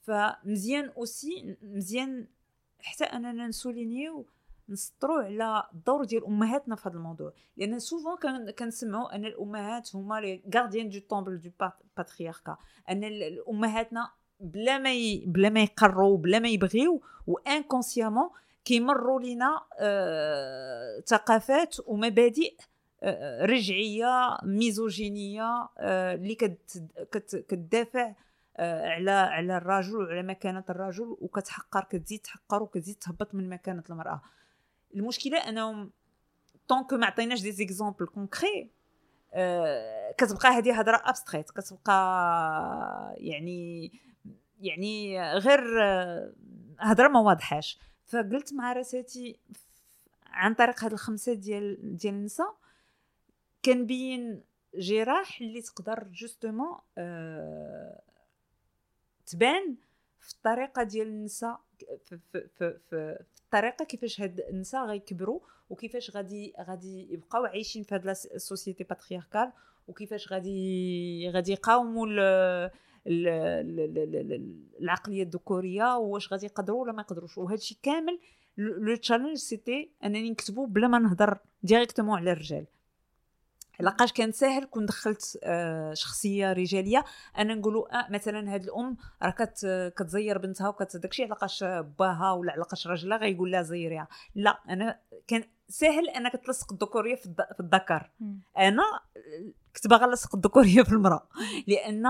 [0.00, 2.26] فمزيان aussi مزيان
[2.82, 4.26] حتى أننا ن souligner
[4.68, 7.32] نسطروا على الدور ديال أمهاتنا في هذا الموضوع.
[7.56, 8.16] لأن souvent
[8.58, 11.50] كنسمعوا أن الأمهات هما les gardiennes du temple du
[11.96, 12.56] patriarcat
[12.90, 14.10] أن الامهاتنا
[14.40, 15.24] بلا ما ي...
[15.26, 18.30] بلا ما يقروا بلا ما يبغيو و inconsciemment
[18.64, 21.00] كيمروا لينا آه...
[21.06, 22.56] ثقافات ومبادئ
[23.02, 23.46] آه...
[23.46, 26.14] رجعية ميزوجينية آه...
[26.14, 26.82] اللي كت...
[27.12, 27.36] كت...
[27.36, 28.16] كتدافع آه،
[28.58, 34.22] على على الرجل وعلى مكانة الرجل وكتحقر كتزيد تحقر وكتزيد تهبط من مكانة المرأة.
[34.94, 35.90] المشكلة أنهم
[36.68, 38.70] tant que ما عطيناش des exemples concrets
[40.18, 43.92] كتبقى هذه هضرة abstraite كتبقى يعني
[44.60, 46.32] يعني غير آه،
[46.80, 47.78] هضرة ما واضحاش.
[48.06, 49.38] فقلت مع راسي
[50.26, 52.56] عن طريق هاد الخمسة ديال ديال النساء
[53.64, 54.42] كنبين
[54.74, 58.00] جراح اللي تقدر justement آه
[59.32, 59.76] تبان
[60.20, 65.40] في الطريقة ديال النساء في, في, في, في الطريقة كيفاش هاد النساء غيكبروا
[65.70, 69.52] وكيفاش غادي غادي يبقاو عايشين في هاد ال société patriarcale
[69.88, 72.06] وكيفاش غادي غادي يقاوموا
[74.80, 77.38] العقلية الذكورية واش غادي يقدروا ولا ما يقدروش.
[77.38, 78.18] وهذا الشيء كامل
[78.56, 82.66] le challenge c'était أنني نكتبو بلا ما نهضر directement على الرجال.
[83.80, 87.04] لقاش كان ساهل كون دخلت آه، شخصية رجالية
[87.38, 89.34] أنا نقولوا آه مثلا هاد الأم راه
[89.88, 91.64] كتزير بنتها وكت داكشي علاقاش
[91.98, 94.08] باها ولا علاقاش راجلها غيقول لها زيريها.
[94.34, 98.10] لا أنا كان ساهل انك تلصق الذكوريه في الذكر.
[98.58, 98.82] أنا
[99.76, 101.28] كنت باغا نلصق الذكوريه في المرأة.
[101.66, 102.06] لأن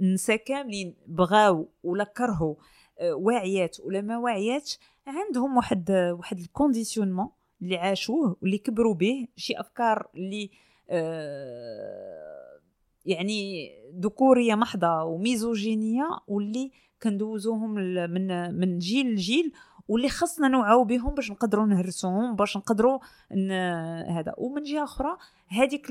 [0.00, 2.54] النساء كاملين بغاو ولا كرهوا
[3.00, 4.72] آه، واعيات ولا ما واعيات
[5.06, 7.28] عندهم واحد واحد الكونديسيونمون
[7.62, 10.50] اللي عاشوه واللي كبروا به شي أفكار اللي
[13.04, 16.70] يعني ذكورية محضة وميزوجينية واللي
[17.02, 19.52] كندوزوهم من من جيل لجيل
[19.88, 22.98] واللي خصنا نوعاو بهم باش نقدروا نهرسوهم باش نقدروا
[24.08, 24.34] هذا.
[24.38, 25.16] ومن جهة أخرى
[25.48, 25.86] هذيك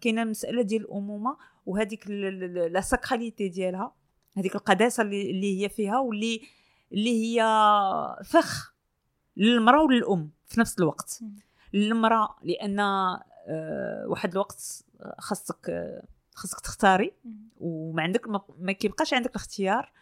[0.00, 1.36] كاينة مسألة ديال الأمومة
[1.66, 2.10] وهذيك
[2.70, 3.92] la sacralité ديالها.
[4.36, 6.40] هذيك القداسة اللي هي فيها واللي
[6.92, 7.44] اللي هي
[8.24, 8.74] فخ
[9.36, 11.20] للمرأة وللأم في نفس الوقت.
[11.72, 13.24] للمرأة لأن آه،
[14.06, 14.84] واحد الوقت
[15.18, 15.92] خاصك
[16.34, 17.12] خاصك تختاري.
[17.60, 18.28] وما عندك
[18.58, 19.92] ما كيبقاش عندك الاختيار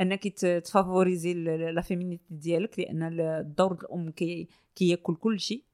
[0.00, 0.28] انك
[0.64, 5.64] ت favoriser la féminité ديالك لأن الدور الأم كي كياكل كل شيء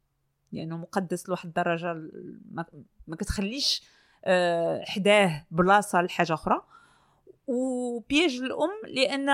[0.53, 1.95] لأنه مقدس لواحد الدرجة
[3.07, 3.83] ما كتخليش
[4.25, 6.63] آه، حداه بلاصة لحاجة أخرى.
[7.47, 9.29] وبياج الأم لأن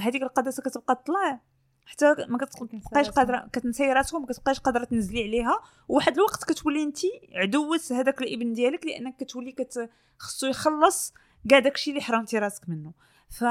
[0.00, 1.40] هذيك القداسة كتبقى تطلع.
[1.88, 5.60] حتى ما كتبقايش قادره كتنسي راسهم ما كتبقايش قادرة تنزلي عليها.
[5.88, 6.98] وواحد الوقت كتولي انت
[7.34, 11.14] عدوه هذاك الابن ديالك لأنك كتولي كت خصو يخلص
[11.50, 12.92] كاع داكشي اللي حرمتي راسك منه.
[13.28, 13.44] ف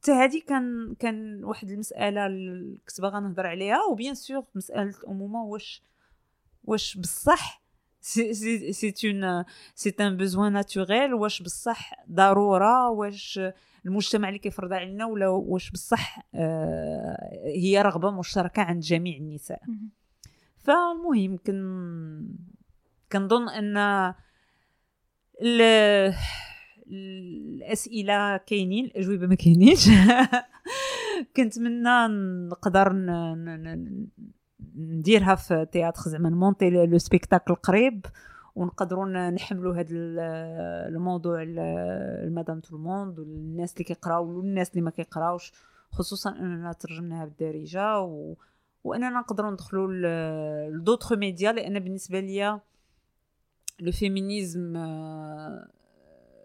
[0.00, 3.82] حتى هادي كان كان واحد المسألة اللي كنت باغا نهضر عليها.
[3.90, 5.82] و bien sûr مسألة الأمومة واش
[6.64, 7.62] واش بصح
[8.00, 8.34] c'est
[8.72, 13.40] c'est un c'est un besoin naturel واش بصح ضرورة واش
[13.86, 19.62] المجتمع اللي كيفرض علينا ولا واش بصح آه، هي رغبة مشتركة عند جميع النساء.
[20.58, 21.60] فالمهم كن
[23.12, 23.76] كنظن أن
[26.90, 29.88] الأسئلة كاينين الأجوبة ما كاينينش.
[31.36, 32.08] كنتمنى
[32.48, 32.92] نقدر
[34.76, 38.06] نديرها في théâtre زعما ن monter le spectacle قريب.
[38.56, 39.86] ونقدروا نحملوا هذا
[40.88, 45.52] الموضوع ل madame tout le monde والناس اللي كيقراو والناس اللي ما كيقراوش
[45.90, 48.34] خصوصا أننا ترجمناها بالدارجة و...
[48.84, 49.92] وأننا نقدروا ندخلوا
[50.70, 52.60] ل d'autres médias لأن بالنسبة ليا
[53.80, 54.76] le féminisme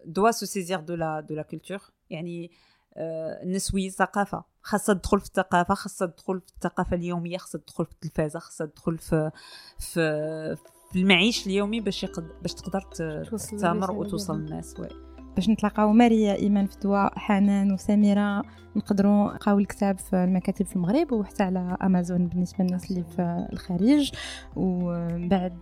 [0.05, 1.79] doit se saisir de la de la culture
[2.09, 2.51] يعني
[2.97, 7.91] آه، النسوية ثقافه خاصها تدخل في الثقافة خاصها تدخل في الثقافة اليومية خاصها تدخل في
[7.91, 9.31] التلفازه خاصها تدخل في
[9.79, 10.57] في
[10.91, 12.27] في المعيش اليومي باش يقد...
[12.41, 12.81] باش تقدر
[13.31, 14.87] تستمر وتوصل للناس oui.
[15.35, 18.43] باش نتلاقاو ماريا إيمان فتوى حنان وسميرة
[18.75, 24.11] نقدروا نلقاو الكتاب في المكاتب في المغرب وحتى على أمازون بالنسبة للناس اللي في الخارج.
[24.55, 25.59] وبعد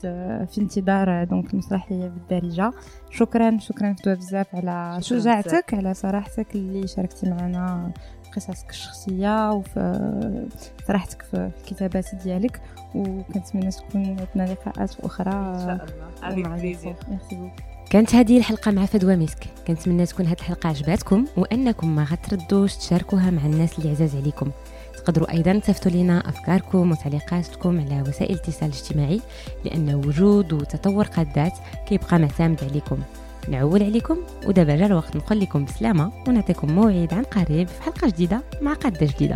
[0.51, 2.71] في انتظار دونك المسرحية بالدارجة.
[3.09, 7.93] شكرا شكرا فتوى بزاف على شجاعتك على صراحتك اللي شاركتي معنا
[8.35, 10.47] قصصك الشخصية وفي
[10.87, 12.61] صراحتك في الكتابات ديالك.
[12.95, 15.31] وكنتمنى تكون عندنا لقاءات أخرى.
[15.31, 15.87] إن شاء
[17.33, 17.51] الله.
[17.89, 19.47] كانت هذه الحلقة مع فدوى مسك.
[19.67, 24.51] كنتمنى تكون هذه الحلقة عجباتكم وأنكم ما غتردوش تشاركوها مع الناس اللي عزاز عليكم.
[24.93, 29.21] تقدروا أيضا تفتوا لنا أفكاركم وتعليقاتكم على وسائل الاتصال الاجتماعي
[29.65, 31.53] لأن وجود وتطور قادات
[31.87, 32.97] كيبقى معتمد عليكم.
[33.49, 34.17] نعول عليكم
[34.47, 39.05] ودابا جا الوقت نقول لكم بسلامة ونعطيكم موعد عن قريب في حلقة جديدة مع قادة
[39.05, 39.35] جديدة.